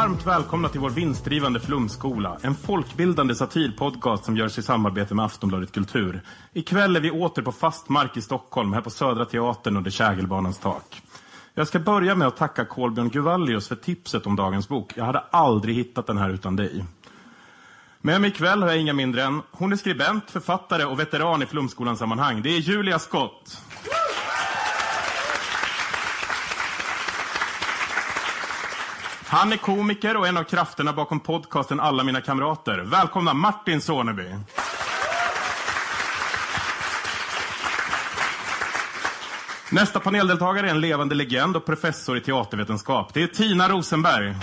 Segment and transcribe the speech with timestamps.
[0.00, 2.38] Varmt välkomna till vår vinstdrivande flumskola.
[2.42, 6.20] En folkbildande satirpodcast som görs i samarbete med Aftonbladet Kultur.
[6.52, 10.58] Ikväll är vi åter på fast mark i Stockholm, här på Södra Teatern under Kägelbanans
[10.58, 11.02] tak.
[11.54, 14.92] Jag ska börja med att tacka Kolbjörn Guvallius för tipset om dagens bok.
[14.96, 16.84] Jag hade aldrig hittat den här utan dig.
[18.00, 21.46] Med mig ikväll har jag inga mindre än, hon är skribent, författare och veteran i
[21.46, 22.42] flumskolans sammanhang.
[22.42, 23.62] Det är Julia Skott.
[29.32, 32.78] Han är komiker och en av krafterna bakom podcasten Alla mina kamrater.
[32.78, 34.34] Välkomna Martin Soneby.
[39.70, 43.14] Nästa paneldeltagare är en levande legend och professor i teatervetenskap.
[43.14, 44.34] Det är Tina Rosenberg.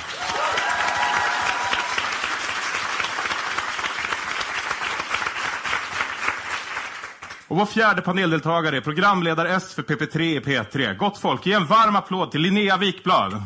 [7.48, 10.98] Och vår fjärde paneldeltagare är programledare S för PP3 i P3.
[10.98, 13.44] Gott folk, ge en varm applåd till Linnea Wikblad.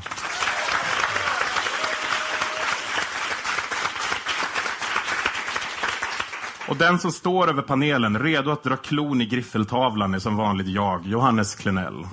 [6.72, 10.68] Och den som står över panelen, redo att dra klon i griffeltavlan, är som vanligt
[10.68, 12.06] jag, Johannes Klenell.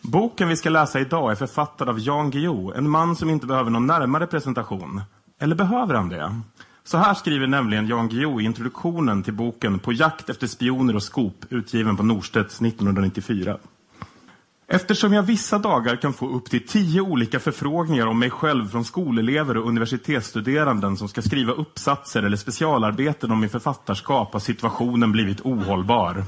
[0.00, 3.70] Boken vi ska läsa idag är författad av Jan Guillou, en man som inte behöver
[3.70, 5.02] någon närmare presentation.
[5.40, 6.40] Eller behöver han det?
[6.84, 11.02] Så här skriver nämligen Jan Guillou i introduktionen till boken På jakt efter spioner och
[11.02, 13.58] skop, utgiven på Norstedts 1994.
[14.66, 18.84] Eftersom jag vissa dagar kan få upp till tio olika förfrågningar om mig själv från
[18.84, 25.40] skolelever och universitetsstuderanden som ska skriva uppsatser eller specialarbeten om min författarskap har situationen blivit
[25.40, 26.24] ohållbar.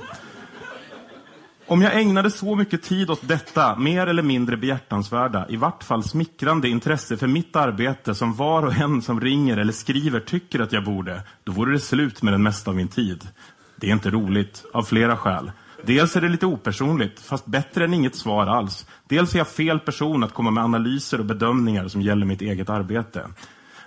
[1.69, 6.05] Om jag ägnade så mycket tid åt detta, mer eller mindre behjärtansvärda, i vart fall
[6.05, 10.73] smickrande intresse för mitt arbete som var och en som ringer eller skriver tycker att
[10.73, 13.29] jag borde, då vore det slut med den mesta av min tid.
[13.77, 15.51] Det är inte roligt, av flera skäl.
[15.87, 18.87] Dels är det lite opersonligt, fast bättre än inget svar alls.
[19.09, 22.71] Dels är jag fel person att komma med analyser och bedömningar som gäller mitt eget
[22.71, 23.29] arbete.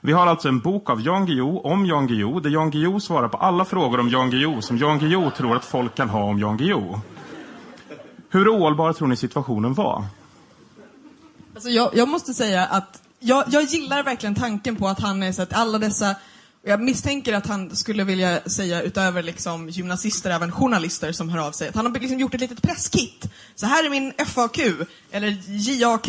[0.01, 3.27] Vi har alltså en bok av Jan Guillou om Jan Guillou, där Jan Guillou svarar
[3.27, 6.39] på alla frågor om Jan Guillou som Jan Guillou tror att folk kan ha om
[6.39, 6.99] Jan Guillou.
[8.29, 10.05] Hur ohållbar tror ni situationen var?
[11.53, 15.31] Alltså jag, jag måste säga att jag, jag gillar verkligen tanken på att han är
[15.31, 16.15] så att alla dessa
[16.65, 21.51] jag misstänker att han skulle vilja säga utöver liksom gymnasister även journalister som hör av
[21.51, 21.69] sig.
[21.69, 23.25] Att han har liksom gjort ett litet presskit.
[23.55, 24.59] Så här är min FAQ,
[25.11, 26.07] eller JAQ.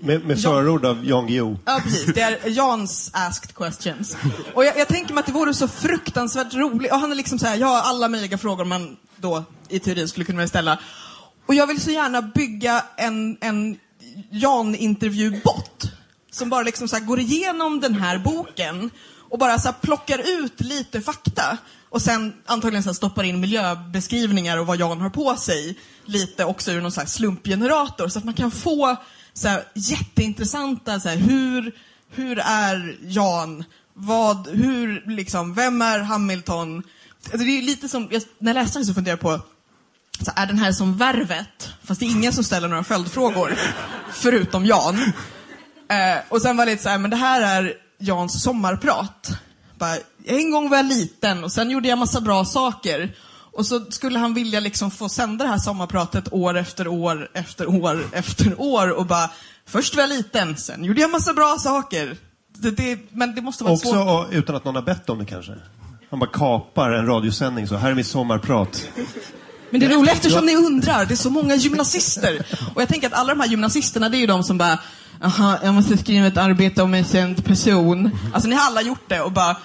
[0.00, 1.58] Med, med förord av Jan Guillou.
[1.64, 2.06] Ja, precis.
[2.14, 4.16] Det är Jans asked questions.
[4.54, 6.92] Och jag, jag tänker mig att det vore så fruktansvärt roligt.
[6.92, 10.08] Och han är liksom så här, jag har alla möjliga frågor man då i teorin
[10.08, 10.78] skulle kunna ställa.
[11.46, 13.78] Och jag vill så gärna bygga en, en
[14.30, 15.92] Jan-intervjubot.
[16.30, 18.90] Som bara liksom så går igenom den här boken
[19.30, 21.58] och bara så plockar ut lite fakta
[21.90, 26.72] och sen antagligen så stoppar in miljöbeskrivningar och vad Jan har på sig lite också
[26.72, 28.96] ur någon så slumpgenerator så att man kan få
[29.32, 31.74] så här jätteintressanta, så här, hur,
[32.10, 33.64] hur är Jan?
[33.94, 36.82] Vad, hur, liksom, vem är Hamilton?
[37.24, 39.44] Alltså det är lite som, jag, när jag läste det så funderade jag på,
[40.24, 41.72] så är den här som Värvet?
[41.84, 43.58] Fast det är ingen som ställer några följdfrågor,
[44.12, 44.98] förutom Jan.
[45.90, 49.30] Eh, och sen var det lite så här, men det här är Jans sommarprat.
[49.78, 53.14] Bara, en gång var jag liten och sen gjorde jag massa bra saker.
[53.52, 57.68] Och så skulle han vilja liksom få sända det här sommarpratet år efter år efter
[57.68, 59.30] år efter år och bara,
[59.66, 62.16] först var jag liten, sen gjorde jag massa bra saker.
[62.58, 64.32] Det, det, men det måste vara Också svårt.
[64.32, 65.52] utan att någon har bett om det kanske.
[66.10, 68.88] Han bara kapar en radiosändning så, här är mitt sommarprat.
[69.70, 72.46] Men det är roligt eftersom ni undrar, det är så många gymnasister.
[72.74, 74.78] Och jag tänker att alla de här gymnasisterna, det är ju de som bara,
[75.20, 78.10] Jaha, jag måste skriva ett arbete om en känd person.
[78.32, 79.56] Alltså ni har alla gjort det och bara,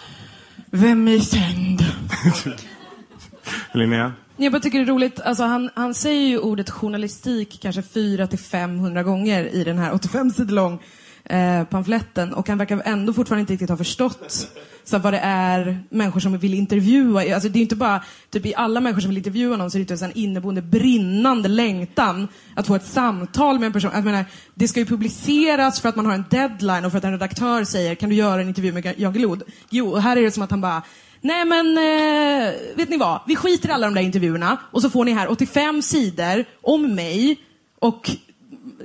[0.71, 1.85] vem är känd?
[3.73, 4.13] Linnea?
[4.38, 8.27] Jag bara tycker det är roligt, alltså han, han säger ju ordet journalistik kanske 400
[8.27, 10.79] till 500 gånger i den här 85 sidor lång
[11.25, 14.50] eh, pamfletten och han verkar ändå fortfarande inte riktigt ha förstått
[14.84, 17.34] så vad det är människor som vill intervjua.
[17.34, 19.80] Alltså det är inte bara, typ i alla människor som vill intervjua någon så är
[19.80, 23.92] det typ inte en inneboende brinnande längtan att få ett samtal med en person.
[23.94, 27.04] Jag menar, det ska ju publiceras för att man har en deadline och för att
[27.04, 29.44] en redaktör säger kan du göra en intervju med Jan Glod?
[29.70, 30.81] Jo, och här är det som att han bara
[31.25, 33.22] Nej men, eh, vet ni vad?
[33.28, 36.96] Vi skiter i alla de där intervjuerna och så får ni här 85 sidor om
[36.96, 37.38] mig
[37.80, 38.12] och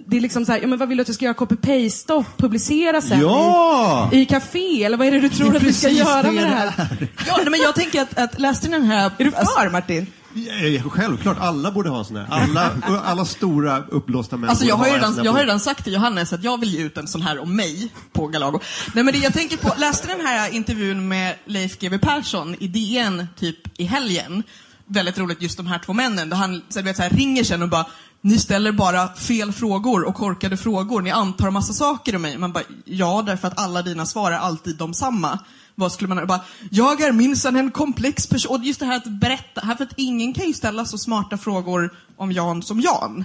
[0.06, 1.34] det är liksom så här, ja men vad vill du att jag ska göra?
[1.34, 4.10] Copy-paste och publicera sen Ja!
[4.12, 4.84] i, i café?
[4.84, 7.08] Eller vad är det du tror att vi ska göra det med det det här?
[7.26, 9.10] Ja, nej, men jag tänker att, att läste ni den här...
[9.18, 10.06] Är du för Martin?
[10.34, 12.26] Ja, Självklart, alla borde ha en sån här.
[12.30, 12.72] Alla,
[13.04, 16.32] alla stora uppblåsta män Alltså jag har, redan, här jag har redan sagt till Johannes
[16.32, 18.60] att jag vill ge ut en sån här om mig på Galago.
[18.94, 22.68] Nej men det jag tänker på, läste den här intervjun med Leif GW Persson i
[22.68, 24.42] DN typ i helgen.
[24.86, 26.28] Väldigt roligt just de här två männen.
[26.28, 27.86] Där han så, du vet, så här, ringer sen och bara
[28.20, 31.02] ni ställer bara fel frågor och korkade frågor.
[31.02, 32.38] Ni antar massa saker om mig.
[32.38, 35.38] Man bara, ja, därför att alla dina svar är alltid de samma.
[35.74, 38.56] Vad skulle man bara, jag är minsann en komplex person.
[38.56, 41.38] Och just det här att berätta, här för att ingen kan ju ställa så smarta
[41.38, 43.24] frågor om Jan som Jan.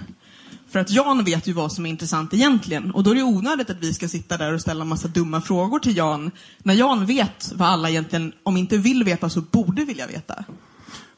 [0.70, 2.90] För att Jan vet ju vad som är intressant egentligen.
[2.90, 5.78] Och då är det onödigt att vi ska sitta där och ställa massa dumma frågor
[5.78, 6.30] till Jan.
[6.58, 10.44] När Jan vet vad alla egentligen, om inte vill veta, så borde vilja veta.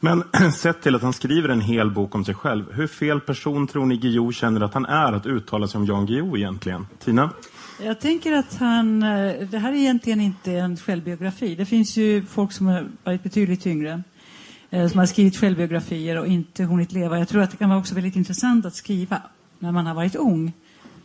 [0.01, 3.67] Men sett till att han skriver en hel bok om sig själv, hur fel person
[3.67, 6.87] tror ni Guillou känner att han är att uttala sig om Jan Guillou egentligen?
[7.05, 7.31] Tina?
[7.83, 11.55] Jag tänker att han, eh, det här är egentligen inte en självbiografi.
[11.55, 14.03] Det finns ju folk som har varit betydligt yngre.
[14.71, 17.19] Eh, som har skrivit självbiografier och inte hunnit leva.
[17.19, 19.23] Jag tror att det kan vara också väldigt intressant att skriva
[19.59, 20.53] när man har varit ung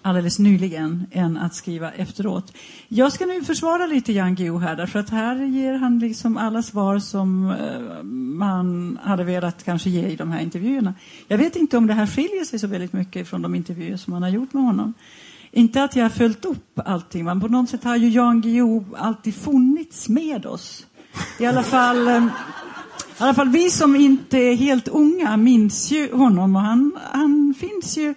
[0.02, 2.54] alldeles nyligen än att skriva efteråt.
[2.88, 6.62] Jag ska nu försvara lite Jan Guillou här därför att här ger han liksom alla
[6.62, 8.04] svar som eh,
[8.38, 10.94] man hade velat kanske ge i de här intervjuerna.
[11.28, 14.14] Jag vet inte om det här skiljer sig så väldigt mycket från de intervjuer som
[14.14, 14.94] man har gjort med honom.
[15.52, 18.86] Inte att jag har följt upp allting, men på något sätt har ju Jan Guillou
[18.98, 20.86] alltid funnits med oss.
[21.40, 22.26] I alla fall, eh,
[23.22, 27.54] i alla fall vi som inte är helt unga minns ju honom och han, han
[27.60, 28.14] finns ju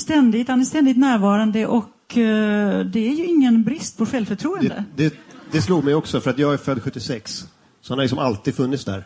[0.00, 4.84] ständigt, han är ständigt närvarande och eh, det är ju ingen brist på självförtroende.
[4.96, 5.14] Det, det,
[5.52, 7.44] det slog mig också, för att jag är född 76.
[7.80, 9.04] Så han har liksom alltid funnits där.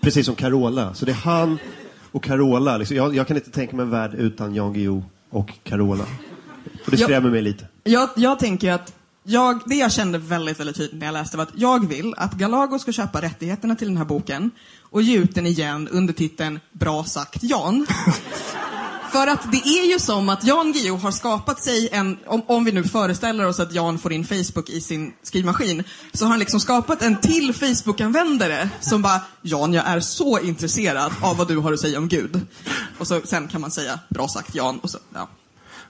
[0.00, 0.94] Precis som Carola.
[0.94, 1.58] Så det är han
[2.12, 2.76] och Carola.
[2.76, 6.04] Liksom, jag, jag kan inte tänka mig en värld utan Jan Guillou och Carola.
[6.84, 7.66] Och det skrämmer mig lite.
[7.84, 11.44] Jag, jag tänker att jag, det jag kände väldigt, väldigt tydligt när jag läste var
[11.44, 15.34] att jag vill att Galago ska köpa rättigheterna till den här boken och ge ut
[15.34, 17.86] den igen under titeln Bra sagt Jan.
[19.10, 22.64] För att det är ju som att Jan Guillou har skapat sig en, om, om
[22.64, 26.38] vi nu föreställer oss att Jan får in Facebook i sin skrivmaskin, så har han
[26.38, 31.58] liksom skapat en till Facebook-användare som bara, Jan jag är så intresserad av vad du
[31.58, 32.40] har att säga om Gud.
[32.98, 35.28] Och så, sen kan man säga, bra sagt Jan, och så, ja.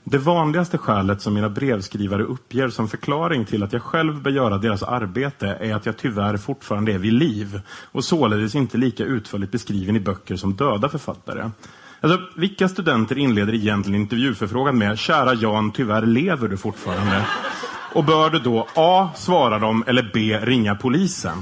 [0.04, 4.58] Det vanligaste skälet som mina brevskrivare uppger som förklaring till att jag själv bör göra
[4.58, 7.60] deras arbete är att jag tyvärr fortfarande är vid liv
[7.92, 11.50] och således inte lika utförligt beskriven i böcker som döda författare.
[12.00, 17.24] Alltså, vilka studenter inleder egentligen intervjuförfrågan med “Kära Jan, tyvärr lever du fortfarande?”
[17.94, 19.10] Och bör du då A.
[19.16, 20.38] Svara dem eller B.
[20.42, 21.38] Ringa polisen?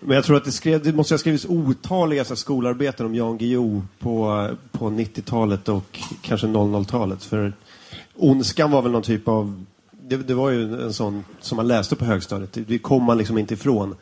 [0.00, 3.14] Men jag tror att det, skrev, det måste ha skrivits otaliga så här, skolarbeten om
[3.14, 7.24] Jan Guillou på, på 90-talet och kanske 00-talet.
[7.24, 7.52] För
[8.14, 9.64] Ondskan var väl någon typ av...
[9.90, 12.52] Det, det var ju en sån som man läste på högstadiet.
[12.52, 13.94] Det, det kom man liksom inte ifrån.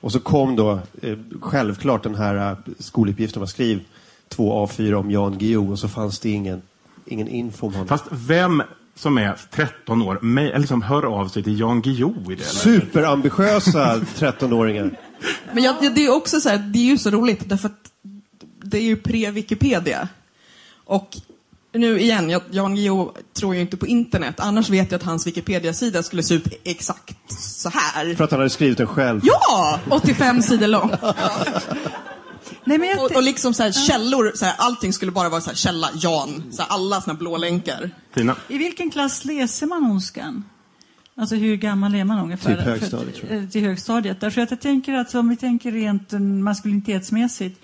[0.00, 3.40] Och så kom då eh, självklart den här eh, skoluppgiften.
[3.40, 3.80] Man skriv
[4.28, 6.62] två A4 om Jan Guillou och så fanns det ingen,
[7.06, 7.88] ingen info om honom.
[7.88, 8.62] Fast vem
[8.94, 12.44] som är 13 år mig, eller liksom hör av sig till Jan Guillou i det?
[12.44, 14.96] Superambitiösa 13-åringar.
[15.52, 17.90] Men jag, det är också så här, det är ju så roligt därför att
[18.62, 20.08] det är ju pre-Wikipedia.
[20.84, 21.08] Och
[21.72, 24.40] nu igen, jag, Jan Guillou tror ju inte på internet.
[24.40, 28.14] Annars vet jag att hans Wikipedia-sida skulle se ut exakt så här.
[28.14, 29.20] För att han hade skrivit den själv.
[29.24, 29.80] Ja!
[29.90, 30.90] 85 sidor lång.
[32.64, 35.40] Nej, men jag, Och, och liksom så här, källor, så här, allting skulle bara vara
[35.40, 36.42] så här, källa, Jan.
[36.50, 37.90] Så här, alla såna blå länkar.
[38.14, 38.36] Tina?
[38.48, 40.44] I vilken klass läser man Ondskan?
[41.16, 42.56] Alltså hur gammal är man ungefär?
[42.56, 43.42] Typ högstadiet, tror jag.
[43.42, 44.20] För- Till högstadiet.
[44.20, 47.60] Därför att jag tänker att om vi tänker rent eh, maskulinitetsmässigt.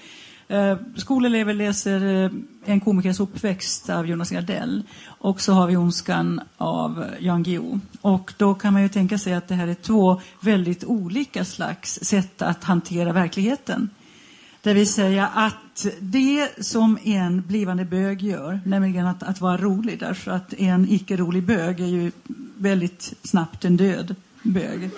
[0.49, 2.31] Eh, skolelever läser eh,
[2.65, 4.83] En komikers uppväxt av Jonas Gardell.
[5.07, 7.81] Och så har vi Ondskan av Jan Guillou.
[8.01, 11.99] Och då kan man ju tänka sig att det här är två väldigt olika slags
[12.03, 13.91] sätt att hantera verkligheten.
[14.63, 19.99] Det vill säga att det som en blivande bög gör, nämligen att, att vara rolig,
[19.99, 22.13] därför att en icke-rolig bög är ju
[22.57, 24.91] väldigt snabbt en död bög.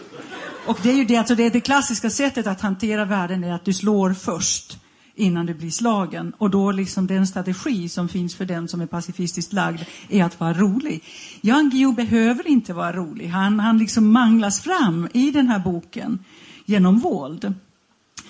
[0.66, 3.64] Och det är ju det, alltså det, det klassiska sättet att hantera världen är att
[3.64, 4.78] du slår först
[5.16, 6.32] innan du blir slagen.
[6.38, 10.40] Och då liksom den strategi som finns för den som är pacifistiskt lagd är att
[10.40, 11.04] vara rolig.
[11.40, 13.28] Jan Guillou behöver inte vara rolig.
[13.28, 16.18] Han, han liksom manglas fram i den här boken
[16.64, 17.54] genom våld.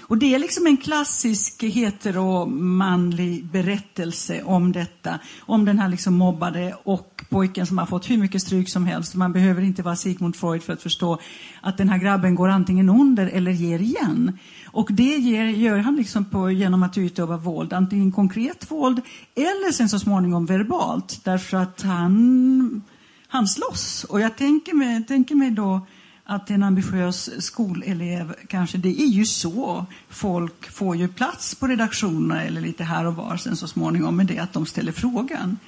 [0.09, 5.19] Och det är liksom en klassisk heteromanlig berättelse om detta.
[5.41, 9.15] Om den här liksom mobbade och pojken som har fått hur mycket stryk som helst.
[9.15, 11.19] Man behöver inte vara Sigmund Freud för att förstå
[11.61, 14.39] att den här grabben går antingen under eller ger igen.
[14.77, 19.01] Och det ger, gör han liksom på, genom att utöva våld, antingen konkret våld
[19.35, 21.21] eller sen så småningom verbalt.
[21.25, 22.83] Därför att han,
[23.29, 24.05] han slåss.
[24.05, 25.87] Och jag tänker mig, tänker mig då
[26.25, 29.87] att en ambitiös skolelev, kanske det är ju så.
[30.09, 34.27] Folk får ju plats på redaktionerna eller lite här och var sen så småningom med
[34.27, 35.59] det att de ställer frågan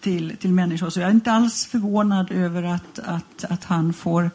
[0.00, 0.90] till, till människor.
[0.90, 4.30] Så jag är inte alls förvånad över att, att, att han får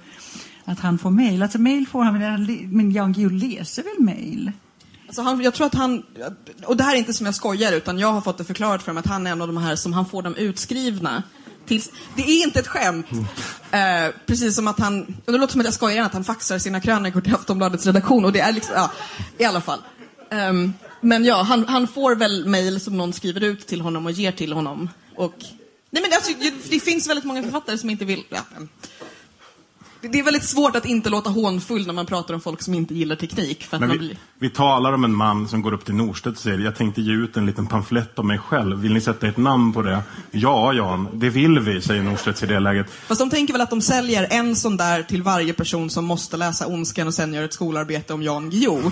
[0.66, 1.44] att han får mejl.
[1.44, 4.52] Alltså mejl får han men Jan Guillou läser väl mejl?
[5.08, 6.04] Alltså han, jag tror att han,
[6.66, 8.94] och det här är inte som jag skojar, utan jag har fått det förklarat för
[8.94, 11.24] mig att han är en av de här som han får dem utskrivna.
[11.66, 13.06] Tills, det är inte ett skämt.
[13.72, 16.60] Eh, precis som att han, och det låter som att jag skojar, att han faxar
[16.60, 18.26] sina krönikor till Aftonbladets redaktion.
[18.26, 18.92] Och det är liksom, ja,
[19.38, 19.80] i alla fall.
[20.32, 24.12] Ehm, men ja, han, han får väl mejl som någon skriver ut till honom och
[24.12, 24.90] ger till honom.
[25.16, 25.36] Och,
[25.90, 28.70] nej men alltså, det, det finns väldigt många författare som inte vill, ja, men-
[30.12, 32.94] det- är väldigt svårt att inte låta hånfull när man pratar om folk som inte
[32.94, 33.64] gillar teknik.
[33.64, 34.18] För att Men man vi, blir...
[34.40, 37.14] vi talar om en man som går upp till Norstedt och säger jag tänkte ge
[37.14, 38.78] ut en liten pamflett om mig själv.
[38.80, 40.02] Vill ni sätta ett namn på det?
[40.32, 42.88] Ja, Jan, det vill vi, säger Norstedts i det läget.
[43.08, 46.38] Fast de tänker väl att de säljer en sån där till varje person som måste
[46.38, 48.92] läsa Ondskan och sen gör ett skolarbete om Jan Guillou.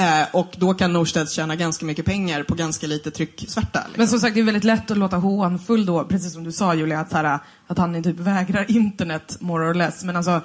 [0.00, 3.78] Eh, och då kan Norstedts tjäna ganska mycket pengar på ganska lite trycksvärta.
[3.78, 3.94] Liksom.
[3.96, 6.74] Men som sagt, det är väldigt lätt att låta hånfull då, precis som du sa
[6.74, 10.04] Julia, att, här, att han typ vägrar internet more or less.
[10.04, 10.40] Men alltså,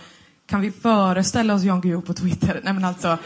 [0.50, 2.62] kan vi föreställa oss Jan Guillou på Twitter?
[2.64, 3.18] Nej men alltså,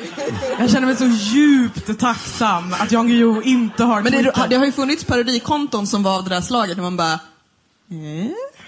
[0.59, 4.47] jag känner mig så djupt tacksam att Jan Guillou inte har Men det, Twitter.
[4.49, 7.13] det har ju funnits parodikonton som var av det där slaget där man bara...
[7.13, 7.19] Eh?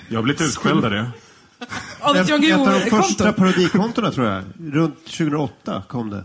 [0.07, 1.11] Jag har blivit utskälld av det.
[1.61, 4.43] Ett Ett av de första parodikontona tror jag.
[4.59, 6.23] Runt 2008 kom det.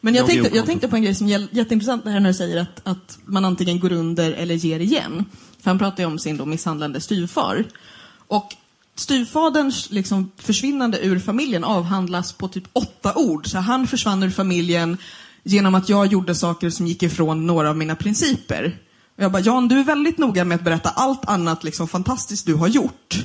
[0.00, 2.34] Men jag tänkte, jag tänkte på en grej som är jätteintressant det här när du
[2.34, 5.24] säger att, att man antingen går under eller ger igen.
[5.60, 7.64] För han pratar ju om sin då misshandlande styvfar.
[8.28, 8.54] Och
[8.94, 13.46] styvfaderns liksom försvinnande ur familjen avhandlas på typ åtta ord.
[13.46, 14.98] Så han försvann ur familjen
[15.42, 18.78] genom att jag gjorde saker som gick ifrån några av mina principer.
[19.16, 22.46] Och jag bara, Jan, du är väldigt noga med att berätta allt annat liksom fantastiskt
[22.46, 23.24] du har gjort.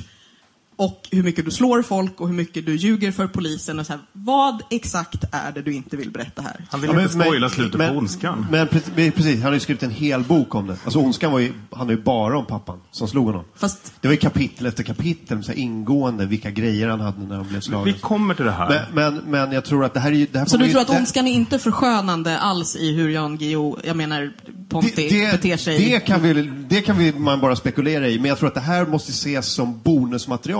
[0.76, 3.78] Och hur mycket du slår folk och hur mycket du ljuger för polisen.
[3.78, 6.66] Och så här, vad exakt är det du inte vill berätta här?
[6.70, 8.46] Han vill Ja, inte men- spoila slutet men- på Ondskan.
[8.50, 10.76] Men pre- men precis, han har ju skrivit en hel bok om det.
[10.84, 13.44] Alltså Ondskan var ju, handlar ju bara om pappan som slog honom.
[13.56, 17.36] Fast Det var ju kapitel efter kapitel, så här ingående, vilka grejer han hade när
[17.36, 17.84] han blev slagen.
[17.84, 18.88] Vi kommer till det här.
[18.94, 20.26] Men, men, men jag tror att det här är ju...
[20.32, 23.36] Det här Så du tror att det- ondskan är inte förskönande alls i hur Jan
[23.38, 24.32] Guillou, jag menar
[24.68, 24.90] Ponti,
[25.32, 25.78] beter sig?
[25.78, 28.60] Det kan, vi, det kan vi, man bara spekulera i, men jag tror att det
[28.60, 29.80] här måste ses som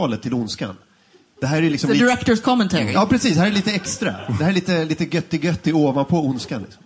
[0.04, 0.76] bonusmaterialet till Ondskan.
[1.40, 2.92] Det här är liksom The lite, director's commentary.
[2.92, 3.36] Ja, precis.
[3.36, 4.14] Här är lite extra.
[4.38, 6.62] Det här är lite, lite götti-götti ovanpå Ondskan.
[6.62, 6.82] Liksom.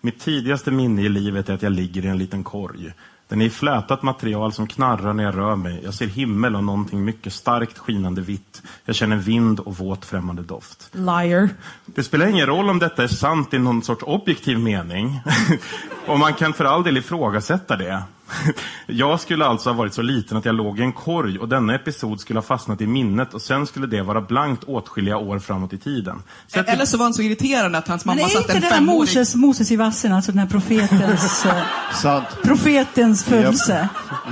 [0.00, 2.92] Mitt tidigaste minne i livet är att jag ligger i en liten korg.
[3.28, 5.80] Den är i flätat material som knarrar när jag rör mig.
[5.84, 8.62] Jag ser himmel och någonting mycket starkt skinande vitt.
[8.84, 10.90] Jag känner vind och våt främmande doft.
[10.92, 11.48] Liar.
[11.86, 15.20] Det spelar ingen roll om detta är sant i någon sorts objektiv mening.
[16.06, 18.02] och man kan för all del ifrågasätta det.
[18.86, 21.74] Jag skulle alltså ha varit så liten att jag låg i en korg och denna
[21.74, 25.72] episod skulle ha fastnat i minnet och sen skulle det vara blankt åtskilliga år framåt
[25.72, 26.22] i tiden.
[26.46, 28.52] Så att Eller så var han så irriterande att hans Men mamma är satte inte
[28.52, 29.00] en det där femåring...
[29.00, 31.46] Moses, Moses i vassen, alltså den här profetens,
[32.04, 33.88] eh, profetens födelse?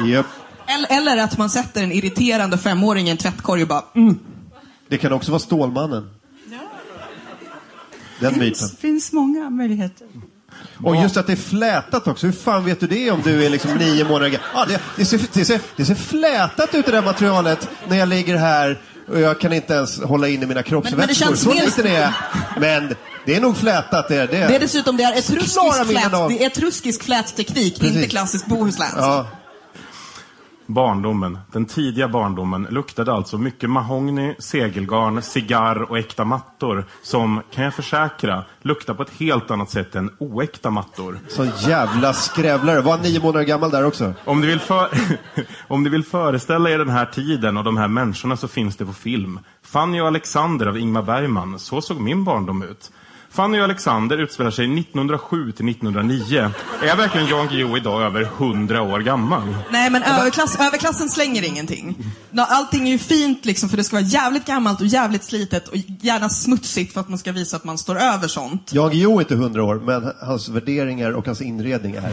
[0.06, 0.26] Japp.
[0.66, 4.18] Eller, eller att man sätter en irriterande femåring i en tvättkorg och bara mm.
[4.88, 6.10] Det kan också vara Stålmannen.
[8.20, 8.54] Den Det myten.
[8.54, 10.06] finns, finns många möjligheter.
[10.84, 12.26] Och just att det är flätat också.
[12.26, 14.48] Hur fan vet du det om du är liksom nio månader gammal?
[14.54, 18.08] Ja, det, det, ser, det, ser, det ser flätat ut det där materialet när jag
[18.08, 21.14] ligger här och jag kan inte ens hålla in i mina kroppsvätskor.
[21.14, 22.12] känns Så liten är jag.
[22.60, 22.94] Men
[23.26, 24.26] det är nog flätat det.
[24.26, 24.26] det.
[24.26, 27.96] Det är dessutom det är etruskisk Klara minnen flät, av- det är etruskisk flätteknik, Precis.
[27.96, 28.96] inte klassisk bohuslänsk.
[28.98, 29.26] Ja,
[30.74, 37.64] Barndomen, den tidiga barndomen, luktade alltså mycket mahogny, segelgarn, cigarr och äkta mattor som, kan
[37.64, 41.18] jag försäkra, luktar på ett helt annat sätt än oäkta mattor.
[41.28, 42.80] sån jävla skrävlare.
[42.80, 44.14] Var nio månader gammal där också?
[44.24, 44.88] Om du, vill för...
[45.68, 48.86] Om du vill föreställa er den här tiden och de här människorna så finns det
[48.86, 49.40] på film.
[49.62, 52.90] Fanny och Alexander av Ingmar Bergman, så såg min barndom ut.
[53.32, 56.50] Fanny och Alexander utspelar sig 1907 till 1909.
[56.82, 59.56] Är verkligen Jan Guillou idag över 100 år gammal?
[59.70, 61.96] Nej, men överklass, överklassen slänger ingenting.
[62.36, 65.76] Allting är ju fint liksom, för det ska vara jävligt gammalt och jävligt slitet och
[66.00, 68.70] gärna smutsigt för att man ska visa att man står över sånt.
[68.72, 72.12] Jan Guillou är inte hundra år, men hans värderingar och hans inredning är.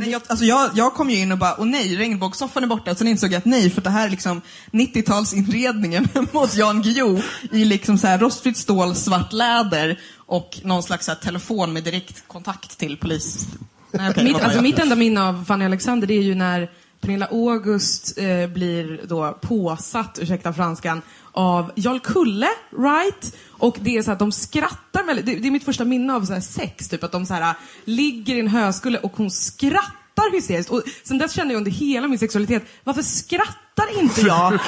[0.00, 2.94] Nej, jag, alltså jag, jag kom ju in och bara, åh nej, regnbågssoffan är borta.
[2.94, 4.40] Sen insåg jag att nej, för det här är liksom
[4.70, 11.06] 90-talsinredningen mot Jan Guillou i liksom så här rostfritt stål, svart läder och någon slags
[11.06, 13.48] så här, telefon med direktkontakt till polis.
[13.90, 17.26] Nej, okej, Mitt, alltså, mitt enda minne av Fanny Alexander det är ju när Pernilla
[17.26, 23.36] August eh, blir då påsatt, ursäkta franskan, av Jarl Kulle, right?
[23.50, 26.24] Och det är så att de skrattar väldigt, det, det är mitt första minne av
[26.24, 30.70] så sex, typ att de så här ligger i en höskulle och hon skrattar hysteriskt.
[30.70, 34.50] Och sen dess kände jag under hela min sexualitet, varför skrattar inte jag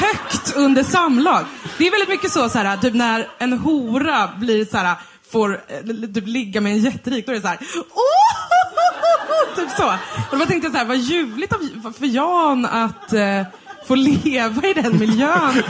[0.00, 1.44] högt under samlag?
[1.78, 4.96] Det är väldigt mycket så, så här, typ när en hora blir så här
[5.32, 7.58] får eh, typ ligga med en jätterik, då är det så här,
[7.94, 9.94] "Åh!" typ så.
[10.30, 13.42] Och då tänkte jag så här, vad ljuvligt av, för Jan att eh,
[13.86, 15.62] få leva i den miljön.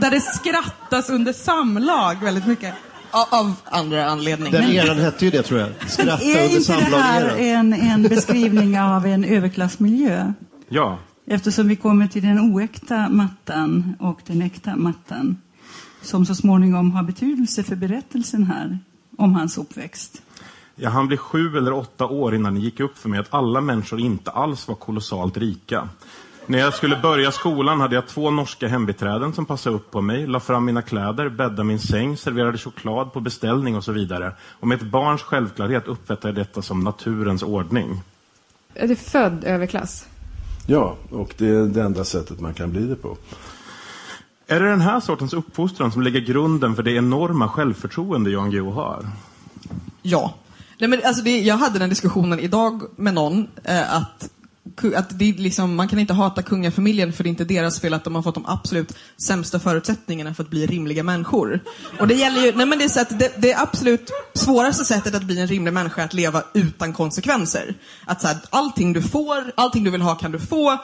[0.00, 2.74] Där det skrattas under samlag väldigt mycket.
[3.10, 4.52] Av, andra anledningar.
[4.52, 5.90] Den eran hette ju det tror jag.
[5.90, 10.32] Skratta är under inte det här samlag en, en beskrivning av en överklassmiljö?
[10.68, 15.36] Ja, Eftersom vi kommer till den oäkta mattan och den äkta mattan
[16.02, 18.78] som så småningom har betydelse för berättelsen här
[19.18, 20.22] om hans uppväxt.
[20.74, 23.60] Ja, han blev sju eller åtta år innan det gick upp för mig att alla
[23.60, 25.88] människor inte alls var kolossalt rika.
[26.46, 30.26] När jag skulle börja skolan hade jag två norska hembiträden som passade upp på mig,
[30.26, 34.32] la fram mina kläder, bäddade min säng, serverade choklad på beställning och så vidare.
[34.60, 38.00] Och med ett barns självklarhet uppfattade jag detta som naturens ordning.
[38.74, 40.06] Är du född överklass?
[40.66, 43.16] Ja, och det är det enda sättet man kan bli det på.
[44.46, 48.70] Är det den här sortens uppfostran som lägger grunden för det enorma självförtroende Jan Guillou
[48.70, 49.06] har?
[50.02, 50.34] Ja.
[50.78, 54.30] Nej, men alltså det, jag hade den diskussionen idag med någon, eh, att,
[54.96, 57.94] att det är liksom, man kan inte hata kungafamiljen för det är inte deras fel
[57.94, 58.94] att de har fått de absolut
[59.26, 61.60] sämsta förutsättningarna för att bli rimliga människor.
[62.00, 65.14] Och det gäller ju, nej men det är så att det, det absolut svåraste sättet
[65.14, 67.74] att bli en rimlig människa är att leva utan konsekvenser.
[68.04, 70.78] Att så här, allting du får, allting du vill ha kan du få,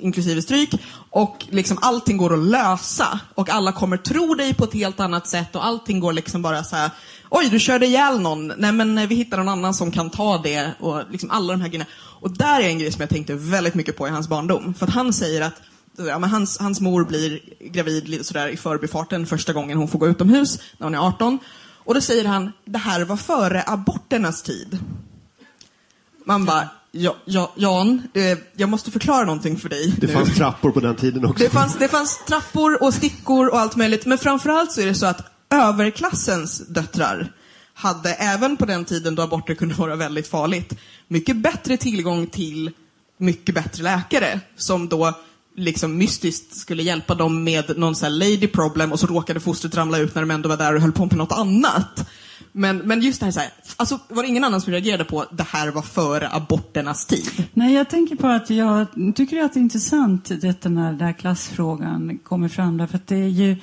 [0.00, 0.70] inklusive stryk.
[1.10, 3.20] Och liksom allting går att lösa.
[3.34, 6.64] Och alla kommer tro dig på ett helt annat sätt och allting går liksom bara
[6.64, 6.90] så här.
[7.30, 8.52] Oj, du körde ihjäl någon.
[8.56, 10.70] Nej, men eh, vi hittar någon annan som kan ta det.
[10.80, 11.90] Och liksom alla de här grejerna.
[12.20, 14.74] Och där är en grej som jag tänkte väldigt mycket på i hans barndom.
[14.74, 15.54] För att han säger att
[15.96, 19.98] ja, men hans, hans mor blir gravid lite sådär i förbifarten första gången hon får
[19.98, 21.38] gå utomhus, när hon är 18.
[21.84, 24.78] Och då säger han, det här var före aborternas tid.
[26.24, 29.94] Man bara, ja, ja, Jan, eh, jag måste förklara någonting för dig.
[29.98, 30.12] Det nu.
[30.12, 31.44] fanns trappor på den tiden också.
[31.44, 34.06] Det fanns, det fanns trappor och stickor och allt möjligt.
[34.06, 37.32] Men framförallt så är det så att överklassens döttrar
[37.74, 40.72] hade, även på den tiden då aborter kunde vara väldigt farligt,
[41.08, 42.70] mycket bättre tillgång till
[43.18, 45.12] mycket bättre läkare som då
[45.56, 49.76] liksom mystiskt skulle hjälpa dem med någon sån här lady problem och så råkade fostret
[49.76, 52.08] ramla ut när de ändå var där och höll på med något annat.
[52.56, 55.24] Men, men just det här, så här alltså var det ingen annan som reagerade på
[55.30, 57.46] det här var före aborternas tid?
[57.52, 61.12] Nej, jag tänker på att jag tycker att det är intressant detta när den här
[61.12, 62.76] klassfrågan kommer fram.
[62.76, 63.56] Därför att det är ju,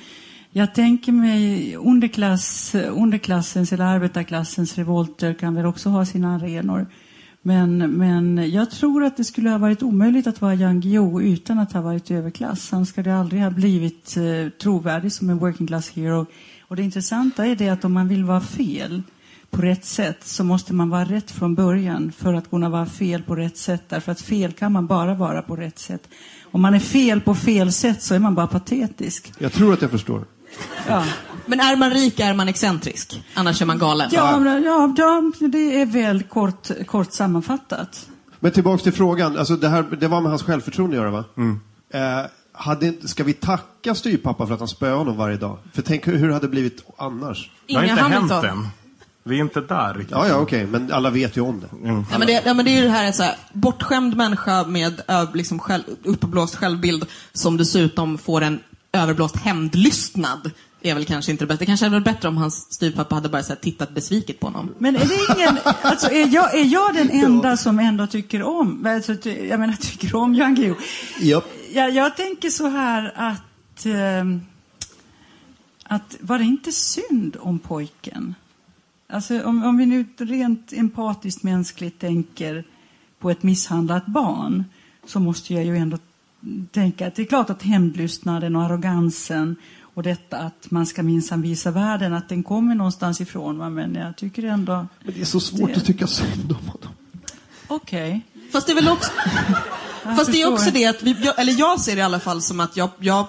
[0.50, 6.86] jag tänker mig underklass, underklassens eller arbetarklassens revolter kan väl också ha sina arenor.
[7.42, 11.58] Men, men jag tror att det skulle ha varit omöjligt att vara Jan Guillou utan
[11.58, 12.70] att ha varit överklass.
[12.70, 16.26] Han skulle aldrig ha blivit eh, trovärdig som en working class hero.
[16.72, 19.02] Och det intressanta är det att om man vill vara fel
[19.50, 23.22] på rätt sätt så måste man vara rätt från början för att kunna vara fel
[23.22, 23.82] på rätt sätt.
[23.88, 26.08] Därför att fel kan man bara vara på rätt sätt.
[26.50, 29.32] Om man är fel på fel sätt så är man bara patetisk.
[29.38, 30.24] Jag tror att jag förstår.
[30.88, 31.04] Ja,
[31.46, 34.10] Men är man rik är man excentrisk, annars är man galen.
[34.12, 38.08] ja, ja, ja det är väl kort, kort sammanfattat.
[38.40, 39.38] Men tillbaks till frågan.
[39.38, 41.24] Alltså det, här, det var med hans självförtroende att göra va?
[41.94, 42.26] Eh,
[42.62, 45.58] hade, ska vi tacka styrpappa för att han spöade honom varje dag?
[45.74, 47.50] För tänk hur hur det hade blivit annars.
[47.66, 48.58] Det har Inga inte hänt Hamilton.
[48.58, 48.68] än.
[49.24, 50.10] Vi är inte där riktigt.
[50.10, 50.66] Ja, ja, okej.
[50.66, 51.66] Men alla vet ju om det.
[52.10, 54.64] Ja, men det, ja, men det är ju det här, en så här bortskämd människa
[54.66, 58.60] med ö, liksom själv, uppblåst självbild som dessutom får en
[58.92, 60.50] överblåst hämndlystnad.
[60.82, 61.58] är väl kanske inte det bästa.
[61.58, 64.46] Det kanske hade varit bättre om hans styvpappa hade bara så här, tittat besviket på
[64.46, 64.74] honom.
[64.78, 68.86] Men är det ingen, alltså är jag, är jag den enda som ändå tycker om,
[68.86, 70.76] alltså, ty- jag menar tycker om Jan Guillou?
[71.20, 71.44] Japp.
[71.72, 74.40] Jag, jag tänker så här att, ehm,
[75.84, 78.34] att var det inte synd om pojken?
[79.08, 82.64] Alltså om, om vi nu rent empatiskt mänskligt tänker
[83.18, 84.64] på ett misshandlat barn
[85.06, 85.98] så måste jag ju ändå
[86.70, 89.56] tänka att det är klart att hämndlystnaden och arrogansen
[89.94, 93.58] och detta att man ska minsann visa världen att den kommer någonstans ifrån.
[93.58, 93.70] Va?
[93.70, 94.86] Men jag tycker ändå...
[95.04, 96.92] Men det är så svårt Det- att tycka synd om honom.
[97.66, 98.20] Okej.
[98.52, 99.10] Fast det är väl också...
[100.02, 102.42] Fast det är också det att, vi, jag, eller jag ser det i alla fall
[102.42, 103.26] som att jag, jag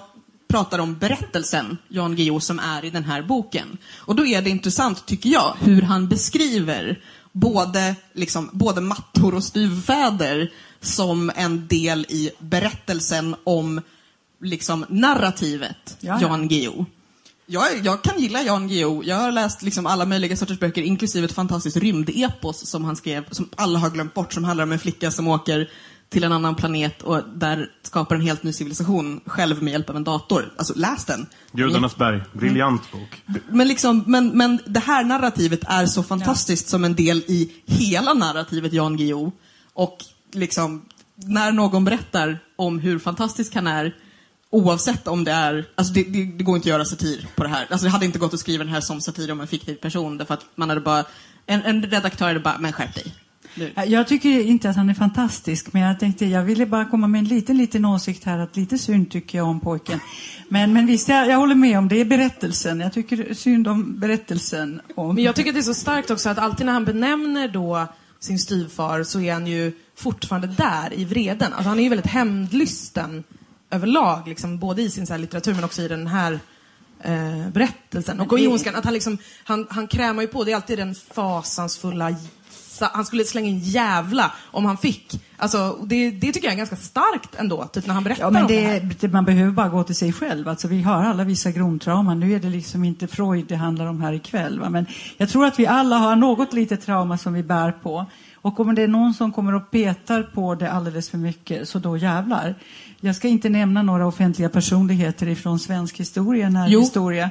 [0.48, 3.78] pratar om berättelsen, Jan Guillou, som är i den här boken.
[3.96, 7.00] Och då är det intressant, tycker jag, hur han beskriver
[7.32, 13.80] både, liksom, både mattor och styvfäder som en del i berättelsen om
[14.40, 16.28] liksom, narrativet Ja, ja.
[16.28, 16.84] Jan Guillou.
[17.46, 19.02] Jag, jag kan gilla Jan Guillou.
[19.04, 23.24] Jag har läst liksom alla möjliga sorters böcker, inklusive ett fantastiskt rymdepos som han skrev,
[23.30, 25.70] som alla har glömt bort, som handlar om en flicka som åker
[26.14, 29.96] till en annan planet och där skapar en helt ny civilisation själv med hjälp av
[29.96, 30.52] en dator.
[30.56, 31.26] Alltså, läs den.
[31.52, 32.22] Gudarnas berg.
[32.32, 33.22] Briljant bok.
[33.48, 38.14] Men, liksom, men, men det här narrativet är så fantastiskt som en del i hela
[38.14, 39.32] narrativet Jan Guillou.
[39.72, 39.98] Och
[40.32, 43.94] liksom, när någon berättar om hur fantastisk han är,
[44.50, 47.48] oavsett om det är, alltså det, det, det går inte att göra satir på det
[47.48, 47.66] här.
[47.70, 50.18] Alltså det hade inte gått att skriva den här som satir om en fiktiv person,
[50.18, 51.04] därför att man hade bara,
[51.46, 53.14] en, en redaktör hade bara, men skärp dig.
[53.86, 57.18] Jag tycker inte att han är fantastisk, men jag tänkte jag ville bara komma med
[57.18, 60.00] en liten, liten åsikt här att lite synd tycker jag om pojken.
[60.48, 62.80] Men, men visst, jag, jag håller med om det är berättelsen.
[62.80, 64.80] Jag tycker synd om berättelsen.
[64.94, 65.14] Om...
[65.14, 67.86] Men jag tycker att det är så starkt också att alltid när han benämner då
[68.20, 71.52] sin styvfar så är han ju fortfarande där i vreden.
[71.52, 73.24] Alltså han är ju väldigt hämndlysten
[73.70, 76.40] överlag, liksom, både i sin så litteratur men också i den här
[77.02, 78.20] eh, berättelsen.
[78.20, 80.94] Och i Ondskan, att han liksom, han, han krämar ju på, det är alltid den
[80.94, 82.16] fasansfulla sa-
[82.80, 85.20] han skulle slänga in jävla om han fick.
[85.36, 88.42] Alltså, det, det tycker jag är ganska starkt ändå, typ när han berättar Ja, men
[88.42, 88.80] om det här.
[88.80, 90.48] det, det, man behöver bara gå till sig själv.
[90.48, 92.20] Alltså, vi har alla vissa grundtrauman.
[92.20, 94.60] Nu är det liksom inte Freud det handlar om här ikväll.
[94.60, 94.70] Va?
[94.70, 98.06] Men jag tror att vi alla har något litet trauma som vi bär på.
[98.34, 101.78] Och om det är någon som kommer och petar på det alldeles för mycket, så
[101.78, 102.54] då jävlar.
[103.04, 107.30] Jag ska inte nämna några offentliga personligheter ifrån svensk historia, närhistoria,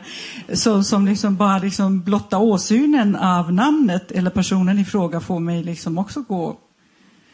[0.53, 5.63] så, som liksom bara liksom blotta åsynen av namnet eller personen i fråga får mig
[5.63, 6.57] liksom också gå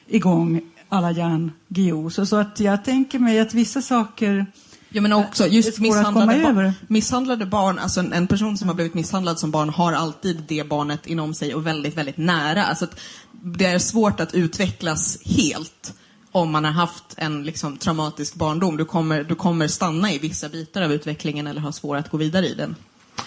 [0.07, 2.09] igång alla Jan Guillou.
[2.09, 4.45] Så, så att jag tänker mig att vissa saker
[4.89, 8.75] Ja men också är just misshandlade, barn, misshandlade barn, alltså en, en person som har
[8.75, 12.65] blivit misshandlad som barn har alltid det barnet inom sig och väldigt, väldigt nära.
[12.65, 12.87] Alltså
[13.31, 15.93] det är svårt att utvecklas helt
[16.31, 18.77] om man har haft en liksom, traumatisk barndom.
[18.77, 22.17] Du kommer, du kommer stanna i vissa bitar av utvecklingen eller ha svårt att gå
[22.17, 22.75] vidare i den.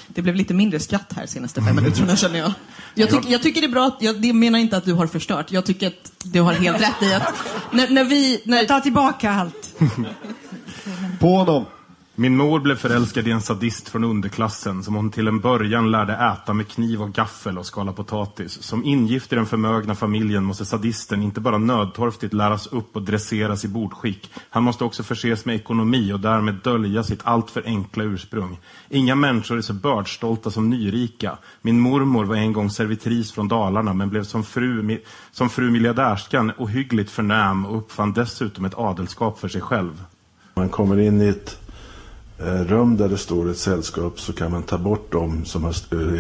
[0.07, 2.53] Det blev lite mindre skratt här senaste fem minuterna känner jag.
[2.95, 5.07] Jag, tyck, jag tycker det är bra, att, jag det menar inte att du har
[5.07, 5.53] förstört.
[5.53, 7.35] Jag tycker att du har helt rätt i att
[7.71, 8.43] när, när vi...
[8.45, 9.75] När, Jag tar tillbaka allt.
[11.21, 11.67] På honom.
[12.15, 16.13] Min mor blev förälskad i en sadist från underklassen som hon till en början lärde
[16.13, 18.63] äta med kniv och gaffel och skala potatis.
[18.63, 23.65] Som ingift i den förmögna familjen måste sadisten inte bara nödtorftigt läras upp och dresseras
[23.65, 24.31] i bordskick.
[24.51, 28.59] Han måste också förses med ekonomi och därmed dölja sitt alltför enkla ursprung.
[28.89, 31.39] Inga människor är så bördstolta som nyrika.
[31.63, 34.99] Min mormor var en gång servitris från Dalarna men blev som fru,
[35.31, 40.05] som fru miljardärskan ohyggligt förnäm och uppfann dessutom ett adelskap för sig själv.
[40.55, 41.62] Man kommer in i ett
[42.47, 45.71] Eh, rum där det står ett sällskap så kan man ta bort dem som eh,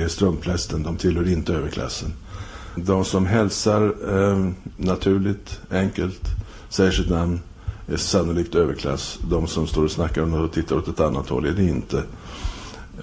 [0.02, 0.82] är strumplästen.
[0.82, 2.12] De tillhör inte överklassen.
[2.76, 6.22] De som hälsar eh, naturligt, enkelt,
[6.68, 7.40] säger sitt namn
[7.86, 9.18] är sannolikt överklass.
[9.30, 11.64] De som står och snackar om något och tittar åt ett annat håll är det
[11.64, 12.02] inte.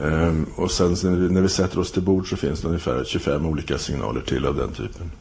[0.02, 3.04] Ehm, och sen när vi, när vi sätter oss till bord så finns det ungefär
[3.04, 5.12] 25 olika signaler till av den typen.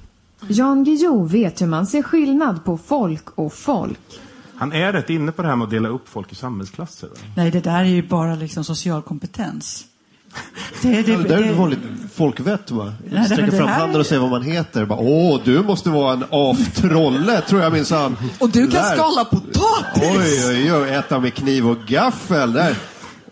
[0.48, 4.20] Jan Guillou vet hur man ser skillnad på folk och folk.
[4.58, 7.06] Han är rätt inne på det här med att dela upp folk i samhällsklasser.
[7.08, 7.14] Va?
[7.36, 9.84] Nej, det där är ju bara liksom social kompetens.
[10.82, 11.78] Det, det, Det där är det- ett vanligt
[12.14, 12.92] folkvett va?
[13.10, 14.84] men Sträcker det fram här handen är- och säger vad man heter.
[14.84, 18.16] Bara, Åh, du måste vara en aftrolle, tror jag minsann.
[18.40, 18.94] och du kan Där.
[18.96, 20.02] skala potatis!
[20.02, 22.52] Oj, oj, oj, äta med kniv och gaffel.
[22.52, 22.76] Där.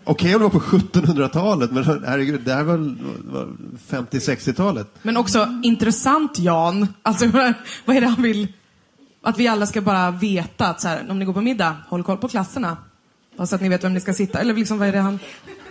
[0.03, 2.95] Okej om det var på 1700-talet, men herregud, det här var,
[3.31, 3.47] var
[3.89, 4.87] 50-60-talet.
[5.01, 6.87] Men också intressant Jan.
[7.01, 7.25] Alltså
[7.85, 8.47] vad är det han vill?
[9.27, 12.03] Att vi alla ska bara veta att så här, om ni går på middag, håll
[12.03, 12.77] koll på klasserna.
[13.37, 14.39] Bara så att ni vet vem ni ska sitta.
[14.39, 15.19] Eller liksom vad är det han...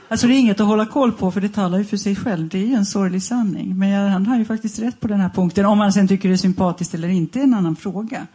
[0.09, 2.49] Alltså det är inget att hålla koll på för det talar ju för sig själv.
[2.49, 3.79] Det är ju en sorglig sanning.
[3.79, 5.67] Men jag, han har ju faktiskt rätt på den här punkten.
[5.67, 8.27] Om man sen tycker det är sympatiskt eller inte är en annan fråga.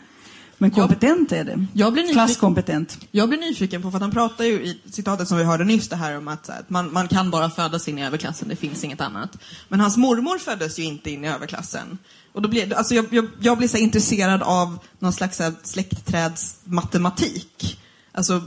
[0.58, 1.66] Men kompetent är det.
[1.74, 2.98] Jag blir nyfiken- Klasskompetent.
[3.12, 5.90] Jag blir nyfiken på, för att han pratar ju i citatet som vi hörde nyss,
[5.90, 8.84] det här om att, att man, man kan bara födas in i överklassen, det finns
[8.84, 9.38] inget annat.
[9.68, 11.98] Men hans mormor föddes ju inte in i överklassen.
[12.34, 17.80] Och då blir, alltså jag, jag, jag blir så intresserad av någon slags släktträdsmatematik.
[18.12, 18.42] Alltså,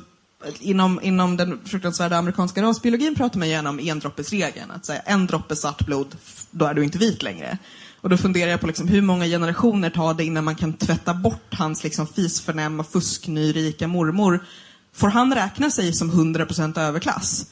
[0.61, 4.71] inom, inom den fruktansvärda amerikanska rasbiologin pratar man gärna om endroppesregeln.
[4.71, 6.17] Att säga en droppe svart blod,
[6.51, 7.59] då är du inte vit längre.
[8.01, 11.15] Och då funderar jag på liksom, hur många generationer tar det innan man kan tvätta
[11.15, 14.45] bort hans liksom, fisförnäma, fusknyrika mormor.
[14.93, 17.47] Får han räkna sig som 100% överklass?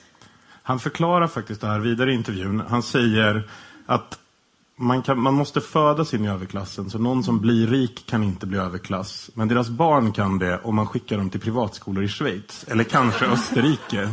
[0.62, 2.62] Han förklarar faktiskt det här vidare i intervjun.
[2.68, 3.49] Han säger
[3.87, 4.18] att
[4.76, 8.46] man, kan, man måste födas in i överklassen, så någon som blir rik kan inte
[8.46, 9.30] bli överklass.
[9.35, 13.26] Men deras barn kan det om man skickar dem till privatskolor i Schweiz, eller kanske
[13.26, 14.08] Österrike.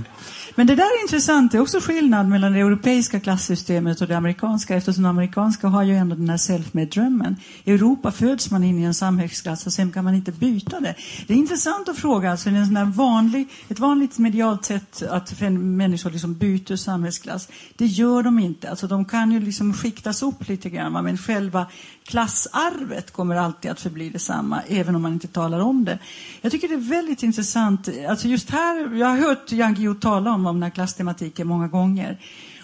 [0.55, 1.51] Men det där är intressant.
[1.51, 5.83] Det är också skillnad mellan det europeiska klassystemet och det amerikanska eftersom det amerikanska har
[5.83, 7.35] ju ändå den här self-made-drömmen.
[7.63, 10.95] I Europa föds man in i en samhällsklass och sen kan man inte byta det.
[11.27, 15.03] Det är intressant att fråga, alltså, det är en sån vanlig, ett vanligt medialt sätt
[15.09, 17.47] att människor liksom byter samhällsklass.
[17.75, 18.69] Det gör de inte.
[18.69, 21.01] Alltså, de kan ju liksom skiktas upp lite grann, va?
[21.01, 21.65] men själva
[22.03, 25.99] klassarvet kommer alltid att förbli detsamma, även om man inte talar om det.
[26.41, 27.89] Jag tycker det är väldigt intressant.
[28.09, 31.67] Alltså just här, jag har hört Jan Guillou tala om, om den här klasstematiken många
[31.67, 32.19] gånger.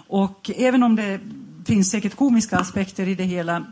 [0.08, 1.20] Och även om det
[1.66, 3.66] finns säkert komiska aspekter i det hela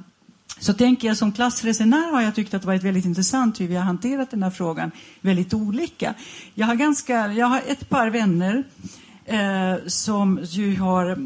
[0.60, 3.76] så tänker jag som klassresenär har jag tyckt att det varit väldigt intressant hur vi
[3.76, 6.14] har hanterat den här frågan väldigt olika.
[6.54, 8.64] Jag har, ganska, jag har ett par vänner
[9.26, 11.18] eh, som ju har eh,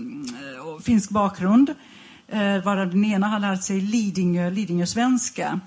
[0.81, 1.73] finsk bakgrund
[2.27, 5.59] eh, varav den ena har lärt sig Lidingö, Lidingö-svenska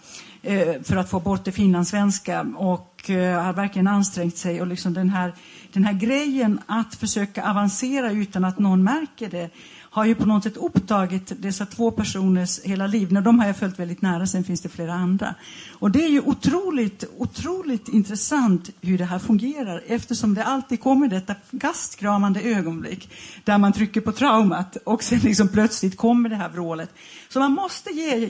[0.43, 4.61] eh, för att få bort det finlandssvenska och eh, har verkligen ansträngt sig.
[4.61, 5.33] Och liksom den, här,
[5.73, 9.51] den här grejen att försöka avancera utan att någon märker det
[9.91, 13.13] har ju på något sätt upptagit dessa två personers hela liv.
[13.13, 15.35] När de har jag följt väldigt nära, sen finns det flera andra.
[15.73, 21.09] Och det är ju otroligt, otroligt intressant hur det här fungerar eftersom det alltid kommer
[21.09, 23.11] detta gastkramande ögonblick
[23.45, 26.91] där man trycker på traumat och sen liksom plötsligt kommer det här vrålet.
[27.29, 28.27] Så man måste ge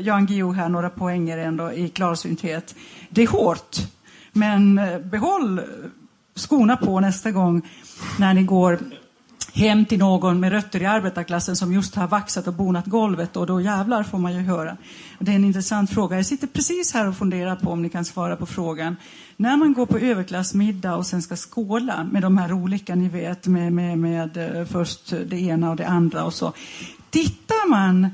[0.00, 2.74] Jan Guillou här några poänger ändå i klarsynthet.
[3.10, 3.76] Det är hårt,
[4.32, 5.60] men eh, behåll
[6.34, 7.68] skorna på nästa gång
[8.18, 8.78] när ni går
[9.56, 13.46] hem till någon med rötter i arbetarklassen som just har vaxat och bonat golvet och
[13.46, 14.76] då jävlar får man ju höra.
[15.18, 16.16] Det är en intressant fråga.
[16.16, 18.96] Jag sitter precis här och funderar på om ni kan svara på frågan.
[19.36, 23.46] När man går på överklassmiddag och sen ska skåla med de här olika, ni vet,
[23.46, 26.52] med, med, med eh, först det ena och det andra och så.
[27.10, 28.10] Tittar man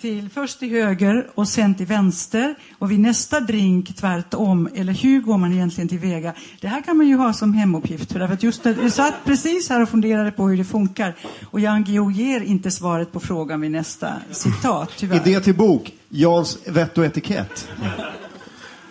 [0.00, 4.68] till först till höger och sen till vänster och vid nästa drink tvärtom.
[4.74, 6.34] Eller hur går man egentligen tillväga?
[6.60, 8.12] Det här kan man ju ha som hemuppgift.
[8.12, 11.14] För att just det, jag satt precis här och funderade på hur det funkar.
[11.50, 15.28] Och Jan Guillou ger inte svaret på frågan vid nästa citat, tyvärr.
[15.28, 17.68] Idé till bok, Jans vett och etikett.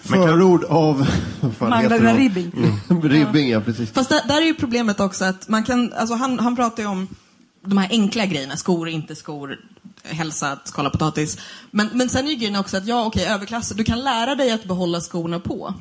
[0.02, 1.08] Förord av...
[1.60, 2.52] Magdalena Ribbing.
[2.89, 3.02] Mm.
[3.02, 3.91] Ribbing, ja precis.
[3.91, 6.89] Fast där, där är ju problemet också att man kan, alltså han, han pratar ju
[6.89, 7.08] om
[7.65, 9.58] de här enkla grejerna, skor, inte skor,
[10.10, 11.38] hälsa, skala potatis.
[11.72, 14.52] Men, men sen är ju grejen också att ja, okej, överklass, du kan lära dig
[14.52, 15.74] att behålla skorna på.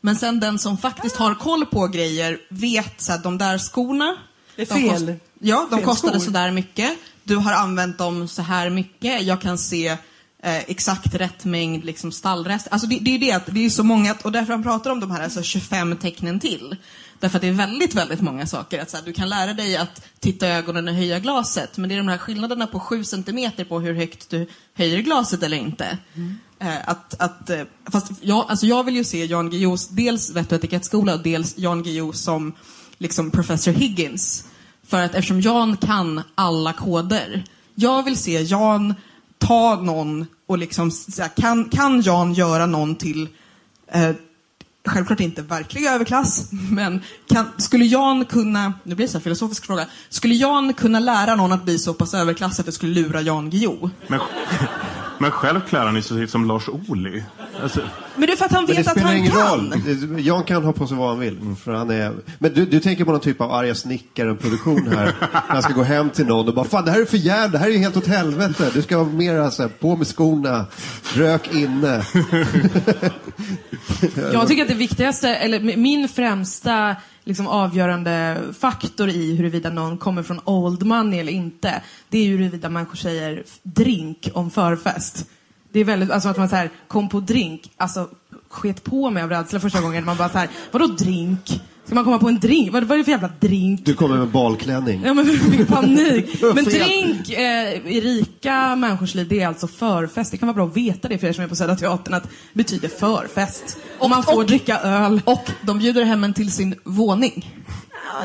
[0.00, 4.16] Men sen den som faktiskt har koll på grejer vet så att de där skorna,
[4.56, 5.06] det är fel.
[5.06, 6.26] Kost, ja, de fel kostade skor.
[6.26, 6.98] så där mycket.
[7.24, 9.22] Du har använt dem så här mycket.
[9.22, 9.88] Jag kan se
[10.42, 12.68] eh, exakt rätt mängd liksom stallrest.
[12.70, 14.90] Alltså det, det är ju det att det är så många, och därför han pratar
[14.90, 16.76] om de här alltså 25 tecknen till.
[17.20, 18.82] Därför att det är väldigt, väldigt många saker.
[18.82, 21.88] Att så här, du kan lära dig att titta i ögonen och höja glaset, men
[21.88, 25.56] det är de här skillnaderna på 7 centimeter på hur högt du höjer glaset eller
[25.56, 25.98] inte.
[26.60, 30.52] Eh, att, att, eh, fast jag, alltså jag vill ju se Jan Guillous, dels vett
[30.52, 32.52] och etikettskola och dels Jan Guillou som
[32.98, 34.44] liksom professor Higgins.
[34.86, 37.44] För att eftersom Jan kan alla koder.
[37.74, 38.94] Jag vill se Jan
[39.38, 40.90] ta någon och liksom,
[41.36, 43.28] kan, kan Jan göra någon till
[43.92, 44.10] eh,
[44.88, 49.66] självklart inte verklig överklass, men kan, skulle Jan kunna, nu blir det så här filosofisk
[49.66, 53.20] fråga, skulle Jan kunna lära någon att bli så pass överklass att det skulle lura
[53.20, 53.90] Jan Guillou?
[54.06, 54.20] Men,
[55.18, 57.22] men själv klär han sig som Lars Ohly.
[57.62, 57.80] Alltså,
[58.16, 59.72] Men det är för att han vet att spelar han ingen kan.
[59.72, 60.20] roll.
[60.20, 61.56] Jan kan ha på sig vad han vill.
[61.64, 62.14] För han är...
[62.38, 65.04] Men du, du tänker på någon typ av arga snickaren-produktion här.
[65.32, 67.48] När han ska gå hem till någon och bara Fan det här är för jävla,
[67.48, 68.70] det här är ju helt åt helvete.
[68.74, 70.66] Du ska vara mer så här, på med skorna,
[71.14, 72.02] rök inne.
[74.32, 76.96] Jag tycker att det viktigaste, eller min främsta
[77.28, 82.36] liksom avgörande faktor i huruvida någon kommer från old money eller inte, det är ju
[82.36, 85.26] huruvida människor säger drink om förfest.
[85.72, 88.08] Det är väldigt, alltså att man säger kom på drink, alltså
[88.48, 90.04] sket på mig av rädsla första gången.
[90.04, 91.60] Man bara så här, vadå drink?
[91.88, 92.72] Ska man komma på en drink?
[92.72, 93.80] Vad, vad är det för jävla drink?
[93.84, 95.02] Du kommer med balklänning.
[95.04, 96.42] Ja, men fick panik.
[96.54, 100.30] Men drink eh, i rika människors liv, det är alltså förfest.
[100.30, 102.22] Det kan vara bra att veta det för er som är på Södra Teatern, att
[102.22, 103.76] det betyder förfest.
[103.98, 105.20] Och man får och- dricka öl.
[105.24, 107.54] Och de bjuder hem en till sin våning.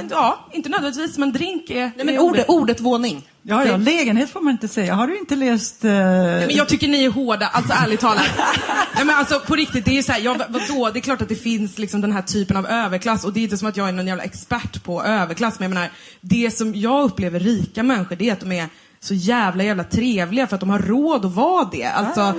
[0.10, 1.76] Ja, inte nödvändigtvis, men drink är...
[1.76, 3.30] Nej, men är ordet, ordet våning.
[3.46, 4.94] Ja, ja, lägenhet får man inte säga.
[4.94, 5.84] Har du inte läst...
[5.86, 8.26] eh, Men jag tycker ni är hårda, alltså ärligt talat.
[8.96, 10.90] Nej, men alltså på riktigt, det är ju såhär, ja, vadå?
[10.94, 13.44] Det är klart att det finns liksom den här typen av överklass och det är
[13.44, 15.90] inte som att jag är någon jävla expert på överklass, men jag menar,
[16.22, 18.68] det som jag upplever rika människor, det är att de är
[19.00, 21.84] så jävla jävla trevliga för att de har råd att vara det.
[21.86, 22.34] Alltså,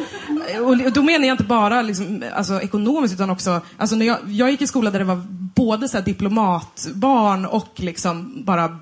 [0.61, 4.19] och, och då menar jag inte bara liksom, alltså, ekonomiskt utan också, alltså, när jag,
[4.27, 5.23] jag gick i skola där det var
[5.55, 8.79] både så här diplomatbarn och liksom bara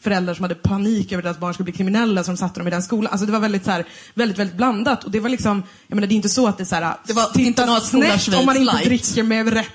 [0.00, 2.70] föräldrar som hade panik över att deras barn skulle bli kriminella de satte dem i
[2.70, 3.12] den skolan.
[3.12, 3.84] Alltså det var väldigt, så här,
[4.14, 5.04] väldigt, väldigt blandat.
[5.04, 6.94] Och det var liksom, jag menar det är inte så att det är så här,
[7.06, 8.84] Det var titta snett om man inte light.
[8.84, 9.68] dricker med rätt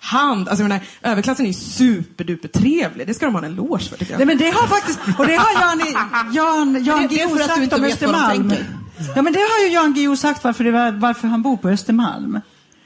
[0.00, 0.48] hand.
[0.48, 3.06] Alltså jag menar, överklassen är ju superduper trevlig.
[3.06, 4.18] Det ska de ha en eloge för tycker jag.
[4.18, 5.80] Nej, men det har faktiskt, och det har Jan,
[6.32, 8.54] Jan, Jan Guillou för att du sagt inte om Östermalm.
[9.16, 11.68] Ja, men det har ju Jan Guillou sagt varför, det var, varför han bor på
[11.68, 12.40] Östermalm.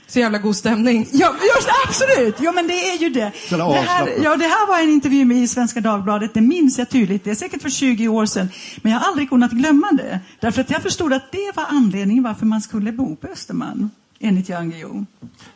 [0.09, 1.09] Så jävla god stämning.
[1.13, 2.37] Ja, just, absolut!
[2.39, 3.33] Jo, men det är ju det.
[3.51, 6.89] Det här, ja, det här var en intervju med i Svenska Dagbladet, det minns jag
[6.89, 7.25] tydligt.
[7.25, 8.49] Det är säkert för 20 år sedan.
[8.83, 10.21] Men jag har aldrig kunnat glömma det.
[10.41, 13.91] Därför att jag förstod att det var anledningen varför man skulle bo på Östermalm.
[14.21, 15.07] Enligt Jan Guillou.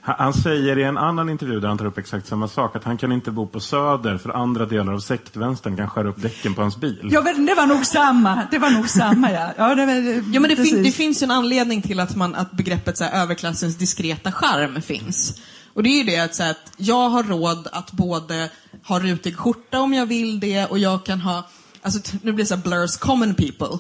[0.01, 2.97] Han säger i en annan intervju där han tar upp exakt samma sak att han
[2.99, 6.63] kan inte bo på Söder för andra delar av sektvänstern kan skära upp däcken på
[6.63, 7.09] hans bil.
[7.13, 8.47] Ja, men det var nog samma.
[8.51, 9.53] Det var nog samma, ja.
[9.57, 9.93] ja, det var,
[10.35, 13.05] Ja, men det, fin- det finns ju en anledning till att, man, att begreppet så
[13.05, 15.41] här, överklassens diskreta charm finns.
[15.75, 18.51] Och det är ju det att, så här, att jag har råd att både
[18.87, 21.49] ha rutig skjorta om jag vill det och jag kan ha,
[21.83, 23.79] alltså nu blir det så här blurs common people.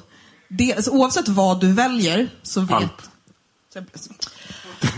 [0.49, 2.73] Det, alltså, oavsett vad du väljer så vet...
[2.73, 3.11] Allt.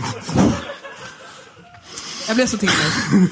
[2.27, 2.69] Jag, blev så till
[3.13, 3.27] nu.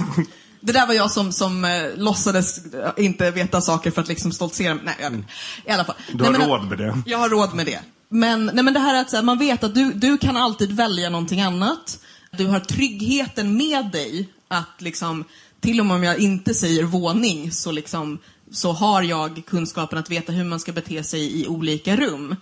[0.61, 4.31] Det där var jag som, som eh, låtsades eh, inte veta saker för att liksom
[4.31, 4.73] stoltsera.
[4.83, 5.21] Nej, jag vet.
[5.65, 5.95] I alla fall.
[6.13, 7.01] Du har Nej, men- råd med det.
[7.05, 7.79] jag har råd med det.
[8.09, 10.37] Men, nej, men det här är att så här, man vet att du, du kan
[10.37, 11.99] alltid välja någonting annat.
[12.31, 15.23] Du har tryggheten med dig att liksom,
[15.61, 18.17] till och med om jag inte säger våning så, liksom,
[18.51, 22.35] så har jag kunskapen att veta hur man ska bete sig i olika rum.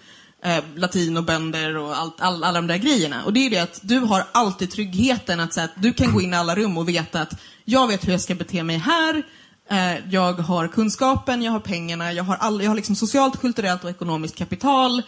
[0.44, 3.24] Eh, latinobönder och allt, all, alla de där grejerna.
[3.26, 6.22] Och det är det att du har alltid tryggheten att, så att du kan gå
[6.22, 7.34] in i alla rum och veta att
[7.66, 9.24] jag vet hur jag ska bete mig här.
[9.70, 13.84] Eh, jag har kunskapen, jag har pengarna, jag har, all, jag har liksom socialt, kulturellt
[13.84, 15.02] och ekonomiskt kapital.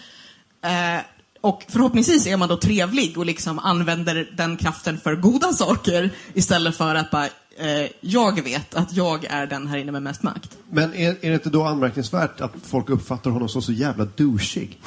[0.64, 1.02] Eh,
[1.42, 6.78] och förhoppningsvis är man då trevlig och liksom använder den kraften för goda saker istället
[6.78, 7.26] för att bara,
[7.58, 10.58] eh, jag vet att jag är den här inne med mest makt.
[10.70, 14.80] Men är, är det inte då anmärkningsvärt att folk uppfattar honom som så jävla douchig?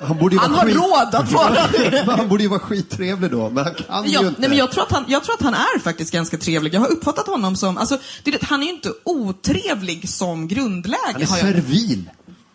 [0.00, 0.76] Han borde ju Han har skit...
[0.76, 2.04] råd att vara det!
[2.16, 4.40] Han borde ju vara skittrevlig då, men han kan Jag, ju inte.
[4.40, 6.74] nej, men jag, tror att han, jag tror att han är faktiskt ganska trevlig.
[6.74, 10.98] Jag har uppfattat honom som, alltså, det, han är ju inte otrevlig som grundläge.
[11.12, 12.10] Han är servil.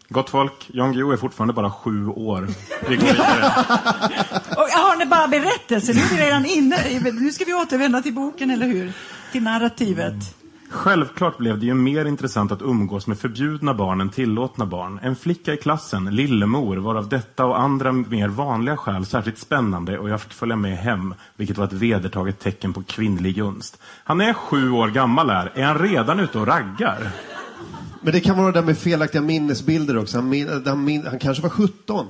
[0.09, 2.47] Gott folk, Jan Guillou är fortfarande bara sju år.
[2.89, 3.51] Vi går vidare.
[4.49, 5.93] Och har ni bara berättelser?
[5.93, 6.77] Nu är vi redan inne.
[7.13, 8.93] Nu ska vi återvända till boken, eller hur?
[9.31, 10.13] Till narrativet.
[10.73, 14.99] Självklart blev det ju mer intressant att umgås med förbjudna barn än tillåtna barn.
[15.03, 19.97] En flicka i klassen, Lillemor, var av detta och andra mer vanliga skäl särskilt spännande
[19.97, 23.81] och jag fick följa med hem, vilket var ett vedertaget tecken på kvinnlig gunst.
[24.03, 25.51] Han är sju år gammal här.
[25.55, 27.11] Är han redan ute och raggar?
[28.01, 30.17] Men det kan vara det där med felaktiga minnesbilder också.
[30.17, 32.05] Han, min, han, min, han kanske var 17.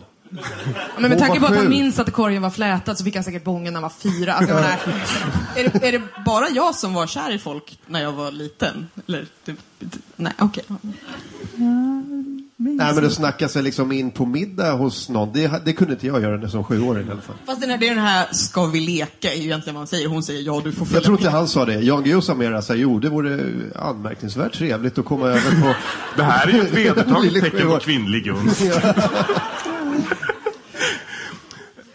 [0.98, 3.44] Men med tanke på att han minns att korgen var flätad så fick han säkert
[3.44, 4.34] bången när han var fyra.
[4.34, 4.70] Alltså, menar,
[5.56, 8.88] är, det, är det bara jag som var kär i folk när jag var liten?
[9.08, 9.26] Eller,
[10.16, 10.64] nej, okej.
[12.58, 15.34] Nej, men det snacka sig liksom in på middag hos någon.
[15.34, 17.36] Det, det kunde inte jag göra som sjuåring i alla fall.
[17.46, 19.88] Fast den här, det är den här, ska vi leka, är ju egentligen vad han
[19.88, 20.08] säger.
[20.08, 21.74] Hon säger ja, du får följa Jag tror inte han sa det.
[21.74, 23.40] Jan Guillou sa mer så här, jo, det vore
[23.76, 25.76] anmärkningsvärt trevligt att komma över på...
[26.16, 28.64] Det här är ju ett vedertaget tecken på kvinnlig gunst.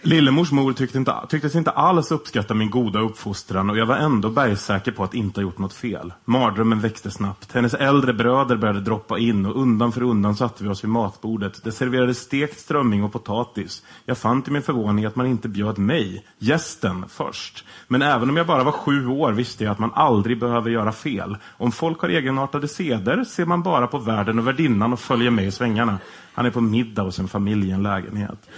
[0.03, 4.31] Lillemors mor tyckte inte, tycktes inte alls uppskatta min goda uppfostran och jag var ändå
[4.31, 6.13] bergsäker på att inte ha gjort något fel.
[6.25, 7.53] Mardrömmen växte snabbt.
[7.53, 11.65] Hennes äldre bröder började droppa in och undan för undan satte vi oss vid matbordet.
[11.65, 13.83] Det serverades stekt strömming och potatis.
[14.05, 17.65] Jag fann till min förvåning att man inte bjöd mig, gästen, först.
[17.89, 20.93] Men även om jag bara var sju år visste jag att man aldrig behöver göra
[20.93, 21.37] fel.
[21.57, 25.47] Om folk har egenartade seder ser man bara på värden och värdinnan och följer med
[25.47, 25.99] i svängarna.
[26.35, 28.49] Han är på middag hos en familj i en lägenhet.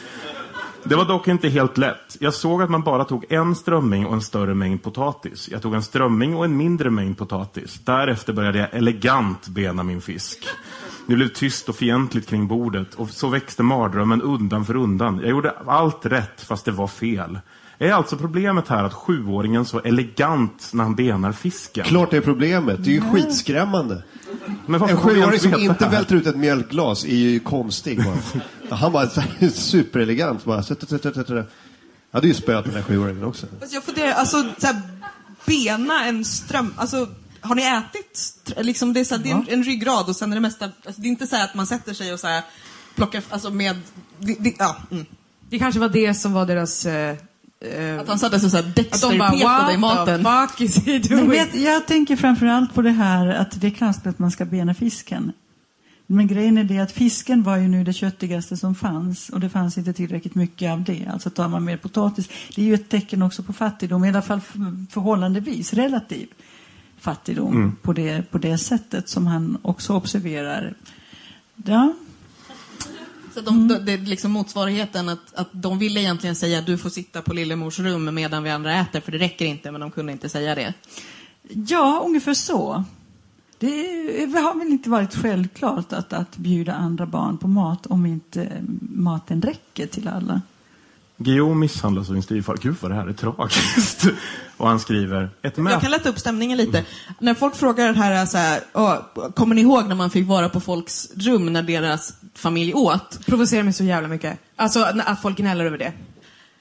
[0.85, 2.17] Det var dock inte helt lätt.
[2.21, 5.49] Jag såg att man bara tog en strömming och en större mängd potatis.
[5.53, 7.81] Jag tog en strömming och en mindre mängd potatis.
[7.85, 10.47] Därefter började jag elegant bena min fisk.
[11.07, 15.19] Det blev tyst och fientligt kring bordet och så växte mardrömmen undan för undan.
[15.21, 17.39] Jag gjorde allt rätt fast det var fel.
[17.79, 21.85] Är alltså problemet här att sjuåringen så elegant när han benar fisken?
[21.85, 22.85] Klart det är problemet.
[22.85, 24.03] Det är ju skitskrämmande.
[24.69, 28.05] En sjuåring som inte välter ut ett mjölkglas är ju konstig.
[28.05, 28.77] Bara.
[28.77, 29.07] Han var
[29.51, 30.45] superelegant.
[30.45, 30.65] Bara.
[31.27, 31.47] Jag
[32.13, 33.47] hade ju spöat den här sjuåringen också.
[33.71, 34.83] Jag funderar, alltså, så här,
[35.47, 37.09] bena en ström, alltså,
[37.41, 38.35] har ni ätit?
[38.57, 40.65] Liksom, det är, så här, det är en, en ryggrad och sen är det mesta,
[40.65, 42.43] alltså, det är inte så här att man sätter sig och så här,
[42.95, 43.77] plockar, alltså med,
[44.19, 45.07] det, det, ja, mm.
[45.49, 46.87] det kanske var det som var deras...
[46.87, 47.17] Eh,
[48.01, 50.25] Att han satte sig så här att de bara, Dexter-petade i maten.
[50.25, 51.29] fuck is he doing?
[51.31, 54.75] vet, jag tänker framförallt på det här att det är konstigt att man ska bena
[54.75, 55.33] fisken.
[56.07, 59.49] Men grejen är det att fisken var ju nu det köttigaste som fanns och det
[59.49, 61.09] fanns inte tillräckligt mycket av det.
[61.13, 62.29] Alltså tar man mer potatis.
[62.57, 64.41] Det är ju ett tecken också på fattigdom, i alla fall
[64.91, 66.29] förhållandevis, relativ.
[67.01, 67.77] fattigdom Mm.
[67.83, 70.75] på, det, på det sättet som han också observerar.
[71.65, 71.93] Ja,
[73.35, 76.91] Så de, de, det är liksom motsvarigheten att, att de ville egentligen säga du får
[76.91, 80.13] sitta på Lillemors rum medan vi andra äter för det räcker inte men de kunde
[80.13, 80.75] inte säga det.
[81.69, 82.85] ja ungefär så.
[83.59, 88.07] Det är- har väl inte varit självklart att, att bjuda andra barn på mat om
[88.07, 88.49] inte
[88.81, 90.41] maten räcker till alla.
[91.17, 92.57] Guillaume misshandlas av sin styvfar.
[92.63, 94.07] Gud vad det här är tragiskt.
[94.57, 96.85] Och han skriver, ett Jag kan lätta upp stämningen lite.
[97.19, 98.97] När folk frågar det här, så här "Åh,
[99.35, 103.27] kommer ni ihåg när man fick vara på folks rum när deras familj åt?
[103.27, 104.39] Provocerar mig så jävla mycket.
[104.57, 105.93] Alltså att folk gnäller över det.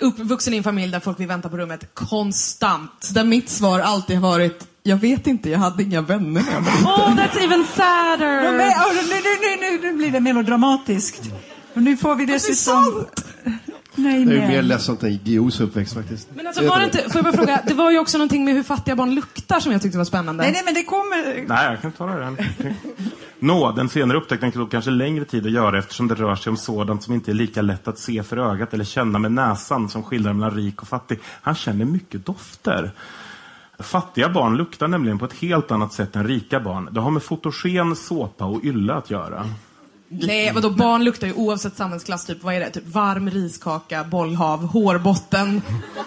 [0.02, 3.10] Uppvuxen i en familj där folk vill vänta på rummet konstant.
[3.14, 6.62] Där mitt svar alltid har varit, jag vet inte, jag hade inga vänner när jag
[6.62, 8.42] var Oh, that's even sadder!
[8.42, 9.22] nu,
[9.62, 11.22] nu, nu, nu blir det melodramatiskt.
[11.74, 13.06] Och nu får vi dessutom...
[14.04, 16.30] Nej, Det är ju mer ledsamt än Guillous uppväxt faktiskt.
[16.36, 18.54] Men alltså, var det inte, får jag bara fråga, det var ju också någonting med
[18.54, 20.44] hur fattiga barn luktar som jag tyckte var spännande.
[20.44, 21.48] Nej, nej, men det kommer...
[21.48, 22.36] Nej, jag kan ta det.
[23.40, 26.58] Nå, den senare upptäckten tog kanske längre tid att göra eftersom det rör sig om
[26.58, 30.04] sådant som inte är lika lätt att se för ögat eller känna med näsan som
[30.04, 31.20] skillnaden mellan rik och fattig.
[31.24, 32.92] Han känner mycket dofter.
[33.80, 36.90] Fattiga barn luktar nämligen på ett helt annat sätt än rika barn.
[36.92, 39.46] Det har med fotogen, såpa och ylla att göra.
[40.10, 42.70] Nej, vadå, barn luktar ju oavsett samhällsklass, typ, vad är det?
[42.70, 45.62] Typ varm riskaka, bollhav, hårbotten,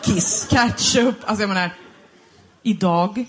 [0.05, 1.15] kiss, ketchup.
[1.25, 1.71] Alltså jag menar,
[2.63, 3.25] idag.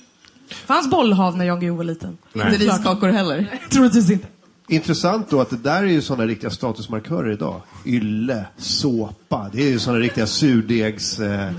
[0.65, 2.17] Fanns bollhav när Jan Guillou var liten?
[2.33, 3.59] Inte riskakor heller.
[3.71, 4.27] Troligtvis inte.
[4.67, 7.61] Intressant då att det där är ju sådana riktiga statusmarkörer idag.
[7.85, 11.19] Ylle, såpa, det är ju sådana riktiga surdegs...
[11.19, 11.51] Eh,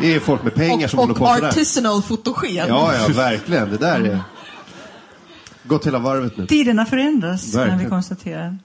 [0.00, 1.48] det är folk med pengar som Och, håller på och sådär.
[1.48, 2.68] artisanal fotogen.
[2.68, 3.70] Ja, ja, verkligen.
[3.70, 4.20] Det där är...
[5.62, 6.46] Gått hela varvet nu.
[6.46, 7.90] Tiderna förändras, kan vi Verkligen.
[7.90, 8.56] konstatera.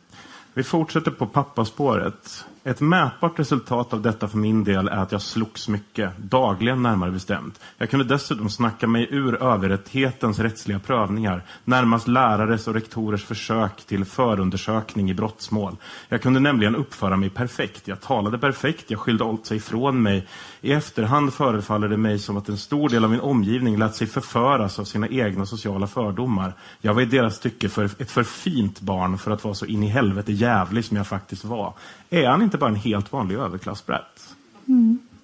[0.54, 2.46] Vi fortsätter på pappaspåret.
[2.64, 7.12] Ett mätbart resultat av detta för min del är att jag slogs mycket, dagligen närmare
[7.12, 7.60] bestämt.
[7.78, 14.06] Jag kunde dessutom snacka mig ur överrätthetens rättsliga prövningar, närmast lärares och rektorers försök till
[14.06, 15.76] förundersökning i brottsmål.
[16.10, 17.88] Jag kunde nämligen uppföra mig perfekt.
[17.88, 20.28] Jag talade perfekt, jag skyllde allt sig ifrån mig.
[20.62, 24.08] I efterhand förefaller det mig som att en stor del av min omgivning lät sig
[24.08, 26.54] förföras av sina egna sociala fördomar.
[26.82, 29.84] Jag var i deras tycke för ett för fint barn för att vara så in
[29.84, 31.74] i helvete jävlig som jag faktiskt var.
[32.10, 34.36] Är han inte bara en helt vanlig överklassbrätt?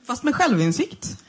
[0.07, 1.23] Fast med självinsikt.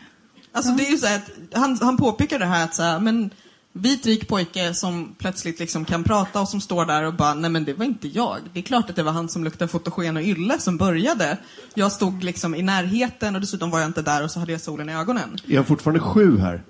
[0.53, 3.31] Alltså det är ju så att han, han påpekar det här att så här, men
[3.73, 7.51] vit rik pojke som plötsligt liksom kan prata och som står där och bara, nej
[7.51, 8.39] men det var inte jag.
[8.53, 11.39] Det är klart att det var han som luktade fotogen och ylle som började.
[11.75, 14.61] Jag stod liksom i närheten och dessutom var jag inte där och så hade jag
[14.61, 15.39] solen i ögonen.
[15.49, 16.63] Är han fortfarande sju här?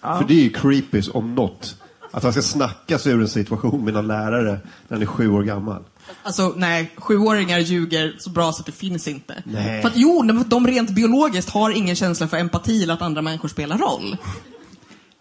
[0.00, 1.76] För det är ju creepy om något.
[2.10, 5.28] Att han ska snacka sig ur en situation med någon lärare när han är sju
[5.28, 5.84] år gammal.
[6.22, 9.42] Alltså nej, sjuåringar ljuger så bra så att det finns inte.
[9.44, 9.82] Nej.
[9.82, 13.22] För att jo, de- de rent biologiskt har ingen känsla för empati eller att andra
[13.22, 14.16] människor spelar roll.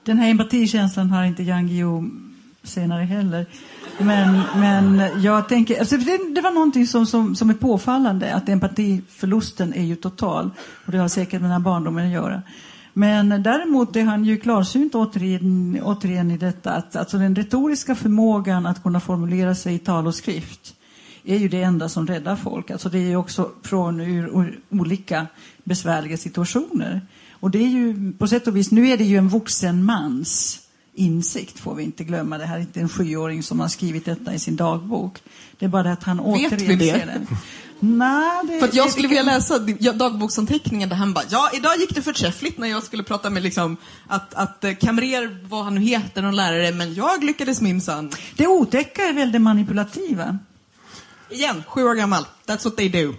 [0.06, 2.10] Den här empatikänslan har inte Jan Guillou
[2.64, 3.46] senare heller.
[3.98, 8.50] Men, men jag tänker, alltså det, det var någonting som, som, som är påfallande, att
[8.50, 10.50] empatiförlusten är ju total.
[10.86, 12.42] Och det har säkert med den här barndomen att göra.
[13.02, 18.66] Men däremot är han ju klarsynt återigen, återigen i detta att alltså den retoriska förmågan
[18.66, 20.76] att kunna formulera sig i tal och skrift
[21.24, 22.72] är ju det enda som räddar folk.
[22.72, 25.28] Alltså det är ju också från ur, olika
[25.64, 27.02] besvärliga situationer.
[27.32, 30.60] Och det är ju på sätt och vis, nu är det ju en vuxen mans
[30.94, 32.38] insikt får vi inte glömma.
[32.38, 35.22] Det här är inte en sjuåring som har skrivit detta i sin dagbok.
[35.60, 37.28] Det är bara det att han Vet återigen ser den.
[37.84, 41.24] Nej, det, För att jag det- skulle vilja läsa din- ja, dagboksanteckningen där han bara,
[41.30, 43.78] ja idag gick det förträffligt när jag skulle prata med liksom
[44.08, 48.12] att, att eh, kamrer, vad han nu heter, någon lärare, men jag lyckades minsann.
[48.36, 50.38] Det otäcka är väl det manipulativa.
[51.30, 52.26] Igen, sju år gammal.
[52.48, 53.14] That's what they do.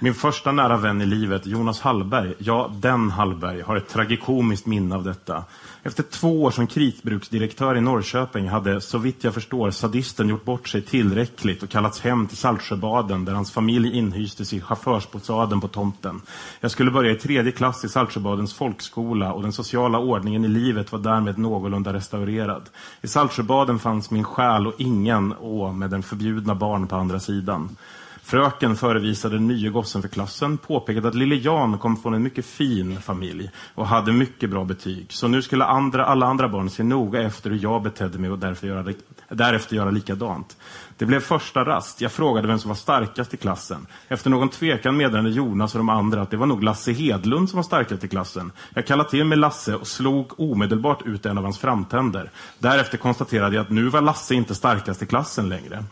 [0.00, 4.94] Min första nära vän i livet, Jonas Hallberg, ja, den Hallberg, har ett tragikomiskt minne
[4.94, 5.44] av detta.
[5.86, 10.68] Efter två år som kritbruksdirektör i Norrköping hade, så vitt jag förstår, sadisten gjort bort
[10.68, 16.22] sig tillräckligt och kallats hem till Saltsjöbaden där hans familj inhystes i chaufförsbostaden på tomten.
[16.60, 20.92] Jag skulle börja i tredje klass i Saltsjöbadens folkskola och den sociala ordningen i livet
[20.92, 22.62] var därmed någorlunda restaurerad.
[23.02, 27.76] I Saltsjöbaden fanns min själ och ingen å med den förbjudna barn på andra sidan.
[28.24, 32.46] Fröken förevisade den nye gossen för klassen, påpekade att lille Jan kom från en mycket
[32.46, 35.06] fin familj och hade mycket bra betyg.
[35.12, 38.38] Så nu skulle andra, alla andra barn se noga efter hur jag betedde mig och
[38.38, 38.92] därför göra,
[39.28, 40.56] därefter göra likadant.
[40.98, 42.00] Det blev första rast.
[42.00, 43.86] Jag frågade vem som var starkast i klassen.
[44.08, 47.56] Efter någon tvekan meddelade Jonas och de andra att det var nog Lasse Hedlund som
[47.56, 48.52] var starkast i klassen.
[48.74, 52.30] Jag kallade till mig Lasse och slog omedelbart ut en av hans framtänder.
[52.58, 55.84] Därefter konstaterade jag att nu var Lasse inte starkast i klassen längre.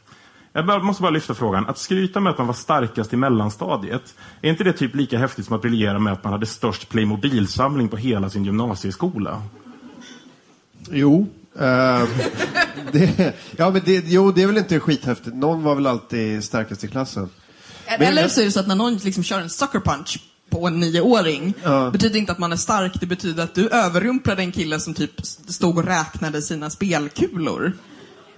[0.52, 1.68] Jag måste bara lyfta frågan.
[1.68, 5.46] Att skryta med att man var starkast i mellanstadiet, är inte det typ lika häftigt
[5.46, 9.42] som att briljera med att man hade störst Playmobil-samling på hela sin gymnasieskola?
[10.90, 11.26] Jo,
[11.60, 12.04] Eh,
[12.92, 15.36] det, ja, men det, jo, det är väl inte skithäftigt.
[15.36, 17.28] Någon var väl alltid starkast i klassen.
[17.98, 20.66] Men- Eller så är det så att när någon liksom kör en sucker punch på
[20.66, 21.90] en nioåring, Ja.
[21.90, 25.26] betyder inte att man är stark, det betyder att du överrumplade en kille som typ
[25.26, 27.72] stod och räknade sina spelkulor.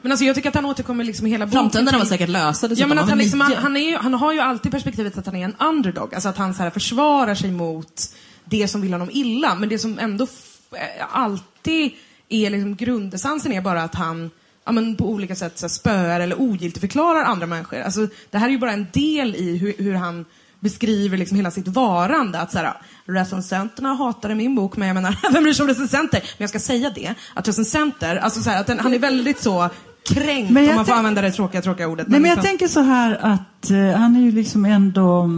[0.05, 1.61] Men alltså jag tycker att han återkommer liksom i hela boken.
[1.61, 4.41] Framtänderna var säkert lösa Ja men att han, liksom, han, han, är han har ju
[4.41, 6.15] alltid perspektivet att han är en underdog.
[6.15, 9.55] Alltså att han så här försvarar sig mot det som vill honom illa.
[9.55, 10.25] Men det som ändå
[10.73, 11.93] eh, alltid
[12.29, 14.31] är liksom grundessensen är bara att han
[14.65, 17.81] ja, men på olika sätt så här, spöar eller ogiltigförklarar andra människor.
[17.81, 20.25] Alltså, det här är ju bara en del i hur, hur han
[20.61, 22.41] beskriver liksom hela sitt varande.
[22.41, 22.75] Att så här,
[23.05, 26.21] recensenterna hatade min bok, men jag menar, vem bryr sig om recensenter?
[26.21, 29.41] Men jag ska säga det, att recensenter, alltså så här, att den, han är väldigt
[29.41, 29.71] så
[30.09, 32.09] kränkt, Men jag om man får använda det tråkiga, tråkiga ordet.
[32.09, 35.31] Nej, men jag liksom- tänker så här att eh, han är ju liksom ändå,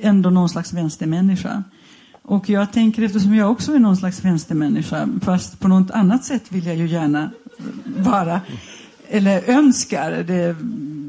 [0.00, 1.62] ändå någon slags vänstermänniska.
[2.22, 6.42] Och jag tänker, eftersom jag också är någon slags vänstermänniska, fast på något annat sätt
[6.48, 7.30] vill jag ju gärna
[7.84, 8.40] vara,
[9.08, 10.56] eller önskar, det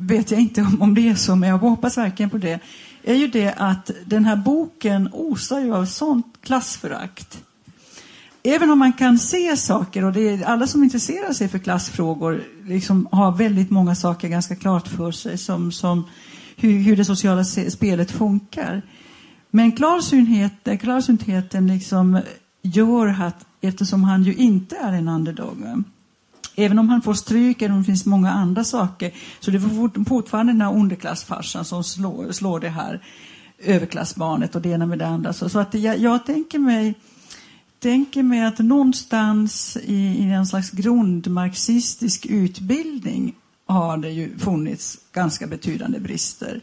[0.02, 2.60] vet jag inte om, om det är så, men jag hoppas verkligen på det,
[3.04, 7.43] är ju det att den här boken osar ju av sånt klassförakt.
[8.46, 12.44] Även om man kan se saker, och det är alla som intresserar sig för klassfrågor
[12.66, 16.04] liksom har väldigt många saker ganska klart för sig, som, som
[16.56, 18.82] hur, hur det sociala spelet funkar.
[19.50, 22.20] Men klarsyntheten, eh, klarsyntheten liksom
[22.62, 25.84] gör att, eftersom han ju inte är en underdog,
[26.56, 30.06] även om han får stryk, eller om det finns många andra saker, så det är
[30.06, 33.02] fortfarande den här underklassfarsan som slår, slår det här
[33.60, 35.34] överklassbarnet och det ena med det andra.
[35.34, 36.96] Så, så att jag, jag tänker mig
[37.84, 45.48] tänker mig att någonstans i, i en slags grundmarxistisk utbildning har det ju funnits ganska
[45.48, 46.62] betydande brister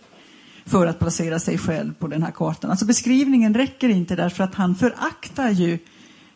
[0.67, 2.71] för att placera sig själv på den här kartan.
[2.71, 5.79] Alltså beskrivningen räcker inte därför att han föraktar ju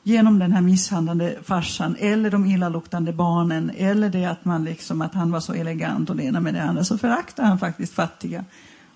[0.02, 5.14] genom den här misshandlande farsan eller de illaluktande barnen eller det att man liksom att
[5.14, 8.44] han var så elegant och det ena med det andra så föraktar han faktiskt fattiga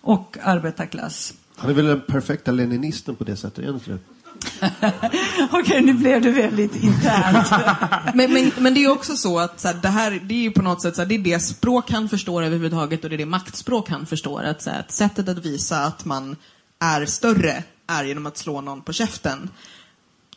[0.01, 1.35] och arbetarklass.
[1.57, 4.01] Han är väl den perfekta leninisten på det sättet, egentligen?
[4.39, 5.61] Okej, okay.
[5.61, 7.51] Okej, nu blev det väldigt internt.
[8.15, 10.51] Men, men, men det är också så att så här, det här det är ju
[10.51, 13.19] på något sätt så här, det är det språk han förstår överhuvudtaget och det är
[13.19, 14.43] det maktspråk han förstår.
[14.43, 16.37] Att, så här, att sättet att visa att man
[16.81, 19.51] är större är genom att slå någon på käften.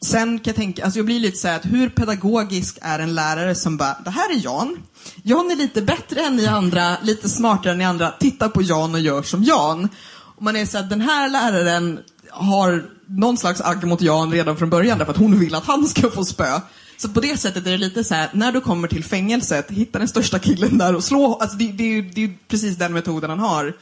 [0.02, 3.16] Sen kan jag tänka, alltså jag blir lite så här att hur pedagogisk är en
[3.16, 4.78] lärare som bara, det här är Jan.
[5.24, 8.12] Jan är lite bättre än ni andra, lite smartare än ni andra.
[8.12, 9.90] Titta på Jan och gör som Jan.
[10.36, 12.00] Och man är så här, den här läraren
[12.32, 15.88] har någon slags agg mot Jan redan från början därför att hon vill att han
[15.88, 16.60] ska få spö.
[16.98, 20.00] Så på det sättet är det lite så här, när du kommer till fängelset, hitta
[20.00, 21.38] den största killen där och slå.
[21.42, 23.74] Alltså det, det, är ju, det är ju precis den metoden han har.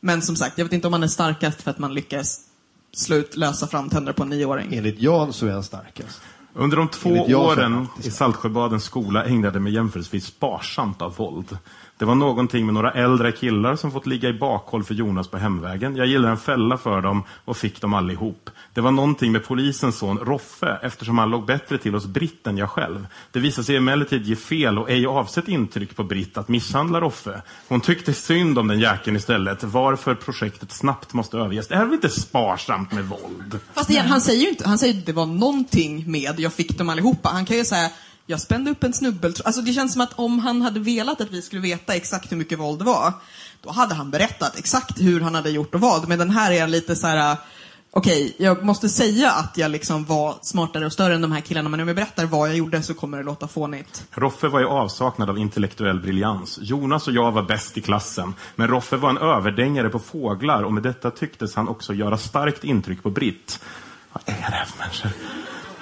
[0.00, 2.40] Men som sagt, jag vet inte om han är starkast för att man lyckas
[2.92, 4.74] slå ut lösa framtänder på en nioåring.
[4.74, 6.20] Enligt Jan så är han starkast.
[6.54, 11.58] Under de två åren i Saltsjöbadens skola ägnade jag mig jämförelsevis sparsamt av våld.
[12.02, 15.38] Det var någonting med några äldre killar som fått ligga i bakhåll för Jonas på
[15.38, 15.96] hemvägen.
[15.96, 18.50] Jag gillade en fälla för dem och fick dem allihop.
[18.74, 22.58] Det var någonting med polisens son Roffe eftersom han låg bättre till hos Britt än
[22.58, 23.06] jag själv.
[23.32, 27.42] Det visade sig emellertid ge fel och ej avsett intryck på Britt att misshandla Roffe.
[27.68, 31.68] Hon tyckte synd om den jäkeln istället, varför projektet snabbt måste överges.
[31.68, 33.58] Det här är väl inte sparsamt med våld?
[33.74, 36.78] Fast igen, han säger ju inte, han säger att det var någonting med jag fick
[36.78, 37.28] dem allihopa.
[37.28, 37.90] Han kan ju säga,
[38.26, 39.46] jag spände upp en snubbeltråd.
[39.46, 42.36] Alltså det känns som att om han hade velat att vi skulle veta exakt hur
[42.36, 43.12] mycket våld det var,
[43.62, 46.08] då hade han berättat exakt hur han hade gjort och vad.
[46.08, 47.32] Men den här är lite så här.
[47.32, 47.38] Äh,
[47.90, 51.68] okej, jag måste säga att jag liksom var smartare och större än de här killarna,
[51.68, 54.04] men om jag berättar vad jag gjorde så kommer det låta fånigt.
[54.10, 56.58] Roffe var i avsaknad av intellektuell briljans.
[56.62, 58.34] Jonas och jag var bäst i klassen.
[58.56, 62.64] Men Roffe var en överdängare på fåglar och med detta tycktes han också göra starkt
[62.64, 63.60] intryck på Britt.
[64.12, 65.10] Vad är det här för människor?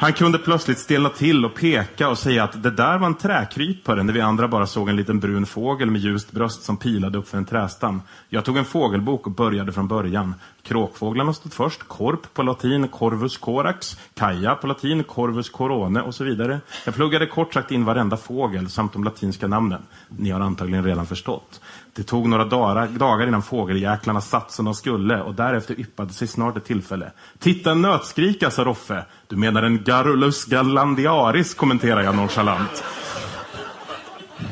[0.00, 4.02] Han kunde plötsligt stelna till och peka och säga att det där var en träkrypare
[4.02, 7.28] när vi andra bara såg en liten brun fågel med ljust bröst som pilade upp
[7.28, 8.02] för en trästam.
[8.28, 10.34] Jag tog en fågelbok och började från början.
[10.62, 16.24] Kråkfåglarna stod först, korp på latin, corvus corax, kaja på latin, corvus corone och så
[16.24, 16.60] vidare.
[16.84, 19.82] Jag pluggade kort sagt in varenda fågel samt de latinska namnen.
[20.08, 21.60] Ni har antagligen redan förstått.
[21.94, 26.28] Det tog några dagar, dagar innan fågeljäklarna satt som de skulle och därefter yppade sig
[26.28, 27.12] snart ett tillfälle.
[27.38, 29.04] Titta en nötskrika, sa Roffe.
[29.28, 32.84] Du menar en Garrulus gallandiaris, kommenterar jag nonchalant.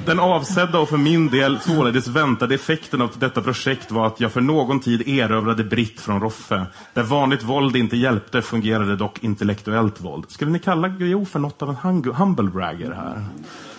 [0.07, 4.33] Den avsedda och för min del således väntade effekten av detta projekt var att jag
[4.33, 6.67] för någon tid erövrade Britt från Roffe.
[6.95, 10.25] Där vanligt våld inte hjälpte fungerade dock intellektuellt våld.
[10.29, 11.77] Skulle ni kalla Guillou för något av en
[12.15, 13.25] Humble-bragger här?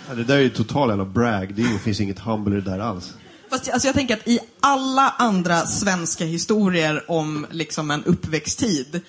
[0.09, 1.53] Ja, det där är ju total jävla brag.
[1.55, 3.13] Det finns inget humble i det där alls.
[3.49, 9.01] Fast alltså jag tänker att i alla andra svenska historier om liksom en uppväxttid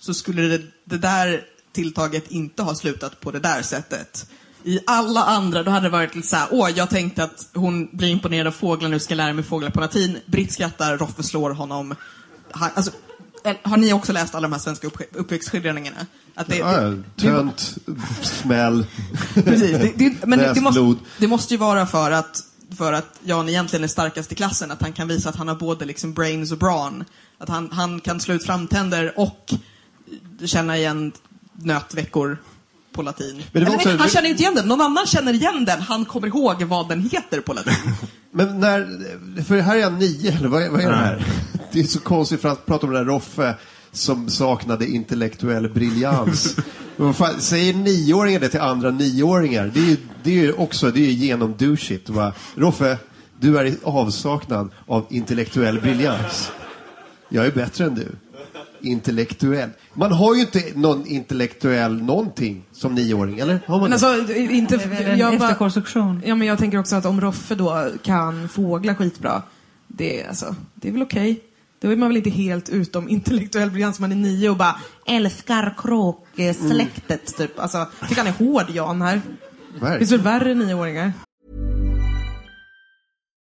[0.00, 1.42] så skulle det, det där
[1.72, 4.26] tilltaget inte ha slutat på det där sättet.
[4.64, 8.08] I alla andra, då hade det varit lite såhär, åh, jag tänkte att hon blir
[8.08, 10.18] imponerad av fåglar, nu ska lära mig fåglar på latin.
[10.26, 11.94] Britt skrattar, Roffe slår honom.
[12.50, 12.92] Han, alltså,
[13.44, 16.06] eller, har ni också läst alla de här svenska upp, uppväxtskildringarna?
[16.34, 17.76] Att det, Ja, det- tönt,
[18.22, 18.86] smäll,
[19.34, 22.42] Precis, det, det, men det, måste, det måste ju vara för att,
[22.76, 25.54] för att Jan egentligen är starkast i klassen, att han kan visa att han har
[25.54, 27.04] både liksom brains och brawn.
[27.38, 29.54] Att han, han kan slå ut framtänder och
[30.44, 31.12] känna igen
[31.52, 32.38] nötveckor
[32.92, 33.42] på latin.
[33.52, 35.80] Men det var Eller också- han känner inte igen den, någon annan känner igen den,
[35.82, 37.74] han kommer ihåg vad den heter på latin.
[38.30, 41.26] Men när, för här är jag nio, eller vad är, vad är det här?
[41.72, 43.54] Det är så konstigt för att prata om den där Roffe
[43.92, 46.56] som saknade intellektuell briljans.
[47.00, 49.70] Men fan, säger nioåringar det till andra nioåringar?
[49.74, 52.08] Det är ju, det är ju också det är ju genomdouchigt.
[52.08, 52.32] Va?
[52.54, 52.98] Roffe,
[53.40, 56.52] du är i avsaknad av intellektuell briljans.
[57.28, 58.08] Jag är bättre än du.
[58.80, 59.70] Intellektuell.
[59.94, 63.60] Man har ju inte någon intellektuell någonting som nioåring, eller?
[63.66, 64.76] Har man Men alltså, inte...
[64.76, 66.22] Det är en Jag, bara, efterkonstruktion.
[66.26, 69.42] ja, men jag tänker också att om Roffe då kan fågla skitbra,
[69.86, 71.40] det, är alltså, det är väl okej.
[71.80, 74.76] Då är man väl inte helt utom intellektuell briljans, man är nio och bara
[75.06, 77.58] älskar kråksläktet, typ.
[77.58, 79.14] Alltså, jag tycker han är hård, Jan, här.
[79.14, 79.98] Det Verkligen.
[79.98, 81.12] finns väl värre nioåringar?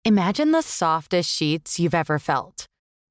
[0.04, 2.66] Imagine the softest sheets you've ever felt.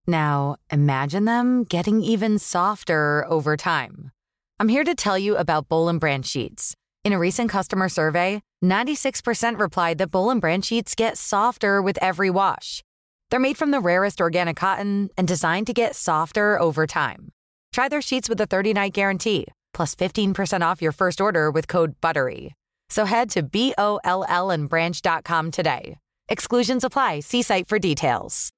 [0.07, 4.11] Now, imagine them getting even softer over time.
[4.59, 6.74] I'm here to tell you about Bowl and Branch sheets.
[7.03, 11.97] In a recent customer survey, 96% replied that Bowl and Branch sheets get softer with
[12.01, 12.82] every wash.
[13.30, 17.30] They're made from the rarest organic cotton and designed to get softer over time.
[17.73, 21.99] Try their sheets with a 30-night guarantee, plus 15% off your first order with code
[22.01, 22.53] BUTTERY.
[22.89, 25.97] So head to B-O-L-L and branch.com today.
[26.30, 27.19] Exclusions apply.
[27.21, 28.51] See site for details.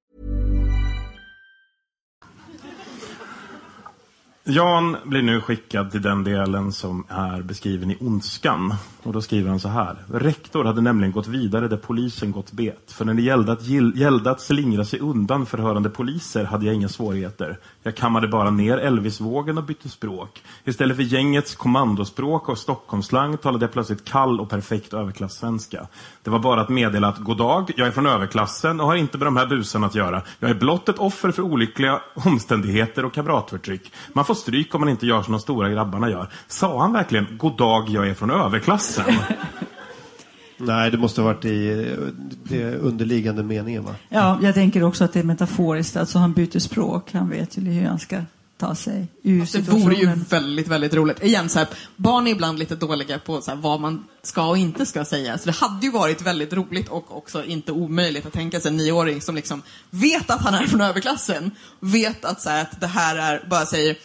[4.50, 8.74] Jan blir nu skickad till den delen som är beskriven i Ondskan.
[9.04, 9.96] Och då skriver han så här.
[10.14, 12.92] Rektor hade nämligen gått vidare där polisen gått bet.
[12.92, 13.64] För när det gällde att,
[13.96, 17.60] gällde att slingra sig undan förhörande poliser hade jag inga svårigheter.
[17.84, 20.44] Jag kammade bara ner Elvisvågen och bytte språk.
[20.66, 25.88] Istället för gängets kommandospråk och Stockholmsslang talade jag plötsligt kall och perfekt överklassvenska.
[26.28, 29.18] Det var bara att meddela att god dag, jag är från överklassen och har inte
[29.18, 30.22] med de här busarna att göra.
[30.40, 33.92] Jag är blott ett offer för olyckliga omständigheter och kamratförtryck.
[34.14, 36.28] Man får stryk om man inte gör som de stora grabbarna gör.
[36.48, 39.06] Sa han verkligen god dag, jag är från överklassen?
[40.58, 41.96] Nej, det måste ha varit i
[42.44, 43.96] det underliggande meningen, va?
[44.10, 45.98] Ja, jag tänker också att det är metaforiskt.
[45.98, 47.12] Alltså han byter språk.
[47.14, 48.18] Han vet ju hur han ska
[48.58, 50.26] ta sig ur Det vore ju situationen.
[50.30, 51.24] väldigt, väldigt roligt.
[51.24, 54.58] Igen, så här, barn är ibland lite dåliga på så här, vad man ska och
[54.58, 55.38] inte ska säga.
[55.38, 58.78] Så det hade ju varit väldigt roligt och också inte omöjligt att tänka sig en
[58.78, 61.52] nioåring som liksom vet att han är från överklassen.
[61.80, 63.96] Vet att, så här, att det här är, bara säger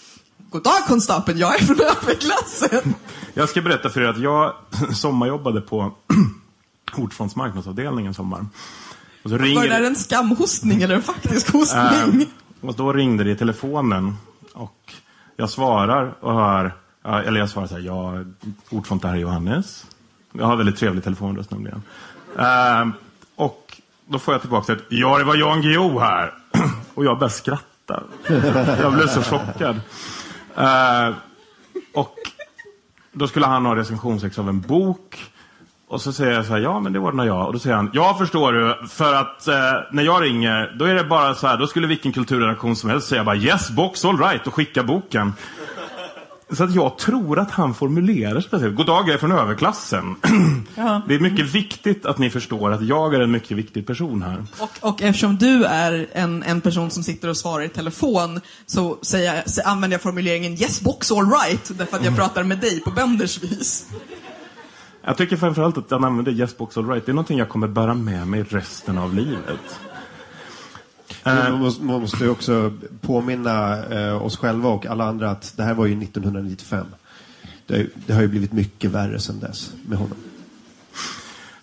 [0.50, 2.94] God dag konstapeln, jag är från överklassen.
[3.34, 4.55] Jag ska berätta för er att jag
[4.94, 5.94] sommarjobbade på
[6.96, 8.46] Ordfonds marknadsavdelning en sommar.
[9.22, 12.22] Och så Var det där ringer, en skamhostning eller en faktisk hostning?
[12.62, 14.16] äh, och då ringde det i telefonen.
[14.55, 14.94] Och
[15.36, 16.72] jag svarar och hör,
[17.05, 18.24] eller jag svarar så här, ja,
[18.70, 19.86] Ordfond, det här är Johannes.
[20.32, 21.82] Jag har väldigt trevlig telefonröst nämligen.
[22.38, 22.92] Ehm,
[23.36, 26.34] och då får jag tillbaka ett, ja det var Jan Guillou här.
[26.94, 28.03] och jag börjar skratta.
[28.80, 29.80] jag blev så chockad.
[30.57, 31.14] Ehm,
[31.94, 32.16] och
[33.12, 35.32] då skulle han ha recensionsex av en bok.
[35.93, 37.47] Och så säger jag så här, ja men det ordnar jag.
[37.47, 39.55] Och då säger han, ja förstår du, för att eh,
[39.90, 43.09] när jag ringer, då är det bara så här, då skulle vilken kulturredaktion som helst
[43.09, 45.32] säga bara yes box all right och skicka boken.
[46.51, 48.76] Så att jag tror att han formulerar sig speciellt.
[48.76, 50.16] God dag, jag är från överklassen.
[50.74, 51.03] Ja.
[51.09, 54.47] Det är mycket viktigt att ni förstår att jag är en mycket viktig person här.
[54.59, 58.99] Och, och eftersom du är en, en person som sitter och svarar i telefon så,
[59.03, 62.59] säger jag, så använder jag formuleringen yes box all right därför att jag pratar med
[62.59, 63.86] dig på Benders vis.
[65.05, 67.07] Jag tycker framförallt att han använder yes box all right.
[67.07, 69.80] Det är någonting jag kommer bära med mig resten av livet.
[71.24, 75.74] Man måste, man måste också påminna eh, oss själva och alla andra att det här
[75.74, 76.86] var ju 1995.
[77.66, 80.16] Det, har ju- det har ju blivit mycket värre sedan dess med honom.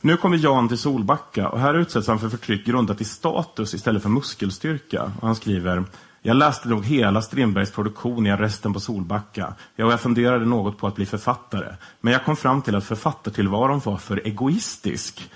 [0.01, 4.01] Nu kommer Jan till Solbacka och här utsätts han för förtryck grundat i status istället
[4.01, 5.11] för muskelstyrka.
[5.21, 5.83] Och han skriver
[6.21, 9.53] jag läste nog hela Strindbergs produktion i arresten på Solbacka.
[9.75, 11.75] Ja, och jag funderade något på att bli författare.
[12.01, 15.29] Men jag kom fram till att författartillvaron var för egoistisk.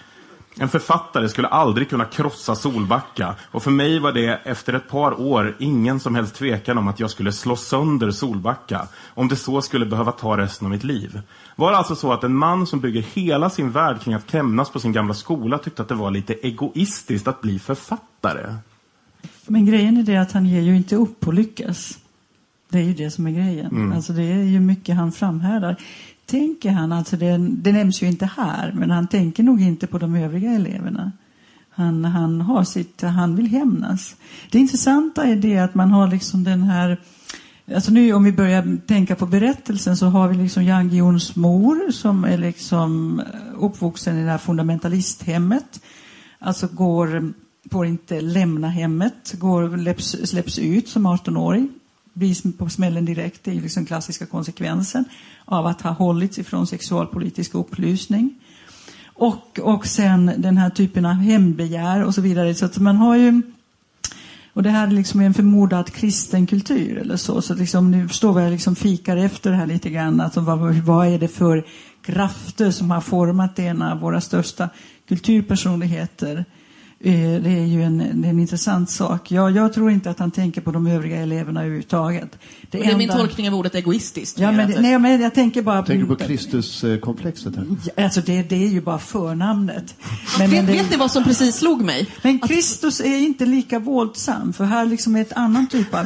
[0.60, 3.36] En författare skulle aldrig kunna krossa Solbacka.
[3.52, 7.00] Och för mig var det efter ett par år ingen som helst tvekan om att
[7.00, 8.88] jag skulle slå sönder Solbacka.
[9.08, 11.22] Om det så skulle behöva ta resten av mitt liv.
[11.56, 14.70] Var det alltså så att en man som bygger hela sin värld kring att kämnas
[14.70, 18.56] på sin gamla skola tyckte att det var lite egoistiskt att bli författare?
[19.48, 22.00] Men grejen är det att han ger ju inte upp på lyckas.
[22.70, 23.72] Det är ju det som är grejen.
[23.72, 23.94] Mm.
[23.94, 25.76] Alltså det är ju mycket han framhärdar.
[26.26, 29.98] Tänker han, alltså det, det nämns ju inte här, men han tänker nog inte på
[29.98, 31.12] de övriga eleverna.
[31.70, 34.16] Han, han har sitt, han vill hämnas.
[34.52, 37.00] Det intressanta är det att man har liksom den här
[37.76, 41.92] Alltså nu om vi börjar tänka på berättelsen så har vi liksom Jan Guillous mor
[41.92, 43.22] som är liksom
[43.58, 45.82] uppvuxen i det här fundamentalisthemmet.
[46.40, 47.34] Alltså går,
[47.72, 51.70] får inte lämna hemmet, går, släpps, släpps ut som 18-åring
[52.14, 55.06] Blir på smällen direkt, det är liksom klassiska konsekvensen
[55.46, 58.36] av att ha hållits ifrån sexualpolitisk upplysning.
[59.06, 62.56] Och, och sen den här typen av hämndbegär och så vidare.
[62.56, 63.42] Så att man har ju
[64.54, 67.42] och det här är liksom en förmodad kristen kultur eller så.
[67.42, 70.22] Så liksom, nu står vi och liksom fikar efter det här lite grann.
[70.22, 71.66] Alltså, vad, vad är det för
[72.02, 74.70] krafter som har format en av våra största
[75.08, 76.46] kulturpersonligheter?
[77.06, 79.32] Eh, Det är ju en, det är en intressant sak.
[79.32, 82.38] Jag, jag tror inte att han tänker på de övriga eleverna överhuvudtaget.
[82.72, 84.40] Det är min tolkning av ordet egoistiskt.
[84.40, 87.54] Ja, men, det- nej, men jag tänker bara Tänker du på Kristuskomplexet?
[87.96, 89.96] Ja, Alltså det, det är ju bara förnamnet.
[90.40, 92.08] Men, vet, men det, vet ni vad som precis slog mig?
[92.22, 96.06] men Kristus är inte lika våldsam, för här liksom är ett annan typ av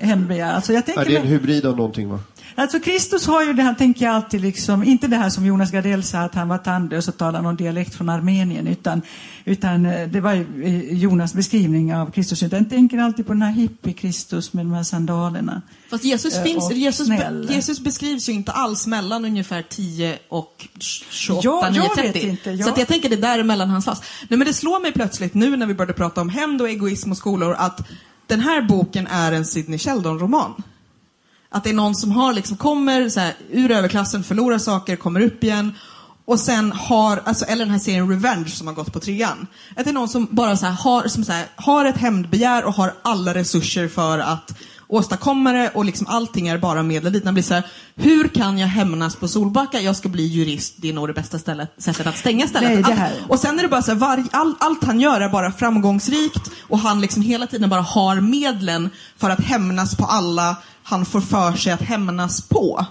[0.00, 0.52] hämndbegär.
[0.52, 2.18] Alltså jag Ja, tänker det är en hybrid av någonting va?
[2.54, 5.70] Alltså Kristus har ju det här, tänker jag alltid, liksom, inte det här som Jonas
[5.70, 9.02] Gardell sa att han var tandlös och talade någon dialekt från Armenien, utan,
[9.44, 12.42] utan eh, det var ju eh, Jonas beskrivning av Kristus.
[12.42, 15.62] Utan jag tänker alltid på den här hippie-Kristus med de här sandalerna.
[15.90, 17.08] Fast Jesus, Eh, finns, och Jesus.
[17.50, 22.28] Jesus beskrivs ju inte alls mellan ungefär 10 och 28, Ja, jag 9, vet 30.
[22.28, 22.64] inte, ja.
[22.64, 24.02] Så att jag tänker det är däremellan han fanns.
[24.28, 27.10] Nej men det slår mig plötsligt nu när vi började prata om hämnd och egoism
[27.10, 27.88] och skolor att
[28.26, 30.62] den här boken är en Sidney Sheldon-roman.
[31.52, 35.20] Att det är någon som har liksom, kommer så här, ur överklassen, förlorar saker, kommer
[35.20, 35.74] upp igen
[36.24, 39.46] och sen har, alltså, eller den här serien Revenge som har gått på trean.
[39.76, 42.64] Att det är någon som bara så här, har, som så här, har ett hämndbegär
[42.64, 44.54] och har alla resurser för att
[44.88, 47.24] åstadkomma det och liksom allting är bara medel dit.
[47.24, 47.62] Blir så här,
[47.94, 49.80] hur kan jag hämnas på Solbacka?
[49.80, 52.68] Jag ska bli jurist, det är nog det bästa stället, sättet att stänga stället.
[52.70, 55.00] Nej, det Allt- här- och sen är det bara så här, varje, all, allt han
[55.00, 59.96] gör är bara framgångsrikt och han liksom hela tiden bara har medlen för att hämnas
[59.96, 62.86] på alla han får för sig att hämnas på.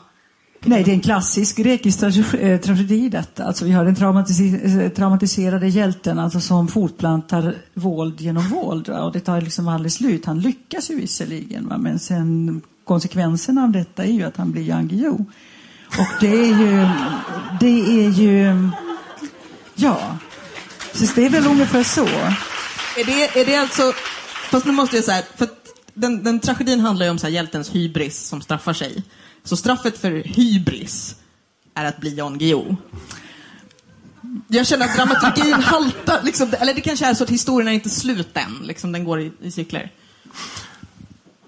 [0.64, 3.44] Nej, det är en klassisk grekisk eh, tragedi detta.
[3.44, 8.90] Alltså vi har den eh, traumatiserade hjälten alltså, som fortplantar våld genom våld.
[8.90, 9.02] va.
[9.02, 10.26] Och det tar liksom aldrig slut.
[10.26, 11.78] Han lyckas ju visserligen, va?
[11.78, 15.26] men sen konsekvensen av detta är ju att han blir Guillou.
[15.88, 16.88] Och det är ju...
[17.60, 18.70] Det är ju...
[19.76, 20.18] Ja.
[20.94, 22.06] Så det är väl ungefär så.
[23.00, 23.94] Är det, är det alltså,
[24.50, 25.48] fast nu måste jag säga, för
[25.94, 29.04] den, den tragedin handlar ju om så här, hjältens hybris som straffar sig.
[29.44, 31.16] Så straffet för hybris
[31.74, 32.76] är att bli Jan Guillou.
[34.48, 37.90] Jag känner att dramaturgin haltar, liksom, eller det kanske är så att historien är inte
[37.90, 39.92] slut än, liksom, den går i, i cykler.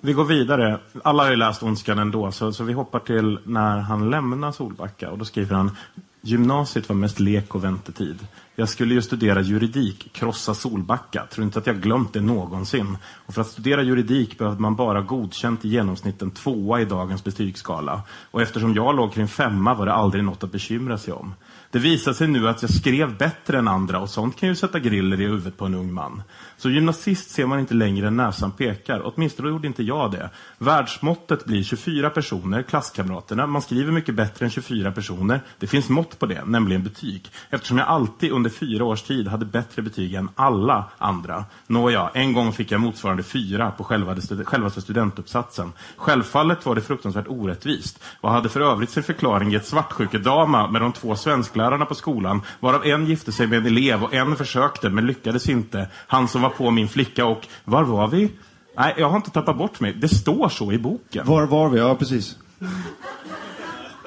[0.02, 0.80] Vi går vidare.
[1.04, 5.12] Alla har ju läst Ondskan ändå, så, så vi hoppar till när han lämnar Solbacka.
[5.12, 5.78] Och då skriver han
[6.22, 8.28] Gymnasiet var mest lek och väntetid.
[8.56, 11.26] Jag skulle ju studera juridik, krossa Solbacka.
[11.32, 12.98] Tror inte att jag glömt det någonsin.
[13.26, 17.24] Och för att studera juridik behövde man bara godkänt i genomsnitt en tvåa i dagens
[17.24, 18.02] betygsskala.
[18.32, 21.36] Och eftersom jag låg kring femma var det aldrig något att bekymra sig om.
[21.74, 24.80] Det visar sig nu att jag skrev bättre än andra och sånt kan ju sätta
[24.80, 26.24] griller i huvudet på en ung man.
[26.58, 29.02] Så gymnasist ser man inte längre än näsan pekar.
[29.04, 30.30] Åtminstone gjorde inte jag det.
[30.58, 33.48] Världsmåttet blir 24 personer, klasskamraterna.
[33.48, 35.42] Man skriver mycket bättre än 24 personer.
[35.60, 37.32] Det finns mått på det, nämligen betyg.
[37.50, 41.46] Eftersom jag alltid under fyra års tid hade bättre betyg än alla andra.
[41.68, 44.16] Nåja, en gång fick jag motsvarande fyra på själva
[44.46, 45.72] självaste studentuppsatsen.
[45.98, 50.82] Självfallet var det fruktansvärt orättvist och hade för övrigt sin förklaring i ett svartsjukedama med
[50.82, 51.16] de två
[51.64, 55.50] svensklärarna på skolan, varav en gifte sig med en elev och en försökte men lyckades
[55.50, 55.88] inte.
[56.08, 58.32] Han som var på min flicka och, var var vi?
[58.78, 59.94] Nej, jag har inte tappat bort mig.
[59.94, 61.26] Det står så i boken.
[61.28, 61.80] Var var vi?
[61.80, 62.36] Ja, precis.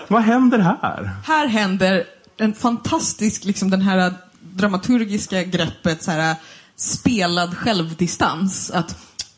[0.09, 1.11] Vad händer här?
[1.25, 2.05] Här händer
[2.39, 6.37] en fantastisk, liksom den här dramaturgiska greppet, så här,
[6.77, 8.71] spelad självdistans.
[8.71, 8.97] Att,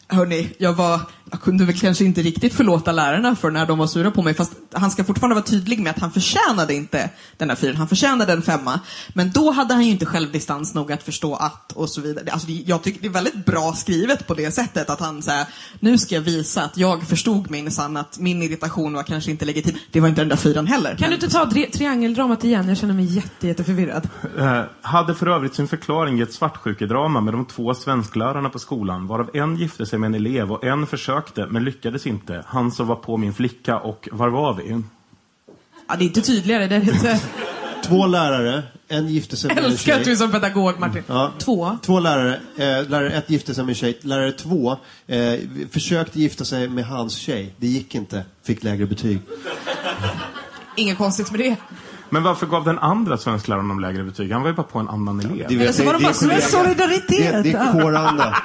[0.09, 1.00] hörni, jag var,
[1.30, 4.34] jag kunde väl kanske inte riktigt förlåta lärarna för när de var sura på mig,
[4.34, 7.88] fast han ska fortfarande vara tydlig med att han förtjänade inte den här fyren, han
[7.88, 8.80] förtjänade en femma.
[9.14, 12.24] Men då hade han ju inte självdistans nog att förstå att, och så vidare.
[12.32, 15.46] Alltså, jag tycker det är väldigt bra skrivet på det sättet, att han säger
[15.80, 19.76] nu ska jag visa att jag förstod minsann att min irritation var kanske inte legitim.
[19.92, 20.90] Det var inte den där fyran heller.
[20.90, 22.68] Kan men- du inte ta tri- triangeldramat igen?
[22.68, 24.09] Jag känner mig jätte, jätteförvirrad.
[24.38, 29.06] Eh, hade för övrigt sin förklaring i ett svartsjukedrama med de två svensklärarna på skolan,
[29.06, 32.44] varav en gifte sig med en elev och en försökte, men lyckades inte.
[32.46, 34.82] Han som var på min flicka och var var vi?
[35.88, 36.66] Ja, det är inte tydligare.
[36.66, 37.20] Det är inte...
[37.84, 40.16] Två lärare, En gifte sig med en Älskar att du tjej.
[40.16, 41.03] som pedagog, Martin.
[41.07, 41.32] Ja.
[41.38, 41.78] Två.
[41.82, 42.40] Två lärare.
[42.57, 43.99] Eh, lärare ett gifte sig med en tjej.
[44.01, 44.76] Lärare två
[45.07, 45.34] eh,
[45.70, 47.55] försökte gifta sig med hans tjej.
[47.57, 48.24] Det gick inte.
[48.42, 49.18] Fick lägre betyg.
[50.76, 51.57] Inget konstigt med det.
[52.11, 54.32] Men varför gav den andra svenskläraren honom lägre betyg?
[54.32, 55.46] Han var ju bara på en annan elev.
[55.48, 56.40] Det, Eller så var de bara kollega.
[56.40, 57.32] solidaritet.
[57.32, 58.42] Det, det är kåranda.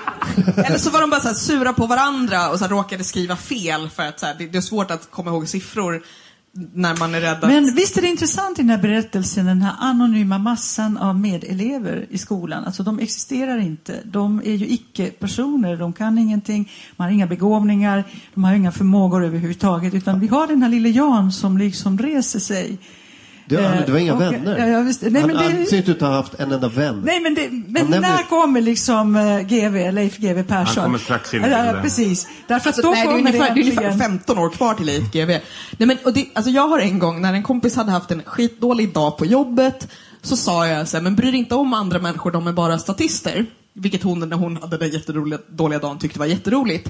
[0.57, 3.89] Eller så var de bara så här sura på varandra och så råkade skriva fel
[3.89, 6.01] för att så här, det, det är svårt att komma ihåg siffror
[6.73, 7.49] när man är rädd att...
[7.49, 12.05] Men visst är det intressant i den här berättelsen, den här anonyma massan av medelever
[12.09, 12.63] i skolan.
[12.65, 13.99] Alltså de existerar inte.
[14.03, 18.03] De är ju icke-personer, de kan ingenting, de har inga begåvningar,
[18.33, 19.93] de har inga förmågor överhuvudtaget.
[19.93, 22.77] Utan vi har den här lille Jan som liksom reser sig.
[23.49, 24.67] Eh, det var inga och- vänner.
[24.67, 25.01] Ja, visst.
[25.01, 27.01] Nej, han men det- han ser inte ut att ha haft en enda vän.
[27.05, 30.65] Nej, men, det, men när kommer liksom eh, GV, Leif GW Persson?
[30.75, 32.27] Han kommer strax in i Ja, precis.
[32.47, 34.73] Därför att Alltså, då nej, det är ungefär, det är ungefär äntligen- 15 år kvar
[34.73, 35.39] till Leif GW.
[35.77, 38.21] Nej, men, och det, alltså jag har en gång, när en kompis hade haft en
[38.25, 39.87] skitdålig dag på jobbet,
[40.21, 42.79] så sa jag så här, men bry dig inte om andra människor, de är bara
[42.79, 43.45] statister.
[43.75, 46.89] Vilket hon, när hon hade den jätteroliga, dåliga dagen, tyckte var jätteroligt.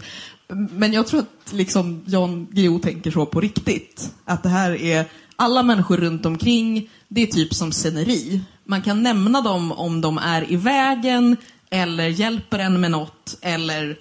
[0.71, 4.11] Men jag tror att liksom Jan Guillou tänker så på riktigt.
[4.25, 8.41] Att det här är, alla människor runt omkring, det är typ som sceneri.
[8.65, 11.37] Man kan nämna dem om de är i vägen,
[11.69, 13.97] eller hjälper en med något, eller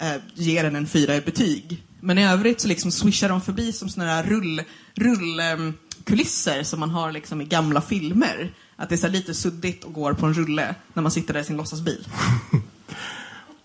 [0.00, 1.82] eh, ger en en fyra i betyg.
[2.00, 4.62] Men i övrigt så liksom swishar de förbi som såna där rull,
[4.94, 5.74] rull ehm,
[6.04, 8.52] kulisser som man har liksom i gamla filmer.
[8.76, 11.40] Att det är så lite suddigt och går på en rulle när man sitter där
[11.40, 12.06] i sin låtsasbil.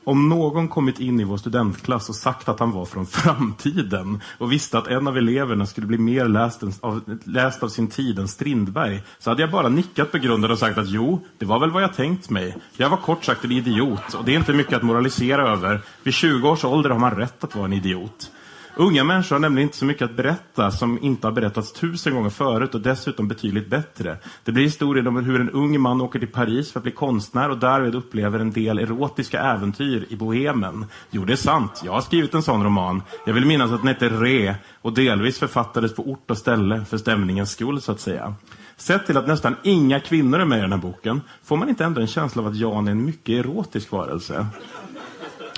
[0.09, 4.51] Om någon kommit in i vår studentklass och sagt att han var från framtiden och
[4.51, 8.19] visste att en av eleverna skulle bli mer läst, än- av, läst av sin tid
[8.19, 11.71] än Strindberg så hade jag bara nickat begrundande och sagt att jo, det var väl
[11.71, 12.57] vad jag tänkt mig.
[12.77, 15.81] Jag var kort sagt en idiot och det är inte mycket att moralisera över.
[16.03, 18.31] Vid 20 års ålder har man rätt att vara en idiot.
[18.79, 22.29] Unga människor har nämligen inte så mycket att berätta som inte har berättats tusen gånger
[22.29, 24.17] förut och dessutom betydligt bättre.
[24.43, 27.49] Det blir historien om hur en ung man åker till Paris för att bli konstnär
[27.49, 30.85] och därvid upplever en del erotiska äventyr i bohemen.
[31.11, 31.81] Jo, det är sant.
[31.85, 33.01] Jag har skrivit en sån roman.
[33.25, 36.97] Jag vill minnas att den heter Re och delvis författades på ort och ställe för
[36.97, 38.33] stämningens skull, så att säga.
[38.77, 41.85] Sett till att nästan inga kvinnor är med i den här boken får man inte
[41.85, 44.47] ändå en känsla av att Jan är en mycket erotisk varelse.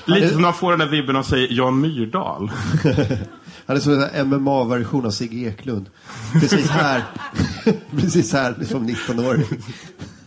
[0.06, 2.52] Lite som man får den där vibben av, säg, Jan Myrdal.
[3.66, 5.90] Han är som en MMA-version av Sigge Eklund.
[6.34, 7.04] Precis här.
[8.00, 9.46] Precis här, som 19-åring.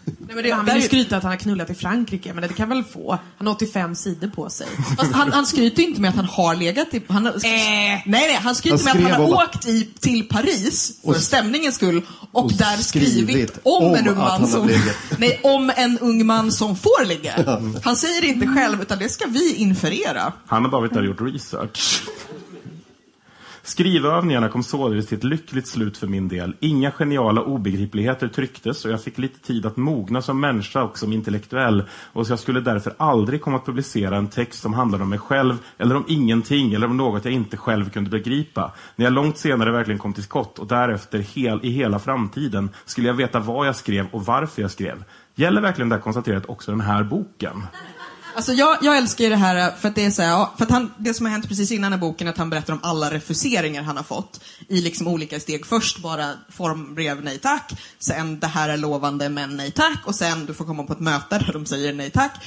[0.04, 2.48] Nej, men det, han vill ju skryta att han har knullat i Frankrike, men det
[2.54, 3.18] kan väl få.
[3.38, 4.66] Han har 85 sidor på sig.
[4.98, 7.02] Fast han, han skryter inte med att han har legat i...
[7.08, 10.98] Han, har, nej, nej, han skryter Han med att han har åkt i, till Paris
[11.02, 12.02] för Och- stämningens skull
[12.34, 14.70] och, och där skrivit, skrivit om, om en ung man som...
[15.18, 17.60] Nej, om en ung man som får ligga.
[17.82, 20.32] Han säger det inte själv, utan det ska vi inferera.
[20.46, 22.02] Han har bara varit där och gjort research.
[23.66, 26.56] Skrivövningarna kom således till ett lyckligt slut för min del.
[26.60, 31.12] Inga geniala obegripligheter trycktes och jag fick lite tid att mogna som människa och som
[31.12, 31.84] intellektuell.
[32.12, 35.18] Och så jag skulle därför aldrig komma att publicera en text som handlade om mig
[35.18, 38.72] själv eller om ingenting eller om något jag inte själv kunde begripa.
[38.96, 43.06] När jag långt senare verkligen kom till skott och därefter hel, i hela framtiden skulle
[43.06, 45.04] jag veta vad jag skrev och varför jag skrev.
[45.34, 47.62] Gäller verkligen det här konstaterat också den här boken?
[48.34, 50.64] Alltså jag, jag älskar ju det här eh, för att det är så här, för
[50.64, 52.80] att han, det som har hänt precis innan i boken är att han berättar om
[52.82, 55.66] alla refuseringar han har fått i liksom olika steg.
[55.66, 60.46] Först bara formbrev nej tack, sen det här är lovande men nej tack och sen
[60.46, 62.44] du får komma på ett möte där de säger nej tack.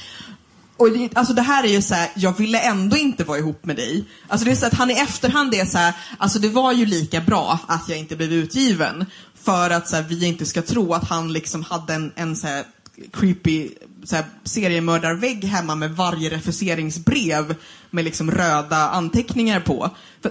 [0.76, 3.64] Och det, alltså det här är ju så här, jag ville ändå inte vara ihop
[3.64, 4.04] med dig.
[4.28, 6.86] Alltså det är så att han i efterhand är så här, alltså det var ju
[6.86, 9.06] lika bra att jag inte blev utgiven.
[9.42, 12.46] För att så här, vi inte ska tro att han liksom hade en, en så
[12.46, 12.64] här
[13.12, 13.68] creepy
[14.04, 17.54] så här, seriemördarvägg hemma med varje refuseringsbrev
[17.90, 19.90] med liksom röda anteckningar på.
[20.22, 20.28] För,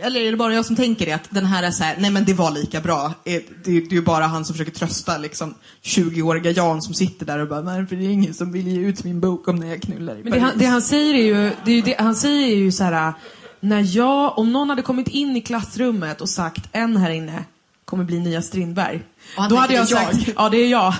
[0.00, 1.12] eller, är det bara jag som tänker det?
[1.12, 3.06] Att den här är så här, nej men det var lika bra.
[3.06, 7.26] Eh, Det, det är ju bara han som försöker trösta liksom 20-åriga Jan som sitter
[7.26, 9.56] där och bara, nej för det är ingen som vill ge ut min bok om
[9.56, 11.96] när jag knullar i Men det han, det han säger är ju, det är det,
[11.98, 13.12] han säger är ju så här,
[13.60, 17.44] när jag, om någon hade kommit in i klassrummet och sagt en här inne
[17.84, 19.02] kommer bli nya Strindberg.
[19.36, 20.94] Och han Då hade jag tänker, sagt, "Jag." ja det är jag.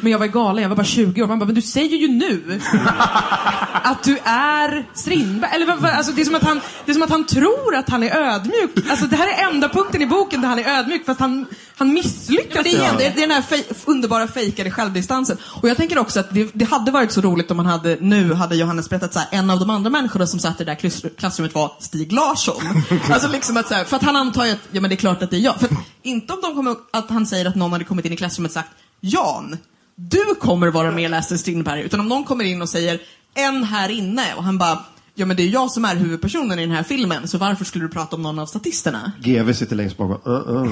[0.00, 1.26] Men jag var galen, jag var bara 20 år.
[1.26, 2.60] Man bara, men du säger ju nu
[3.82, 5.50] att du är Strindberg.
[5.54, 7.76] Eller vad- vad- alltså, det, är som att han, det är som att han tror
[7.76, 8.90] att han är ödmjuk.
[8.90, 11.92] Alltså, det här är enda punkten i boken där han är ödmjuk fast han, han
[11.92, 12.54] misslyckas.
[12.54, 15.36] Men det, är igen, det, är- den här fej, underbara fejkade självdistansen.
[15.62, 18.34] Och jag tänker också att det, det hade varit så roligt om man hade, nu
[18.34, 20.78] hade Johannes berättat så här, en av de andra människorna som satt i det där
[20.78, 22.62] klass- klassrummet var Stig Larsson.
[23.12, 24.96] alltså liksom att så här, för att han antar ju att, ja men det är
[24.96, 25.56] klart att det är jag.
[25.56, 25.72] För att,
[26.02, 28.54] inte om de kommer, att han säger att någon hade kommit in i klassrummet och
[28.54, 28.70] sagt,
[29.00, 29.56] Jan,
[29.96, 31.82] du kommer vara med läst än Strindberg.
[31.82, 33.00] Utan om någon kommer in och säger,
[33.34, 36.66] en här inne, och han bara, ja men det är jag som är huvudpersonen i
[36.66, 39.12] den här filmen, så varför skulle du prata om någon av statisterna?
[39.20, 40.32] GV sitter längst bakom.
[40.32, 40.70] Uh, uh.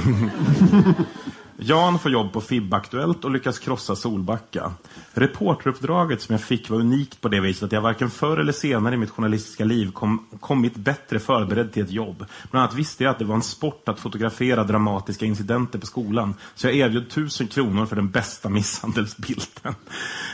[1.57, 4.73] Jan får jobb på FIB-aktuellt och lyckas krossa Solbacka.
[5.13, 8.95] Reporteruppdraget som jag fick var unikt på det viset att jag varken förr eller senare
[8.95, 12.27] i mitt journalistiska liv kom, kommit bättre förberedd till ett jobb.
[12.51, 16.35] Bland annat visste jag att det var en sport att fotografera dramatiska incidenter på skolan.
[16.55, 19.75] Så jag erbjöd tusen kronor för den bästa misshandelsbilden.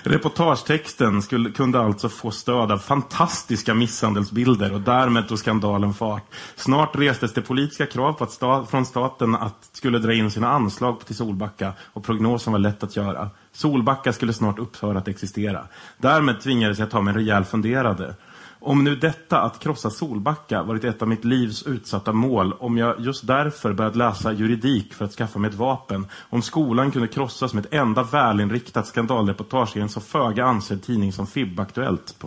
[0.02, 6.24] Reportagetexten skulle, kunde alltså få stöd av fantastiska misshandelsbilder och därmed tog skandalen fart.
[6.56, 10.49] Snart restes det politiska krav på att sta, från staten att skulle dra in sina
[10.49, 13.31] anslag till Solbacka och prognosen var lätt att göra.
[13.53, 15.66] Solbacka skulle snart upphöra att existera.
[15.99, 18.14] Därmed tvingades jag ta mig en rejäl funderade.
[18.61, 23.01] Om nu detta, att krossa Solbacka, varit ett av mitt livs utsatta mål, om jag
[23.01, 27.55] just därför börjat läsa juridik för att skaffa mig ett vapen, om skolan kunde krossas
[27.55, 32.24] med ett enda välinriktat skandalreportage i en så föga ansedd tidning som FIB-aktuellt...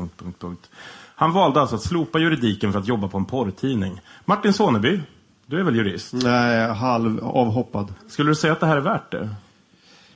[1.16, 4.02] Han valde alltså att slopa juridiken för att jobba på en porrtidning.
[4.26, 5.02] Martin Soneby,
[5.52, 6.14] du är väl jurist?
[6.14, 7.94] Nej, halv avhoppad.
[8.08, 9.30] Skulle du säga att det här är värt det?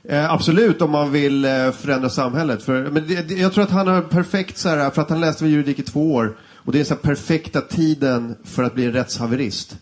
[0.04, 2.62] Eh, absolut om man vill eh, förändra samhället.
[2.62, 5.20] För, men det, det, jag tror att han har perfekt, så här, för att han
[5.20, 6.36] läste väl juridik i två år.
[6.54, 9.76] Och det är så här, perfekta tiden för att bli en rättshaverist.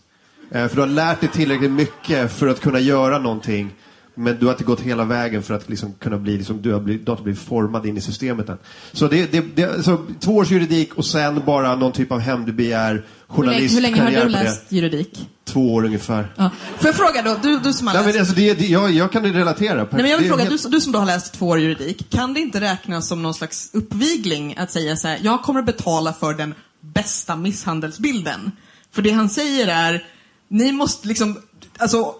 [0.51, 3.71] Eh, för du har lärt dig tillräckligt mycket för att kunna göra någonting.
[4.15, 6.79] Men du har inte gått hela vägen för att liksom kunna bli, liksom, du har
[6.79, 8.57] blivit, inte blivit formad in i systemet än.
[8.91, 13.05] Så det, det, det så två års juridik och sen bara någon typ av hämndbegär,
[13.35, 15.29] Hur länge, hur länge har journalistkarriär du läst juridik?
[15.45, 16.33] Två år ungefär.
[16.35, 16.49] Ja.
[16.77, 18.15] Får jag fråga då, du, du som har Nej, läst...
[18.15, 19.75] men alltså, det, det, jag, jag kan ju relatera.
[19.75, 22.09] Nej, men jag vill fråga, helt- du, du som då har läst två år juridik,
[22.09, 25.65] kan det inte räknas som någon slags uppvigling att säga så här, jag kommer att
[25.65, 28.51] betala för den bästa misshandelsbilden?
[28.91, 30.03] För det han säger är,
[30.47, 31.37] ni måste liksom,
[31.77, 32.15] alltså,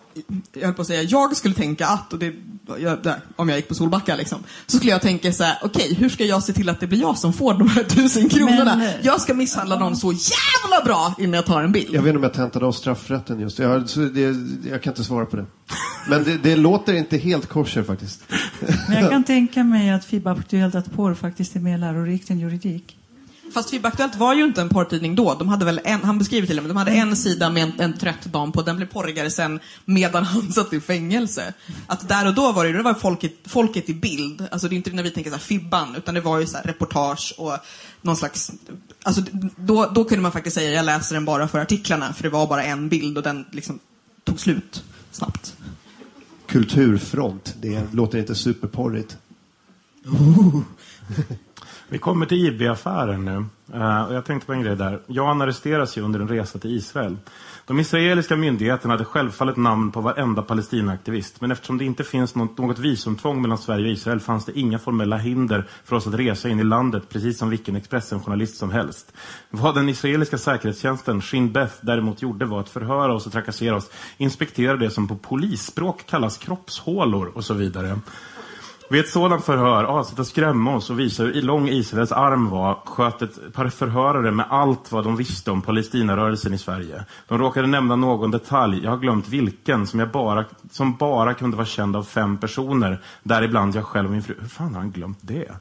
[0.53, 2.33] jag höll på att säga, jag skulle tänka att, och det,
[2.79, 5.95] jag, där, om jag gick på Solbacka liksom, så skulle jag tänka så här, okej,
[5.99, 8.75] hur ska jag se till att det blir jag som får de här tusen kronorna?
[8.75, 11.87] Men- jag ska misshandla någon så jävla bra innan jag tar en bild.
[11.91, 13.59] Jag vet inte om jag tentade av straffrätten just.
[13.59, 14.35] Jag, det,
[14.69, 15.45] jag kan inte svara på det.
[16.09, 18.23] Men det, det låter inte helt kosher faktiskt.
[18.89, 22.39] Men jag kan tänka mig att FIB Aktuellt att porr faktiskt är mer lärorikt än
[22.39, 22.97] juridik.
[23.55, 25.33] Fast FIB Aktuellt var ju inte en porrtidning då.
[25.33, 27.79] De hade väl en, han beskriver till och med, de hade en sida med en,
[27.79, 28.61] en trött dam på.
[28.61, 31.53] Den blev porrigare sen medan han satt i fängelse.
[31.87, 34.47] Att där och då var det, det var folket, folket i bild.
[34.51, 36.57] Alltså det är inte när vi tänker så här Fibban, utan det var ju så
[36.57, 37.57] här reportage och
[38.01, 38.51] någon slags...
[39.03, 39.21] Alltså
[39.55, 42.47] då, då kunde man faktiskt säga, jag läser den bara för artiklarna, för det var
[42.47, 43.79] bara en bild och den liksom
[44.23, 45.55] tog slut snabbt.
[46.47, 49.17] Kulturfront, det låter inte superporrigt.
[51.89, 53.45] Vi kommer till IB-affären nu.
[53.73, 55.01] Eh, och jag tänkte på en grej där.
[55.07, 57.17] Jan arresteras ju under en resa till Israel.
[57.67, 61.41] De israeliska myndigheterna hade självfallet namn på varenda Palestinaaktivist.
[61.41, 64.79] Men eftersom det inte finns något, något visumtvång mellan Sverige och Israel fanns det inga
[64.79, 69.13] formella hinder för oss att resa in i landet, precis som vilken Expressen-journalist som helst.
[69.49, 73.89] Vad den israeliska säkerhetstjänsten, Shin Beth, däremot gjorde var att förhöra oss och trakassera oss,
[74.17, 77.99] inspektera det som på polisspråk kallas kroppshålor och så vidare.
[78.89, 82.79] Vid ett sådant förhör, avsett att skrämma oss och visa hur lång Israels arm var,
[82.85, 87.05] sköt ett par förhörare med allt vad de visste om Palestinarörelsen i Sverige.
[87.27, 91.57] De råkade nämna någon detalj, jag har glömt vilken, som, jag bara, som bara kunde
[91.57, 94.35] vara känd av fem personer, däribland jag själv och min fru.
[94.39, 95.51] Hur fan har han glömt det?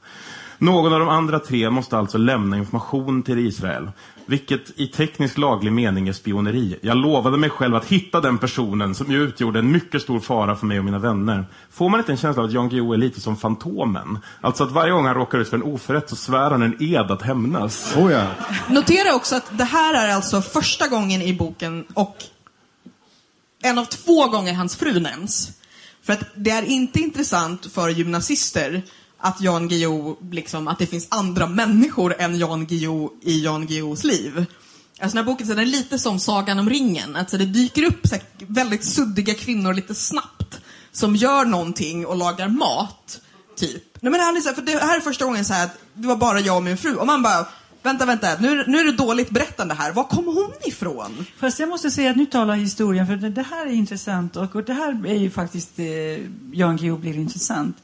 [0.58, 3.90] Någon av de andra tre måste alltså lämna information till Israel.
[4.26, 6.78] Vilket i teknisk laglig mening är spioneri.
[6.82, 10.56] Jag lovade mig själv att hitta den personen som ju utgjorde en mycket stor fara
[10.56, 11.46] för mig och mina vänner.
[11.70, 14.18] Får man inte en känsla av att Jan Guillou är lite som Fantomen?
[14.40, 17.10] Alltså att varje gång han råkar ut för en oförrätt så svär han en ed
[17.10, 17.96] att hämnas.
[17.96, 18.26] Oh ja.
[18.68, 22.16] Notera också att det här är alltså första gången i boken och
[23.62, 25.50] en av två gånger hans fru nämns.
[26.02, 28.82] För att det är inte intressant för gymnasister
[29.24, 34.04] att Jan Guillou, liksom, att det finns andra människor än Jan Guillou i Jan Guillous
[34.04, 34.46] liv.
[35.00, 37.16] Alltså den här boken så den är lite som Sagan om ringen.
[37.16, 40.60] Alltså det dyker upp så här, väldigt suddiga kvinnor lite snabbt
[40.92, 43.20] som gör någonting och lagar mat.
[43.56, 43.82] Typ.
[44.00, 45.64] Nej, men det, här är så här, för det här är första gången så här
[45.64, 46.94] att det var bara jag och min fru.
[46.94, 47.46] Och man bara,
[47.82, 49.92] vänta, vänta, nu, nu är det dåligt berättande här.
[49.92, 51.26] Var kom hon ifrån?
[51.38, 54.56] Fast jag måste säga att nu talar historien, för det, det här är intressant och,
[54.56, 55.86] och det här är ju faktiskt eh,
[56.52, 57.76] Jan Guillou blir intressant.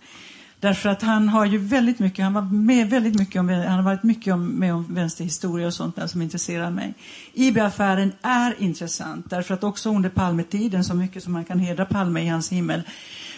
[0.60, 3.82] Därför att han har ju väldigt mycket, han var med väldigt mycket om, han har
[3.82, 6.94] varit mycket om, med om vänsterhistoria och sånt där som intresserar mig.
[7.34, 12.20] IB-affären är intressant därför att också under Palmetiden, så mycket som man kan hedra Palme
[12.20, 12.82] i hans himmel,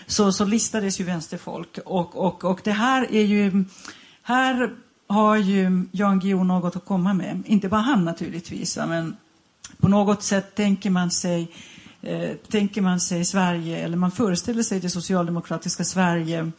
[0.06, 1.78] så, så listades ju vänsterfolk.
[1.84, 3.64] Och, och, och det här är ju,
[4.22, 4.70] här
[5.06, 7.42] har ju Jan Guillou något att komma med.
[7.46, 9.16] Inte bara han naturligtvis, men
[9.80, 11.52] på något sätt tänker man sig
[12.02, 16.52] eh, tänker man sig Sverige, eller man föreställer sig det socialdemokratiska Sverige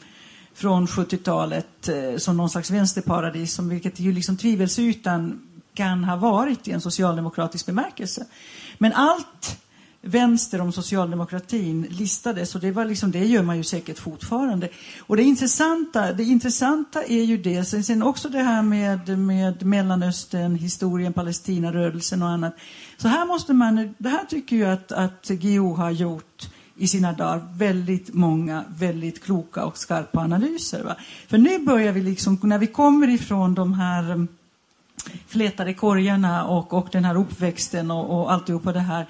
[0.54, 5.40] från 70-talet eh, som någon slags vänsterparadis, som, vilket ju liksom tvivelsutan
[5.74, 8.26] kan ha varit i en socialdemokratisk bemärkelse.
[8.78, 9.58] Men allt
[10.04, 14.68] vänster om socialdemokratin listades och det, var liksom, det gör man ju säkert fortfarande.
[15.00, 19.66] Och det intressanta, det intressanta är ju det, sen, sen också det här med, med
[19.66, 22.56] Mellanöstern, historien, Palestinarörelsen och annat.
[22.96, 27.12] Så här måste man, det här tycker jag att, att GO har gjort i sina
[27.12, 30.82] dagar väldigt många väldigt kloka och skarpa analyser.
[30.82, 30.96] Va?
[31.28, 34.28] För nu börjar vi liksom, när vi kommer ifrån de här mm,
[35.26, 39.06] flätade korgarna och, och den här uppväxten och, och alltihopa det här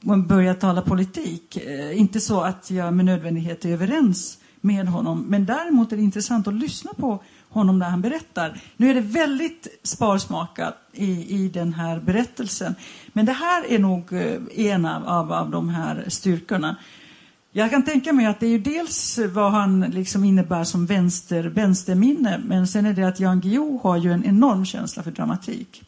[0.00, 1.56] man börjar tala politik.
[1.56, 6.02] Eh, inte så att jag med nödvändighet är överens med honom, men däremot är det
[6.02, 8.60] intressant att lyssna på honom när han berättar.
[8.76, 12.74] Nu är det väldigt sparsmakat i, i den här berättelsen,
[13.12, 16.76] men det här är nog eh, en av, av, av de här styrkorna.
[17.54, 21.44] Jag kan tänka mig att det är ju dels vad han liksom innebär som vänster,
[21.44, 25.82] vänsterminne, men sen är det att Jan Guillou har ju en enorm känsla för dramatik.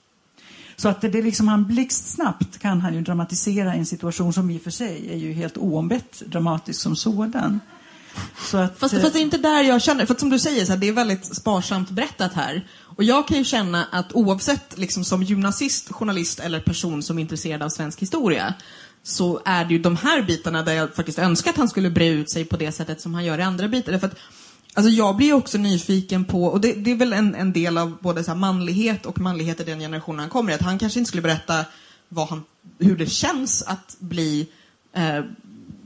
[0.77, 4.59] Så att det, det liksom han blixtsnabbt kan han ju dramatisera en situation som i
[4.59, 7.61] och för sig är ju helt oombett dramatisk som sådan.
[8.51, 10.73] Så att, fast, fast det är inte där jag känner, för som du säger, så
[10.73, 12.67] här, det är väldigt sparsamt berättat här.
[12.97, 17.23] Och jag kan ju känna att oavsett liksom, som gymnasist, journalist eller person som är
[17.23, 18.55] intresserad av svensk historia
[19.07, 22.09] så är det ju de här bitarna där jag faktiskt önskar att han skulle bre
[22.09, 23.99] ut sig på det sättet som han gör i andra bitar.
[23.99, 24.17] För att,
[24.75, 27.97] alltså jag blir också nyfiken på, och det, det är väl en, en, del av
[28.01, 31.09] både så manlighet och manlighet i den generationen han kommer i, att han kanske inte
[31.09, 31.65] skulle berätta
[32.09, 32.45] vad han,
[32.79, 34.49] hur det känns att bli
[34.93, 35.25] eh,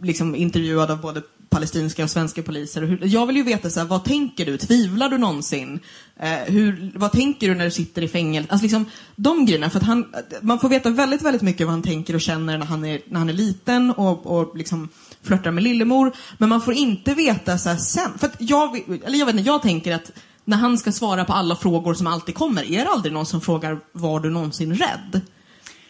[0.03, 2.83] liksom intervjuad av både palestinska och svenska poliser.
[2.83, 4.59] Hur, jag vill ju veta, så här, vad tänker du?
[4.59, 5.81] Tvivlar du någonsin?
[6.17, 8.53] Eh, hur, vad tänker du när du sitter i fängelse?
[8.53, 8.85] Alltså liksom,
[9.17, 9.71] de grejerna.
[9.71, 12.67] För att han, man får veta väldigt, väldigt mycket vad han tänker och känner när
[12.67, 14.89] han är, när han är liten och, och liksom
[15.23, 16.13] flörtar med lillemor.
[16.39, 18.19] Men man får inte veta så här, sen.
[18.19, 20.13] För att jag, eller jag vet inte, jag tänker att
[20.45, 23.41] när han ska svara på alla frågor som alltid kommer, är det aldrig någon som
[23.41, 25.21] frågar var du någonsin rädd?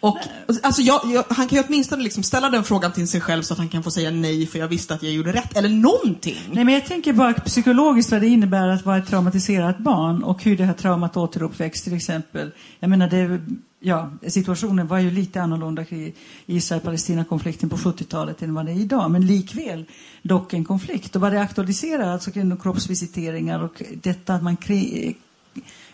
[0.00, 0.18] Och,
[0.62, 3.54] alltså jag, jag, han kan ju åtminstone liksom ställa den frågan till sig själv så
[3.54, 5.56] att han kan få säga nej för jag visste att jag gjorde rätt.
[5.56, 6.36] Eller någonting.
[6.52, 10.44] Nej men jag tänker bara psykologiskt vad det innebär att vara ett traumatiserat barn och
[10.44, 12.50] hur det här traumat återuppväcks till exempel.
[12.80, 13.40] Jag menar det,
[13.80, 16.14] ja, situationen var ju lite annorlunda i
[16.46, 19.10] Israel-Palestina-konflikten på 70-talet än vad det är idag.
[19.10, 19.84] Men likväl
[20.22, 21.16] dock en konflikt.
[21.16, 22.30] Och vad det aktualiserar, alltså
[22.62, 24.56] kroppsvisiteringar och detta att man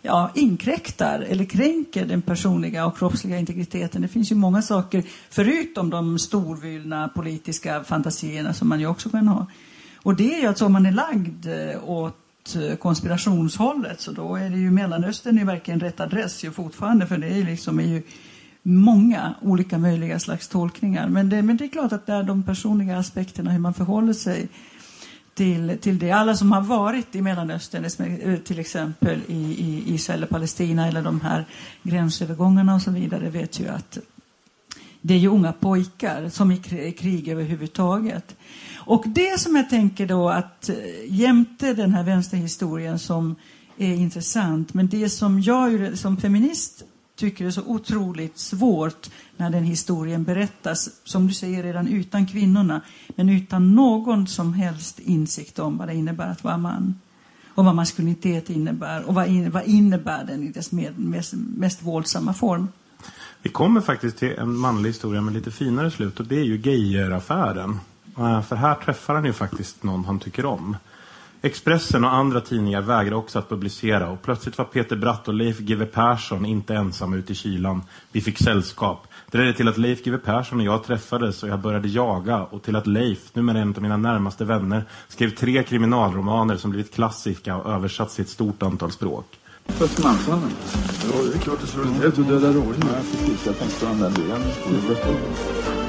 [0.04, 4.02] ja, inkräktar eller kränker den personliga och kroppsliga integriteten.
[4.02, 9.28] Det finns ju många saker, förutom de storvulna politiska fantasierna som man ju också kan
[9.28, 9.46] ha.
[10.02, 14.36] Och det är ju att om man är lagd eh, åt eh, konspirationshållet så då
[14.36, 17.84] är det ju Mellanöstern är verkligen rätt adress ju fortfarande för det är liksom är
[17.84, 18.02] ju
[18.62, 21.08] många olika möjliga slags tolkningar.
[21.08, 24.12] Men det, men det är klart att det är de personliga aspekterna, hur man förhåller
[24.12, 24.48] sig
[25.34, 26.10] till, till det.
[26.10, 31.02] Alla som har varit i Mellanöstern, eh, till exempel i, i Israel och Palestina eller
[31.02, 31.44] de här
[31.82, 33.98] gränsövergångarna och så vidare, vet ju att
[35.00, 38.36] det är ju unga pojkar som är i krig överhuvudtaget.
[38.76, 40.76] Och det som jag tänker då att eh,
[41.08, 43.36] jämte den här vänsterhistorien som
[43.78, 46.84] är intressant, men det som jag som feminist
[47.16, 52.80] tycker är så otroligt svårt när den historien berättas, som du säger redan utan kvinnorna,
[53.08, 57.00] men utan någon som helst insikt om vad det innebär att vara man.
[57.54, 61.82] Och vad maskulinitet innebär och vad, in, vad innebär den i dess med, mest, mest
[61.82, 62.68] våldsamma form.
[63.42, 66.56] Vi kommer faktiskt till en manlig historia med lite finare slut och det är ju
[66.56, 67.80] Geijeraffären.
[68.18, 70.76] Eh, för här träffar han ju faktiskt någon han tycker om.
[71.44, 75.58] Expressen och andra tidningar vägrade också att publicera och plötsligt var Peter Bratt och Leif
[75.58, 77.82] GW Persson inte ensamma ute i kylan.
[78.12, 79.06] Vi fick sällskap.
[79.30, 82.62] Det ledde till att Leif GW Persson och jag träffades och jag började jaga och
[82.62, 87.56] till att Leif, numera en av mina närmaste vänner, skrev tre kriminalromaner som blivit klassiska
[87.56, 89.26] och översatts i ett stort antal språk.
[89.80, 90.50] Östermalmshallen?
[91.12, 92.74] Ja, det är klart det står helt Du dödar rådjur.
[92.78, 93.46] Ja, precis.
[93.46, 95.83] Jag tänkte på den där delen.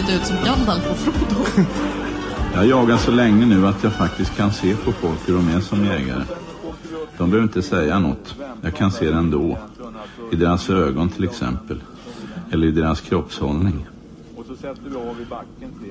[0.00, 1.66] Lite ut som Gandalf och Frodo.
[2.54, 5.60] Jag jagar så länge nu att jag faktiskt kan se på folk hur de är
[5.60, 6.22] som jägare.
[7.18, 8.34] De behöver inte säga något.
[8.62, 9.58] Jag kan se det ändå.
[10.32, 11.82] I deras ögon till exempel.
[12.50, 13.86] Eller i deras kroppshållning.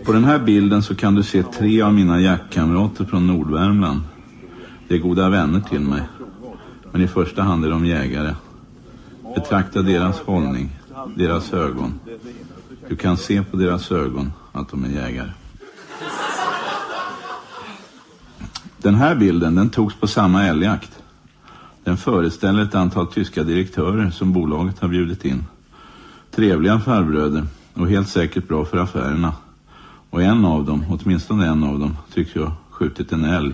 [0.05, 4.01] På den här bilden så kan du se tre av mina jaktkamrater från Nordvärmland.
[4.87, 6.01] De är goda vänner till mig.
[6.91, 8.35] Men i första hand är de jägare.
[9.35, 10.69] Betrakta deras hållning,
[11.15, 11.99] deras ögon.
[12.89, 15.31] Du kan se på deras ögon att de är jägare.
[18.77, 20.91] Den här bilden den togs på samma älgjakt.
[21.83, 25.45] Den föreställer ett antal tyska direktörer som bolaget har bjudit in.
[26.31, 29.33] Trevliga farbröder och helt säkert bra för affärerna.
[30.09, 33.53] Och en av dem, åtminstone en av dem, tycks ju ha skjutit en älg.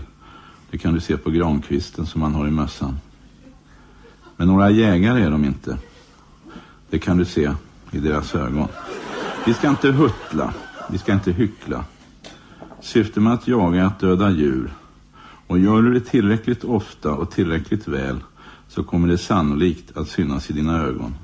[0.72, 2.99] Det kan du se på grankvisten som han har i mössan.
[4.38, 5.78] Men några jägare är de inte.
[6.90, 7.52] Det kan du se
[7.91, 8.68] i deras ögon.
[9.45, 10.53] Vi ska inte huttla,
[10.89, 11.85] vi ska inte hyckla.
[12.81, 14.73] Syftet med att jaga är att döda djur.
[15.47, 18.17] Och gör du det tillräckligt ofta och tillräckligt väl
[18.67, 21.15] så kommer det sannolikt att synas i dina ögon.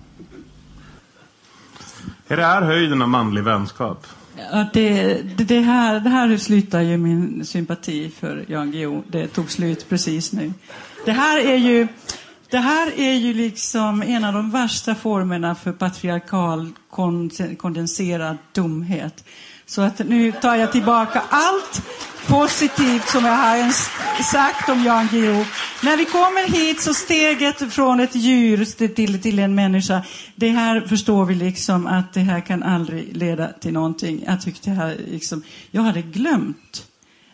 [2.27, 4.07] Är det här höjden av manlig vänskap?
[4.51, 9.01] Ja, det, det, det, här, det här slutar ju min sympati för Jan Guillou.
[9.07, 10.53] Det tog slut precis nu.
[11.05, 11.87] Det här är ju,
[12.51, 16.69] det här är ju liksom en av de värsta formerna för patriarkal
[17.57, 19.23] kondenserad dumhet.
[19.65, 21.81] Så att nu tar jag tillbaka allt
[22.27, 23.71] positivt som jag har
[24.23, 25.45] sagt om Jan Guillou.
[25.83, 30.03] När vi kommer hit så steget från ett djur till, till en människa.
[30.35, 34.23] Det här förstår vi liksom att det här kan aldrig leda till någonting.
[34.27, 36.87] Jag tyckte här liksom, jag hade glömt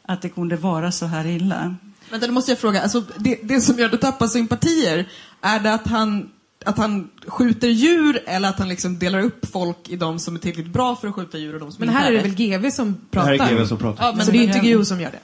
[0.07, 1.76] att det kunde vara så här illa.
[2.12, 5.08] Men då måste jag fråga, alltså, det, det som gör att du tappar sympatier,
[5.42, 6.30] är det att han
[6.66, 10.40] att han skjuter djur eller att han liksom delar upp folk i de som är
[10.40, 12.36] tillräckligt bra för att skjuta djur och de som Men inte här är det väl
[12.36, 13.32] GV som pratar?
[13.32, 14.06] Det här är GV som pratar.
[14.06, 15.20] Ja, men så det är men- inte Guillou som gör det?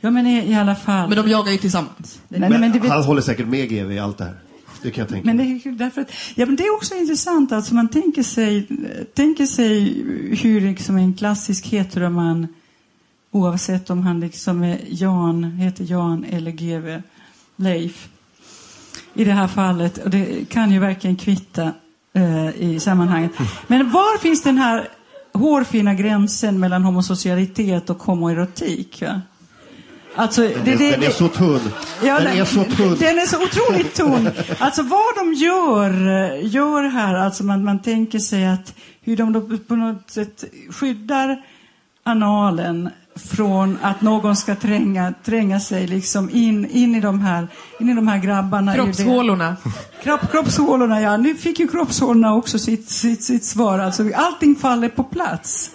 [0.00, 1.08] Ja, men i, i alla fall.
[1.08, 2.20] Men de jagar ju tillsammans.
[2.28, 4.38] Nej, Men, men det vet- Han håller säkert med GV i allt det här.
[4.82, 7.52] Det kan jag tänka Men det, är därför att, ja, men det är också intressant.
[7.52, 8.68] Alltså man tänker sig,
[9.14, 10.04] tänker sig
[10.42, 12.48] hur liksom en klassisk heteroman,
[13.34, 17.02] oavsett om han liksom är Jan, heter Jan eller GV,
[17.56, 18.08] Leif,
[19.14, 19.98] i det här fallet.
[19.98, 21.72] Och det kan ju verkligen kvitta
[22.12, 23.32] eh, i sammanhanget.
[23.66, 24.88] Men var finns den här
[25.32, 29.02] hårfina gränsen mellan homosocialitet och homoerotik?
[29.02, 29.22] Va?
[30.14, 31.60] Alltså, det, Den är, det, den är så tunn.
[32.02, 32.96] Ja, den är så tunn.
[32.98, 34.30] Den är så otroligt tunn.
[34.58, 35.92] Alltså vad de gör,
[36.42, 41.42] gör här, alltså man, man tänker sig att hur de då på något sätt skyddar
[42.04, 47.48] analen från att någon ska tränga, tränga sig liksom in, in, i de här,
[47.80, 48.74] in i de här grabbarna.
[48.74, 49.56] Kroppshålorna.
[50.02, 51.16] Kropp, kroppshålorna, ja.
[51.16, 53.78] Nu fick ju kroppshålorna också sitt, sitt, sitt svar.
[53.78, 55.70] Alltså, allting faller på plats.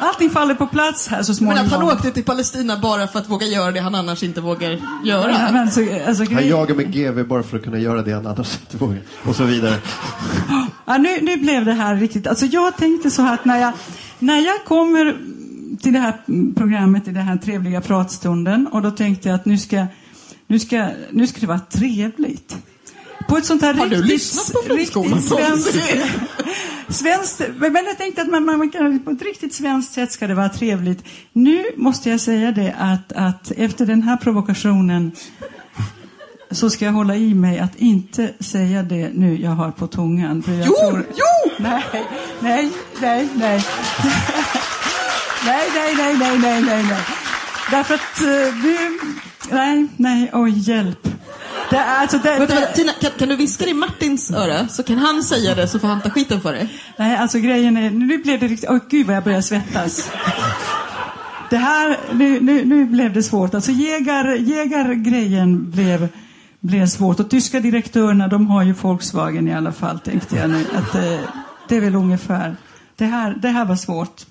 [0.00, 1.66] Allting faller på plats här så Men småningom.
[1.66, 4.70] att han åkte till Palestina bara för att våga göra det han annars inte vågar
[5.04, 5.30] göra.
[5.30, 8.12] Ja, men så, alltså, Han grej- jagar med GV bara för att kunna göra det
[8.12, 8.98] han annars inte vågar.
[9.24, 9.74] Och så vidare.
[10.86, 12.26] Ja, nu, nu blev det här riktigt...
[12.26, 13.72] Alltså jag tänkte så här att när jag,
[14.18, 15.16] när jag kommer
[15.82, 16.20] till det här
[16.54, 19.86] programmet, i den här trevliga pratstunden, och då tänkte jag att nu ska,
[20.46, 22.56] nu ska, nu ska det vara trevligt.
[23.28, 25.24] På ett sånt här Har du riktigt, lyssnat på riktigt
[26.88, 27.42] svenskt.
[27.58, 30.34] Men jag tänkte att man, man, man kan, på ett riktigt svenskt sätt ska det
[30.34, 31.04] vara trevligt.
[31.32, 35.12] Nu måste jag säga det att, att efter den här provokationen
[36.50, 40.42] så ska jag hålla i mig att inte säga det nu jag har på tungan.
[40.42, 41.06] För jag Jo, tror...
[41.10, 41.52] jo!
[41.58, 41.82] Nej,
[42.40, 42.70] nej,
[43.00, 43.64] nej, nej.
[45.44, 47.02] Nej, nej, nej, nej, nej, nej, nej.
[47.70, 48.98] Därför att eh, du...
[49.50, 51.08] Nej, nej, oj, hjälp.
[51.70, 54.68] Det, är alltså, det, Vänta, det, vänta, Tina, kan, kan du viska i Martins öra
[54.68, 56.68] så kan han säga det så får han ta skiten för det?
[56.96, 60.10] Nej, alltså grejen är, nu blev det riktigt, åh gud vad jag börjar svettas.
[61.50, 63.54] Det här, nu, nu, nu blev det svårt.
[63.54, 66.08] Alltså jägar, jägargrejen blev,
[66.60, 67.20] blev svårt.
[67.20, 70.64] Och tyska direktörerna, de har ju Volkswagen i alla fall, tänkte jag nu.
[70.74, 71.20] Att, eh,
[71.68, 72.56] det är väl ungefär.
[72.96, 74.22] Det här, det här var svårt.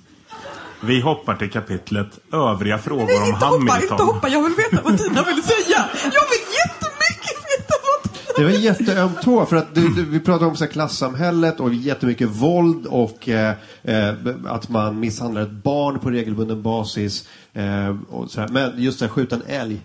[0.82, 4.00] Vi hoppar till kapitlet Övriga frågor Nej, om inte hoppa, inte Hamilton.
[4.00, 4.30] hoppa.
[4.30, 5.86] Jag vill veta vad Tina vill säga.
[6.04, 10.06] Jag vill jättemycket veta vad Tina Det var en jätteöm tå för att du, du,
[10.06, 14.14] vi pratade om så här, klassamhället och jättemycket våld och eh, eh,
[14.46, 17.28] att man misshandlar ett barn på regelbunden basis.
[17.54, 18.48] Eh, och så här.
[18.48, 19.82] Men just det här, skjuta en älg.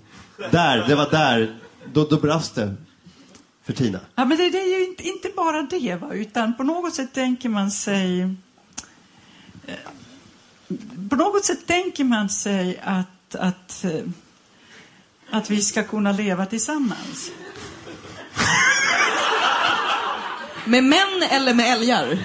[0.51, 1.57] Där, det var där.
[1.93, 2.75] Då, då brast det
[3.65, 3.99] för Tina.
[4.15, 6.15] Ja, men det, det är ju inte, inte bara det, va?
[6.15, 8.35] utan på något sätt tänker man sig...
[11.11, 13.91] På något sätt tänker man sig att, att, eh,
[15.31, 17.31] att vi ska kunna leva tillsammans.
[20.65, 22.19] Med män eller med älgar?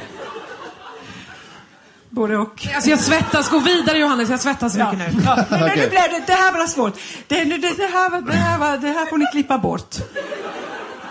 [2.09, 2.67] Både och.
[2.75, 3.49] Alltså jag svettas.
[3.49, 5.21] Gå vidare Johannes, jag svettas mycket nu.
[5.25, 5.89] Ja, nu Okej.
[5.89, 6.93] blev det, det här var svårt.
[7.27, 9.95] Det, det, det, det, här, det, här, var- det här får ni klippa bort.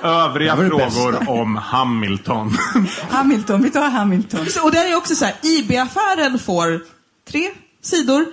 [0.03, 1.33] Övriga Det det frågor bästa.
[1.33, 2.57] om Hamilton.
[3.11, 4.47] Hamilton, vi tar Hamilton.
[4.63, 6.81] Och där är också så här, IB-affären får
[7.25, 7.51] tre
[7.83, 8.27] sidor.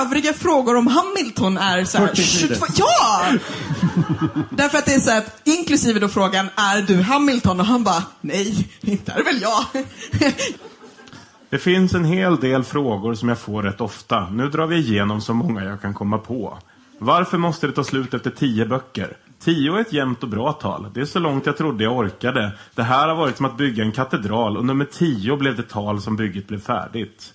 [0.00, 2.54] Övriga frågor om Hamilton är så här, 40 sidor.
[2.54, 3.24] 22, ja!
[4.50, 7.60] Därför att det är så att, inklusive då frågan, är du Hamilton?
[7.60, 9.64] Och han bara, nej, inte är det väl jag.
[11.50, 14.30] Det finns en hel del frågor som jag får rätt ofta.
[14.30, 16.58] Nu drar vi igenom så många jag kan komma på.
[16.98, 19.16] Varför måste det ta slut efter tio böcker?
[19.40, 20.86] Tio är ett jämnt och bra tal.
[20.94, 22.52] Det är så långt jag trodde jag orkade.
[22.74, 26.02] Det här har varit som att bygga en katedral och nummer tio blev det tal
[26.02, 27.34] som bygget blev färdigt.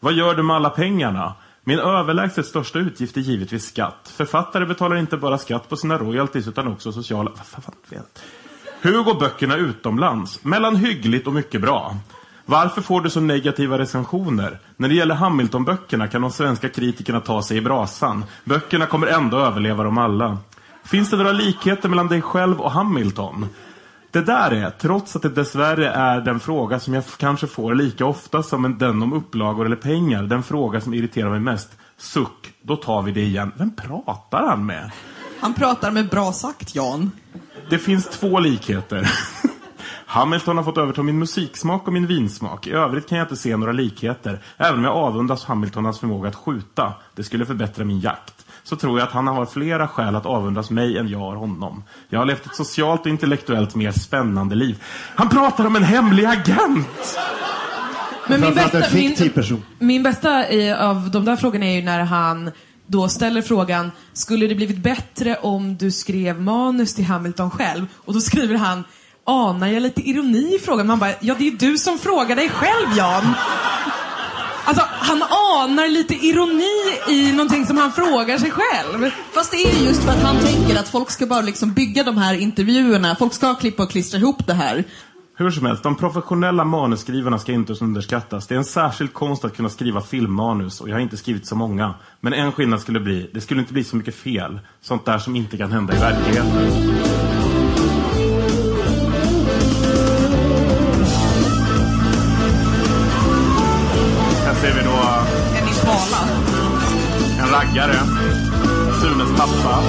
[0.00, 1.34] Vad gör du med alla pengarna?
[1.64, 4.12] Min överlägset största utgift är givetvis skatt.
[4.16, 7.30] Författare betalar inte bara skatt på sina royalties utan också sociala...
[7.30, 8.22] Vad fan vet.
[8.80, 10.44] Hur går böckerna utomlands?
[10.44, 11.96] Mellan hyggligt och mycket bra.
[12.46, 14.58] Varför får du så negativa recensioner?
[14.76, 18.24] När det gäller Hamilton-böckerna kan de svenska kritikerna ta sig i brasan.
[18.44, 20.38] Böckerna kommer ändå överleva dem alla.
[20.84, 23.46] Finns det några likheter mellan dig själv och Hamilton?
[24.10, 28.06] Det där är, trots att det dessvärre är den fråga som jag kanske får lika
[28.06, 31.68] ofta som en- den om upplagor eller pengar, den fråga som irriterar mig mest.
[31.96, 33.52] Suck, då tar vi det igen.
[33.56, 34.90] Vem pratar han med?
[35.40, 37.10] Han pratar med bra sagt, Jan.
[37.70, 39.10] Det finns två likheter.
[40.06, 42.66] Hamilton har fått överta min musiksmak och min vinsmak.
[42.66, 44.40] I övrigt kan jag inte se några likheter.
[44.56, 46.92] Även om jag avundas Hamilton hans förmåga att skjuta.
[47.14, 48.39] Det skulle förbättra min jakt.
[48.62, 51.84] Så tror jag att han har flera skäl att avundas mig än jag har honom.
[52.08, 54.82] Jag har levt ett socialt och intellektuellt mer spännande liv.
[55.16, 57.18] Han pratar om en hemlig agent!
[58.28, 59.32] Men min bästa, min,
[59.78, 62.50] min bästa i, av de där frågorna är ju när han
[62.86, 67.86] då ställer frågan, skulle det blivit bättre om du skrev manus till Hamilton själv?
[67.94, 68.84] Och då skriver han,
[69.24, 70.86] anar jag lite ironi i frågan?
[70.86, 73.34] Man bara, ja det är ju du som frågar dig själv Jan.
[74.70, 79.10] Alltså, han anar lite ironi i någonting som han frågar sig själv.
[79.34, 82.16] Fast det är just för att han tänker att folk ska bara liksom bygga de
[82.16, 83.16] här intervjuerna.
[83.16, 84.84] Folk ska klippa och klistra ihop det här.
[85.36, 88.46] Hur som helst, de professionella manusskrivarna ska inte underskattas.
[88.46, 91.56] Det är en särskild konst att kunna skriva filmmanus och jag har inte skrivit så
[91.56, 91.94] många.
[92.20, 94.60] Men en skillnad skulle bli, det skulle inte bli så mycket fel.
[94.80, 97.09] Sånt där som inte kan hända i verkligheten.
[107.70, 107.98] Raggare.
[109.00, 109.82] Sunes pappa.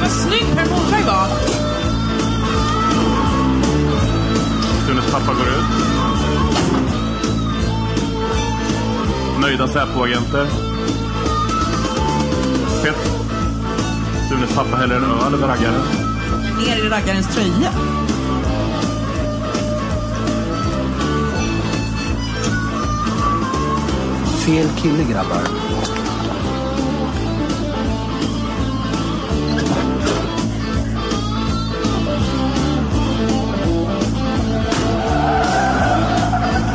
[0.00, 1.26] Vad snygg Per Morberg var.
[4.86, 5.64] Sunes pappa går ut.
[9.40, 10.46] Nöjda Säpoagenter.
[12.82, 12.96] Pet.
[14.28, 15.82] Sunes pappa häller en öl över raggaren.
[16.58, 17.72] Ner i raggarens tröja.
[24.46, 26.09] Fel kille grabbar.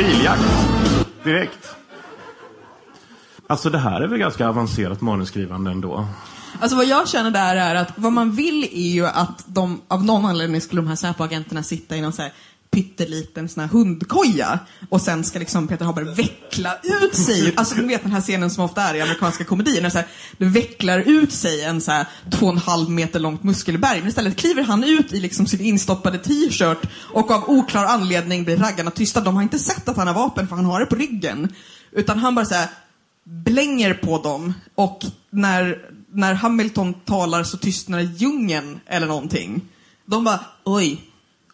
[0.06, 0.41] Biljakt.
[1.23, 1.76] Direkt.
[3.48, 6.07] Alltså det här är väl ganska avancerat manusskrivande ändå.
[6.60, 10.06] Alltså vad jag känner där är att vad man vill är ju att de, av
[10.06, 12.34] någon anledning skulle de här Säpo-agenterna sitta i någon så här
[12.76, 17.54] pytteliten sån här hundkoja och sen ska liksom Peter Haber veckla ut sig.
[17.56, 20.08] Alltså du vet den här scenen som ofta är i amerikanska komedier när så här,
[20.38, 24.00] det vecklar ut sig en så här två och en halv meter långt muskelberg.
[24.00, 28.58] Men istället kliver han ut i liksom sin instoppade t-shirt och av oklar anledning blir
[28.58, 29.22] raggarna tysta.
[29.22, 31.54] De har inte sett att han har vapen för han har det på ryggen.
[31.92, 32.68] Utan han bara så här
[33.24, 39.62] blänger på dem och när, när Hamilton talar så tystnar djungeln eller någonting.
[40.06, 41.02] De bara, oj,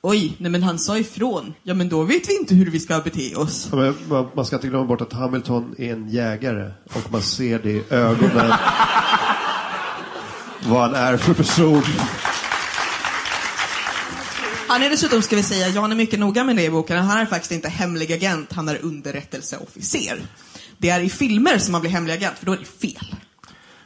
[0.01, 1.53] oj, nej men han sa ifrån.
[1.63, 3.67] Ja men då vet vi inte hur vi ska bete oss.
[3.71, 7.21] Ja, men man, man ska inte glömma bort att Hamilton är en jägare och man
[7.21, 8.51] ser det i ögonen
[10.67, 11.83] vad han är för person.
[14.67, 17.17] Han är dessutom, ska vi säga, Jan är mycket noga med det i boken, han
[17.17, 20.17] är faktiskt inte hemlig agent, han är underrättelseofficer.
[20.77, 23.15] Det är i filmer som man blir hemlig agent, för då är det fel.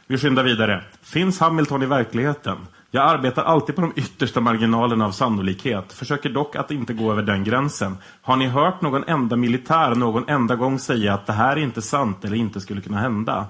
[0.06, 0.84] Vi skyndar vidare.
[1.02, 2.56] Finns Hamilton i verkligheten?
[2.90, 5.92] Jag arbetar alltid på de yttersta marginalerna av sannolikhet.
[5.92, 7.96] Försöker dock att inte gå över den gränsen.
[8.22, 11.82] Har ni hört någon enda militär någon enda gång säga att det här är inte
[11.82, 13.46] sant eller inte skulle kunna hända?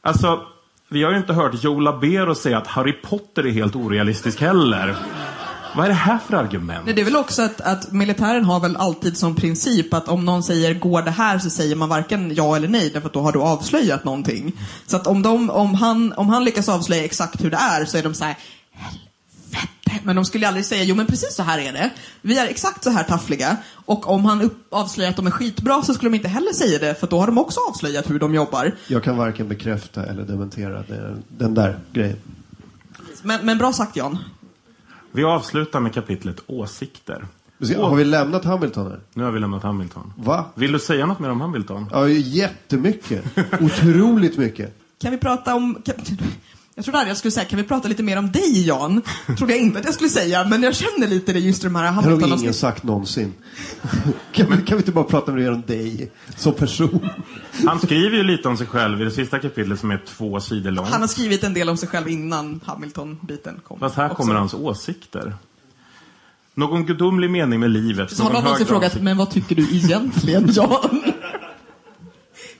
[0.00, 0.46] Alltså,
[0.88, 4.96] vi har ju inte hört Joe Labero säga att Harry Potter är helt orealistisk heller.
[5.76, 6.84] Vad är det här för argument?
[6.84, 10.24] Nej, det är väl också att, att militären har väl alltid som princip att om
[10.24, 13.20] någon säger går det här så säger man varken ja eller nej därför att då
[13.20, 14.52] har du avslöjat någonting.
[14.86, 17.98] Så att om, de, om, han, om han lyckas avslöja exakt hur det är så
[17.98, 18.36] är de så här
[18.72, 19.04] helvete.
[20.02, 21.90] Men de skulle aldrig säga jo men precis så här är det.
[22.22, 23.56] Vi är exakt så här taffliga.
[23.72, 26.78] Och om han upp, avslöjar att de är skitbra så skulle de inte heller säga
[26.78, 28.74] det för då har de också avslöjat hur de jobbar.
[28.86, 32.16] Jag kan varken bekräfta eller dementera det, den där grejen.
[33.22, 34.18] Men, men bra sagt Jan.
[35.16, 37.26] Vi avslutar med kapitlet åsikter.
[37.76, 39.00] Har vi lämnat Hamilton här?
[39.14, 40.12] Nu har vi lämnat Hamilton.
[40.16, 40.44] Va?
[40.54, 41.86] Vill du säga något mer om Hamilton?
[41.92, 43.24] Ja, jättemycket.
[43.60, 44.74] Otroligt mycket.
[45.00, 45.82] Kan vi prata om...
[45.84, 45.94] Kan,
[46.76, 49.02] Jag trodde aldrig jag skulle säga, kan vi prata lite mer om dig Jan?
[49.38, 51.74] Trodde jag inte att jag skulle säga, men jag känner lite det just i de
[51.76, 53.34] här Det har nog ingen sagt någonsin.
[54.32, 57.08] kan, vi, kan vi inte bara prata mer om dig som person?
[57.66, 60.70] Han skriver ju lite om sig själv i det sista kapitlet som är två sidor
[60.70, 60.88] långt.
[60.88, 63.78] Han har skrivit en del om sig själv innan Hamilton-biten kom.
[63.80, 64.16] Fast här också.
[64.16, 65.36] kommer hans åsikter.
[66.54, 68.10] Någon gudomlig mening med livet.
[68.10, 71.00] Så har någon någonsin frågat, avsikt- men vad tycker du egentligen Jan?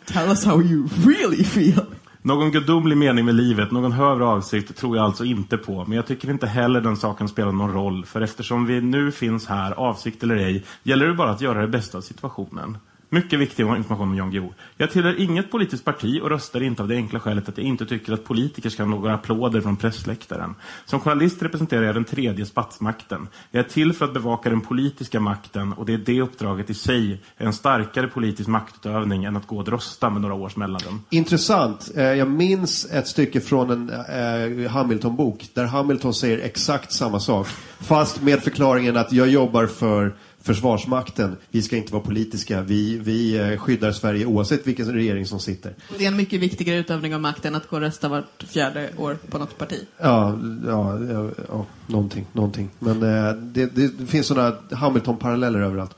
[0.07, 1.85] Tell us how you really feel.
[2.27, 5.85] Någon gudomlig mening med livet, någon högre avsikt tror jag alltså inte på.
[5.85, 8.05] Men jag tycker inte heller den saken spelar någon roll.
[8.05, 11.69] För eftersom vi nu finns här, avsikt eller ej, gäller det bara att göra det
[11.69, 12.79] bästa av situationen.
[13.15, 14.53] Mycket viktig information om Jan Guillou.
[14.77, 17.87] Jag tillhör inget politiskt parti och röstar inte av det enkla skälet att jag inte
[17.87, 20.55] tycker att politiker ska ha några applåder från pressläktaren.
[20.85, 23.29] Som journalist representerar jag den tredje statsmakten.
[23.51, 26.75] Jag är till för att bevaka den politiska makten och det är det uppdraget i
[26.75, 31.01] sig är en starkare politisk maktutövning än att gå och rösta med några års mellanrum.
[31.11, 31.91] Intressant.
[31.97, 37.47] Eh, jag minns ett stycke från en eh, Hamilton-bok där Hamilton säger exakt samma sak.
[37.81, 40.15] Fast med förklaringen att jag jobbar för
[40.45, 41.37] Försvarsmakten.
[41.51, 42.63] Vi ska inte vara politiska.
[42.63, 45.75] Vi, vi eh, skyddar Sverige oavsett vilken regering som sitter.
[45.99, 49.19] Det är en mycket viktigare utövning av makten att gå och rösta vart fjärde år
[49.31, 49.87] på något parti.
[49.99, 52.71] Ja, ja, ja, ja någonting, någonting.
[52.79, 55.97] Men eh, det, det, finns sådana Hamilton-paralleller överallt.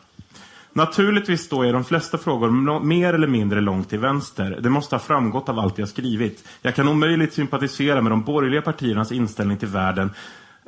[0.73, 4.59] Naturligtvis står jag i de flesta frågor mer eller mindre långt till vänster.
[4.63, 6.45] Det måste ha framgått av allt jag skrivit.
[6.63, 10.11] Jag kan omöjligt sympatisera med de borgerliga partiernas inställning till världen.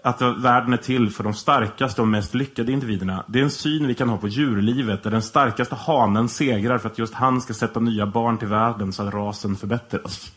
[0.05, 3.25] Att världen är till för de starkaste och mest lyckade individerna.
[3.27, 6.89] Det är en syn vi kan ha på djurlivet där den starkaste hanen segrar för
[6.89, 10.33] att just han ska sätta nya barn till världen så att rasen förbättras.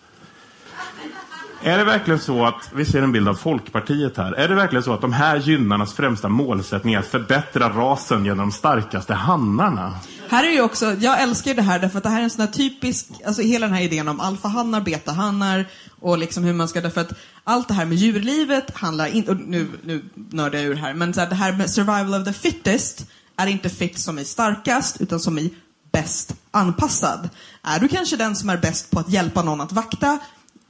[1.64, 4.84] Är det verkligen så att, vi ser en bild av Folkpartiet här, är det verkligen
[4.84, 9.94] så att de här gynnarnas främsta målsättning är att förbättra rasen genom de starkaste hannarna?
[10.30, 12.30] Här är ju också, jag älskar ju det här därför att det här är en
[12.30, 15.66] sån här typisk, alltså hela den här idén om alfahannar, betahannar
[16.02, 17.14] och liksom hur man ska, därför att
[17.44, 21.14] allt det här med djurlivet handlar inte, och nu, nu nördar jag ur här, men
[21.14, 23.06] så här, det här med survival of the fittest
[23.36, 25.54] är inte fit som i starkast, utan som i
[25.92, 27.30] bäst anpassad.
[27.64, 30.20] Är du kanske den som är bäst på att hjälpa någon att vakta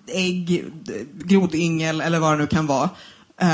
[0.07, 0.65] ägg,
[1.13, 2.89] grodyngel eller vad det nu kan vara,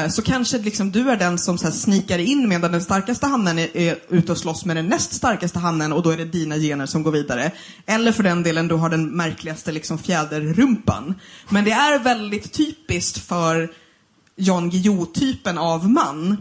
[0.09, 3.59] så kanske liksom du är den som så här snikar in medan den starkaste hannen
[3.59, 6.55] är, är ute och slåss med den näst starkaste hannen och då är det dina
[6.57, 7.51] gener som går vidare.
[7.85, 11.15] Eller för den delen, du har den märkligaste liksom fjäderrumpan.
[11.49, 13.69] Men det är väldigt typiskt för
[14.35, 16.37] Jan Guillou-typen av man.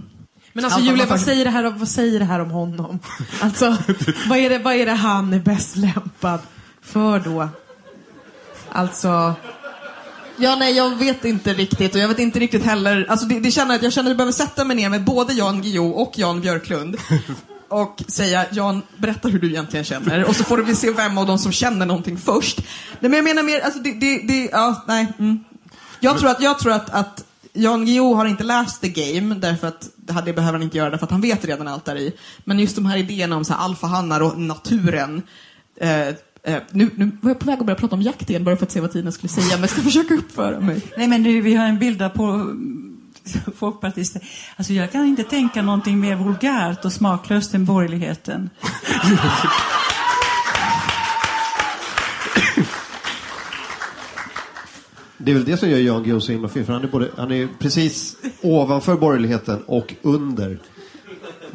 [0.52, 2.98] Men alltså Allt Julia, vad säger, det här, om- vad säger det här om honom?
[3.40, 3.76] Alltså,
[4.28, 6.40] vad är, det, vad är det han är bäst lämpad
[6.82, 7.48] för då?
[8.68, 9.34] Alltså...
[10.38, 13.06] Ja, nej, jag vet inte riktigt och jag vet inte riktigt heller.
[13.08, 15.32] Alltså, det, det känner att jag känner att jag behöver sätta mig ner med både
[15.32, 16.96] Jan Guillou och Jan Björklund
[17.68, 21.26] och säga Jan, berätta hur du egentligen känner och så får vi se vem av
[21.26, 22.58] dem som känner någonting först.
[23.00, 25.06] Nej, men jag menar mer, alltså det, det, det ja, nej.
[25.18, 25.44] Mm.
[26.00, 29.68] Jag tror att, jag tror att, att Jan Guillou har inte läst The Game, därför
[29.68, 29.88] att
[30.24, 32.12] det behöver han inte göra, därför att han vet redan allt där i.
[32.44, 35.22] Men just de här idéerna om alfahannar och naturen.
[35.80, 36.08] Eh,
[36.46, 38.66] eh, nu, nu var jag på väg att börja prata om jakt igen, bara för
[38.66, 40.80] att se vad Tina skulle säga, men jag ska försöka uppföra mig.
[40.96, 43.00] Nej, men du, vi har en bild på mm,
[43.56, 44.22] folkpartister.
[44.56, 48.50] Alltså, jag kan inte tänka någonting mer vulgärt och smaklöst än borgerligheten.
[55.18, 56.66] Det är väl det som gör Jan Guillou så himla fin.
[56.66, 60.58] För han är, både, han är precis ovanför borgerligheten och under.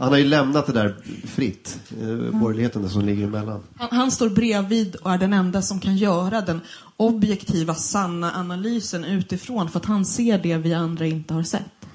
[0.01, 0.95] Han har ju lämnat det där
[1.27, 1.79] fritt.
[2.01, 3.63] Eh, borgerligheten, det som ligger emellan.
[3.75, 6.61] Han, han står bredvid och är den enda som kan göra den
[6.97, 11.87] objektiva, sanna analysen utifrån för att han ser det vi andra inte har sett.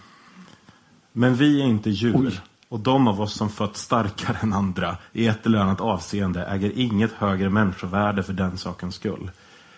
[1.13, 2.41] Men vi är inte djur.
[2.69, 6.73] Och de av oss som fötts starkare än andra i ett eller annat avseende äger
[6.79, 9.31] inget högre människovärde för den sakens skull.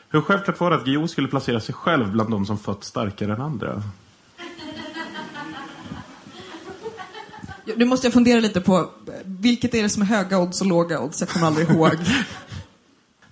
[0.08, 3.32] Hur självklart var det att Guillou skulle placera sig själv bland de som fötts starkare
[3.32, 3.82] än andra?
[7.76, 8.90] Nu måste jag fundera lite på,
[9.24, 11.20] vilket är det som är höga odds och låga odds?
[11.20, 11.90] Jag kommer aldrig ihåg.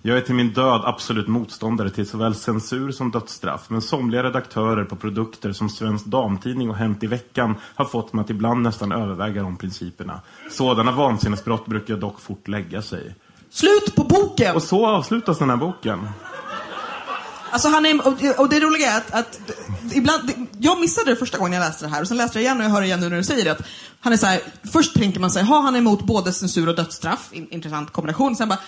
[0.01, 3.69] Jag är till min död absolut motståndare till såväl censur som dödsstraff.
[3.69, 8.23] Men somliga redaktörer på produkter som Svensk Damtidning och Hänt i veckan har fått mig
[8.23, 10.21] att ibland nästan överväga de principerna.
[10.51, 13.15] Sådana vansinnesbrott brukar dock fort lägga sig.
[13.49, 14.55] Slut på boken!
[14.55, 16.07] Och så avslutas den här boken.
[17.51, 18.07] Alltså han är,
[18.39, 19.39] och- det roliga är att, att
[19.93, 22.57] ibland, jag missade det första gången jag läste det här och sen läste jag igen
[22.57, 23.51] och jag hör igen nu när du säger det.
[23.51, 23.61] Att
[23.99, 24.41] han är så här,
[24.71, 28.35] först tänker man sig, ha han är emot både censur och dödsstraff, in, intressant kombination.
[28.35, 28.59] Sen bara,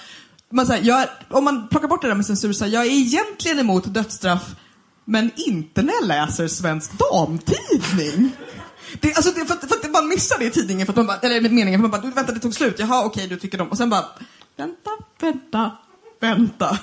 [0.51, 2.91] man här, jag, om man plockar bort det där med censur, så här, jag är
[2.91, 4.43] egentligen emot dödsstraff,
[5.05, 8.31] men inte när jag läser Svensk Damtidning.
[9.01, 11.07] Det, alltså det, för, att, för att man missar det i tidningen, för att man
[11.07, 13.57] bara, eller med meningen, för man bara, vänta det tog slut, jaha okej du tycker
[13.57, 14.05] de, och sen bara,
[14.57, 14.89] vänta,
[15.21, 15.71] vänta,
[16.21, 16.77] vänta.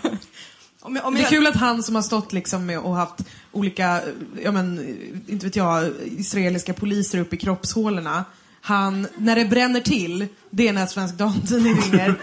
[0.87, 2.95] Om jag, om Det är jag, kul att han som har stått liksom med och
[2.95, 3.15] haft
[3.53, 4.01] olika,
[4.43, 4.97] ja men,
[5.27, 8.25] inte vet jag, israeliska poliser uppe i kroppshålorna.
[8.61, 12.15] Han, när det bränner till, det är när Svensk Damtidning ringer.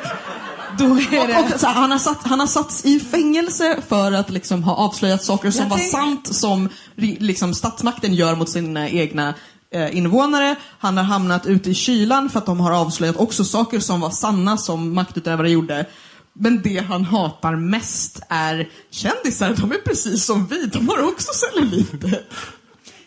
[0.77, 1.40] Då är det...
[1.40, 4.64] och, och, så här, han, har satt, han har satts i fängelse för att liksom
[4.64, 9.34] ha avslöjat saker som Jag var sant som liksom, statsmakten gör mot sina egna
[9.72, 10.56] eh, invånare.
[10.80, 14.10] Han har hamnat ute i kylan för att de har avslöjat också saker som var
[14.10, 15.85] sanna som maktutövare gjorde.
[16.34, 19.55] Men det han hatar mest är kändisar.
[19.61, 20.65] De är precis som vi.
[20.65, 22.22] De har också celluliter.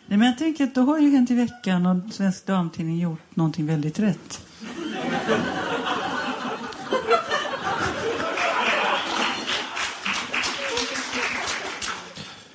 [0.07, 3.37] Nej, men jag tänker att då har ju Hänt i veckan och Svensk Damtidning gjort
[3.37, 4.41] någonting väldigt rätt.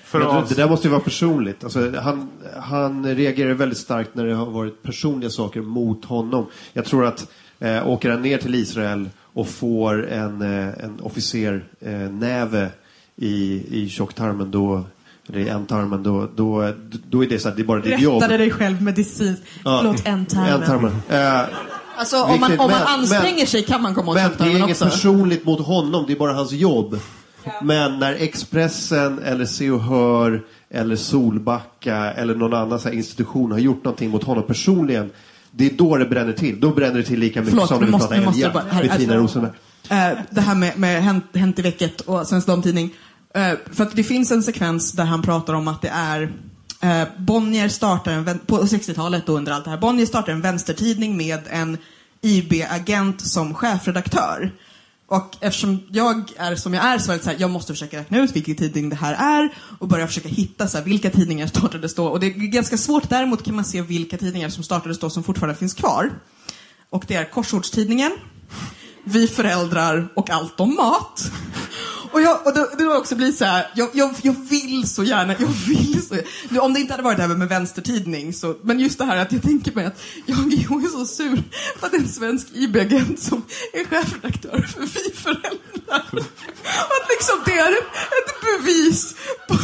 [0.04, 0.20] För
[0.50, 1.64] det där måste ju vara personligt.
[1.64, 2.30] Alltså, han,
[2.60, 6.46] han reagerar väldigt starkt när det har varit personliga saker mot honom.
[6.74, 11.64] Jag tror att eh, åker han ner till Israel och får en, eh, en officer
[11.80, 12.70] eh, näve
[13.16, 14.84] i, i tjocktarmen då
[15.30, 16.74] eller i ändtarmen, då, då,
[17.10, 18.22] då är det så att det är bara ditt jobb.
[18.22, 19.44] Rättade dig själv medicinskt.
[19.66, 19.80] Ja.
[19.84, 20.54] Förlåt, ändtarmen.
[20.54, 20.92] Ändtarmen.
[21.10, 21.42] Eh,
[21.96, 24.30] Alltså om man, om man anstränger men- sig kan man komma åt Men det är
[24.30, 24.86] tjocktarmen inget också.
[24.86, 27.00] personligt mot honom, det är bara hans jobb.
[27.64, 33.52] Men när Expressen eller Se och Hör eller Solbacka eller någon annan så här institution
[33.52, 35.12] har gjort någonting mot honom personligen.
[35.52, 36.60] Det är då det bränner till.
[36.60, 38.90] Då bränner det till lika mycket Förlåt, som när vi måste- pratar måste bara- här-
[38.90, 39.52] här- Rosenberg.
[39.90, 42.90] Eh, det här med, med hänt, hänt i vecket och Svensk Damtidning.
[43.36, 46.32] Eh, för att det finns en sekvens där han pratar om att det är
[46.82, 49.78] eh, Bonnier startar en, på 60-talet och under allt det här.
[49.78, 51.78] Bonnier startar en vänstertidning med en
[52.22, 54.52] IB-agent som chefredaktör.
[55.12, 58.00] Och eftersom jag är som jag är så är det så här, jag måste försöka
[58.00, 61.48] räkna ut vilken tidning det här är och börja försöka hitta så här, vilka tidningar
[61.48, 62.06] startades då.
[62.06, 65.24] Och det är ganska svårt, däremot kan man se vilka tidningar som startades då som
[65.24, 66.12] fortfarande finns kvar.
[66.90, 68.12] Och det är Korsordstidningen,
[69.04, 71.32] Vi föräldrar och Allt om mat.
[72.12, 75.36] Och, jag, och då, då också blir så här, jag, jag, jag vill så gärna,
[75.40, 76.16] jag vill så
[76.50, 79.18] nu, Om det inte hade varit det här med vänstertidning, så, men just det här
[79.18, 81.44] att jag tänker mig att jag, jag är så sur
[81.80, 86.26] för att en svensk IB-agent som är chefredaktör för Vi föräldrar.
[86.66, 89.16] Att liksom det är ett bevis
[89.48, 89.56] på...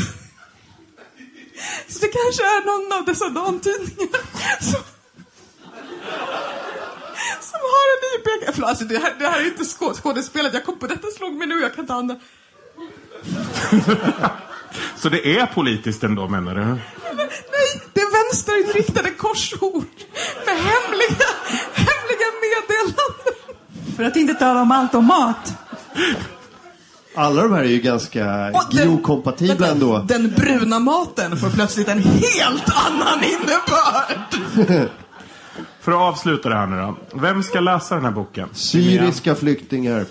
[1.89, 4.81] Så det kanske är någon av dessa damtidningar som
[7.41, 8.27] som har en IB...
[8.53, 10.53] Förlåt, alltså det, här, det här är inte skå- skådespelet.
[10.53, 12.15] Jag kom på detta slog mig nu, jag kan inte andra.
[14.95, 16.65] Så det är politiskt ändå menar du?
[16.65, 16.79] Nej,
[17.93, 19.85] det är vänsterinriktade korsord
[20.45, 21.27] med hemliga,
[21.73, 23.33] hemliga meddelanden.
[23.95, 25.53] För att inte tala om allt om mat.
[27.15, 28.51] Alla de här är ju ganska
[29.39, 29.97] Vänta, ändå.
[30.07, 34.89] Den bruna maten får plötsligt en helt annan innebörd.
[35.87, 36.95] För att avsluta det här nu då.
[37.13, 38.49] Vem ska läsa den här boken?
[38.53, 40.05] Syriska flyktingar.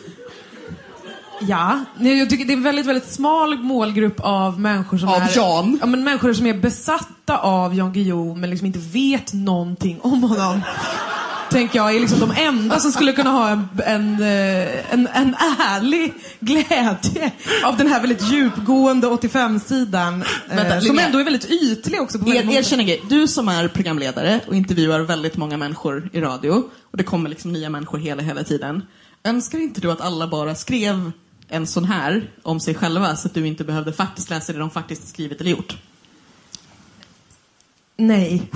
[1.40, 5.36] Ja, jag tycker det är en väldigt, väldigt smal målgrupp av människor som Av är...
[5.36, 5.78] Jan?
[5.80, 10.22] Ja, men människor som är besatta av Jan Guillou men liksom inte vet någonting om
[10.22, 10.60] honom.
[11.50, 15.34] Tänker jag är liksom de enda som skulle kunna ha en, en, eh, en, en
[15.58, 17.32] ärlig glädje
[17.64, 20.24] av den här väldigt djupgående 85-sidan.
[20.50, 22.18] Eh, som ändå är väldigt ytlig också.
[22.18, 23.02] På Er, erkänn en grej.
[23.08, 27.52] Du som är programledare och intervjuar väldigt många människor i radio och det kommer liksom
[27.52, 28.82] nya människor hela, hela tiden.
[29.24, 31.12] Önskar inte du att alla bara skrev
[31.48, 34.70] en sån här om sig själva så att du inte behövde faktiskt läsa det de
[34.70, 35.76] faktiskt skrivit eller gjort?
[37.96, 38.50] Nej.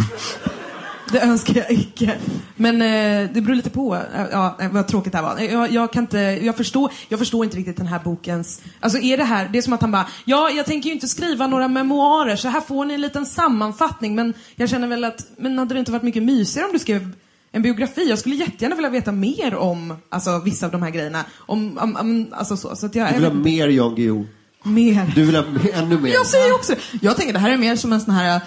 [1.12, 2.18] Det önskar jag icke.
[2.56, 3.94] Men eh, det beror lite på.
[3.94, 5.38] Eh, ja, eh, vad tråkigt det här var.
[5.38, 8.62] Eh, jag, jag, kan inte, jag, förstår, jag förstår inte riktigt den här bokens...
[8.80, 11.08] Alltså är det här, det är som att han bara, ja, jag tänker ju inte
[11.08, 14.14] skriva några memoarer, så här får ni en liten sammanfattning.
[14.14, 17.12] Men jag känner väl att, men hade det inte varit mycket mysigare om du skrev
[17.52, 18.08] en biografi?
[18.08, 21.24] Jag skulle jättegärna vilja veta mer om alltså, vissa av de här grejerna.
[21.38, 22.76] Om, om, om, alltså så.
[22.76, 24.26] så att jag, Du vill ha mer Jan Guillou.
[24.62, 25.12] mer.
[25.14, 26.10] Du vill ha mer- ännu mer.
[26.12, 26.98] Jag säger också det.
[27.02, 28.40] Jag tänker det här är mer som en sån här,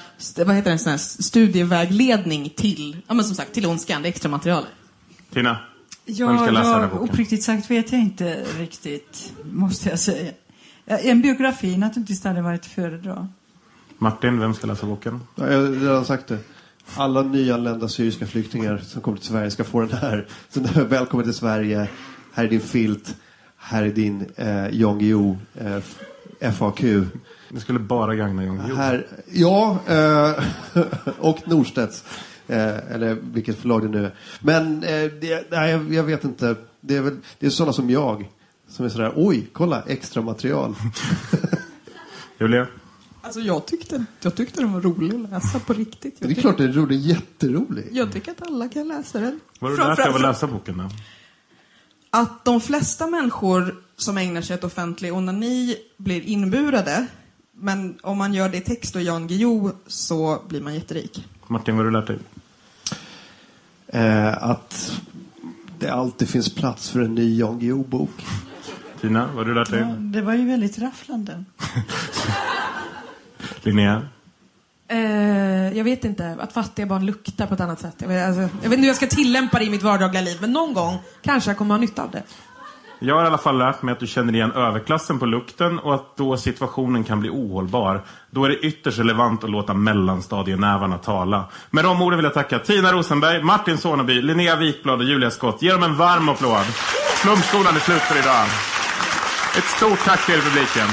[0.46, 4.10] vad heter det, en sån här studievägledning till, ja men som sagt, till Ondskan, det
[4.10, 4.70] extra materialet.
[5.34, 5.58] Tina?
[6.06, 10.32] Ja, jag, uppriktigt sagt vet jag inte riktigt, måste jag säga.
[10.86, 13.28] En biografi naturligtvis hade varit att föredra.
[13.98, 15.22] Martin, vem ska läsa boken?
[15.36, 16.38] Ja, jag har redan sagt det.
[16.95, 20.27] Alla nyanlända syriska flyktingar som kommer till Sverige ska få den här.
[20.49, 21.89] Så välkommen till Sverige.
[22.34, 23.15] Här är din filt.
[23.57, 26.81] Här är din eh, Jan Guillou eh, FAQ.
[27.49, 28.76] Det skulle bara gagna Jan Guillou.
[28.77, 30.43] Här, ja, eh,
[31.19, 32.03] och Norstedts.
[32.47, 34.11] Eh, eller vilket förlag det nu är.
[34.41, 36.55] Men eh, det, nej, jag, jag vet inte.
[36.81, 38.30] Det är, väl, det är sådana som jag.
[38.68, 40.76] Som är sådär, oj, kolla, extra material.
[42.39, 42.68] Julia?
[43.24, 46.16] Alltså jag tyckte, jag tyckte den var rolig att läsa på riktigt.
[46.20, 47.90] Jag det är klart det är roligt, jätteroligt.
[47.91, 49.40] Jag tycker att alla kan läsa den.
[49.60, 50.90] Vad har du lärt dig av att läsa boken då?
[52.14, 57.08] att de flesta människor som ägnar sig åt offentlig onani blir inburade.
[57.52, 61.28] Men om man gör det i text och Jan Guillou så blir man jätterik.
[61.48, 62.20] Martin, vad har du lärt dig?
[63.88, 65.02] Eh, att
[65.80, 68.26] det alltid finns plats för en ny Jan Guillou-bok.
[69.02, 69.80] Tina, vad har du lärt dig?
[69.80, 71.44] Ja, det var ju väldigt rafflande.
[73.65, 74.02] Linnea?
[74.88, 77.95] Eh, jag vet inte, att fattiga barn luktar på ett annat sätt.
[77.98, 80.38] Jag vet, alltså, jag vet inte hur jag ska tillämpa det i mitt vardagliga liv,
[80.41, 82.23] men någon gång kanske jag kommer ha nytta av det.
[82.99, 85.95] Jag har i alla fall lärt mig att du känner igen överklassen på lukten och
[85.95, 88.02] att då situationen kan bli ohållbar.
[88.31, 91.45] Då är det ytterst relevant att låta mellanstadienävarna tala.
[91.69, 95.61] Med de orden vill jag tacka Tina Rosenberg, Martin Soneby, Linnea Wikblad och Julia Skott.
[95.61, 96.65] Ge dem en varm applåd.
[97.15, 98.45] Flumskolan är slut för idag.
[99.57, 100.88] Ett stort tack till er publiken.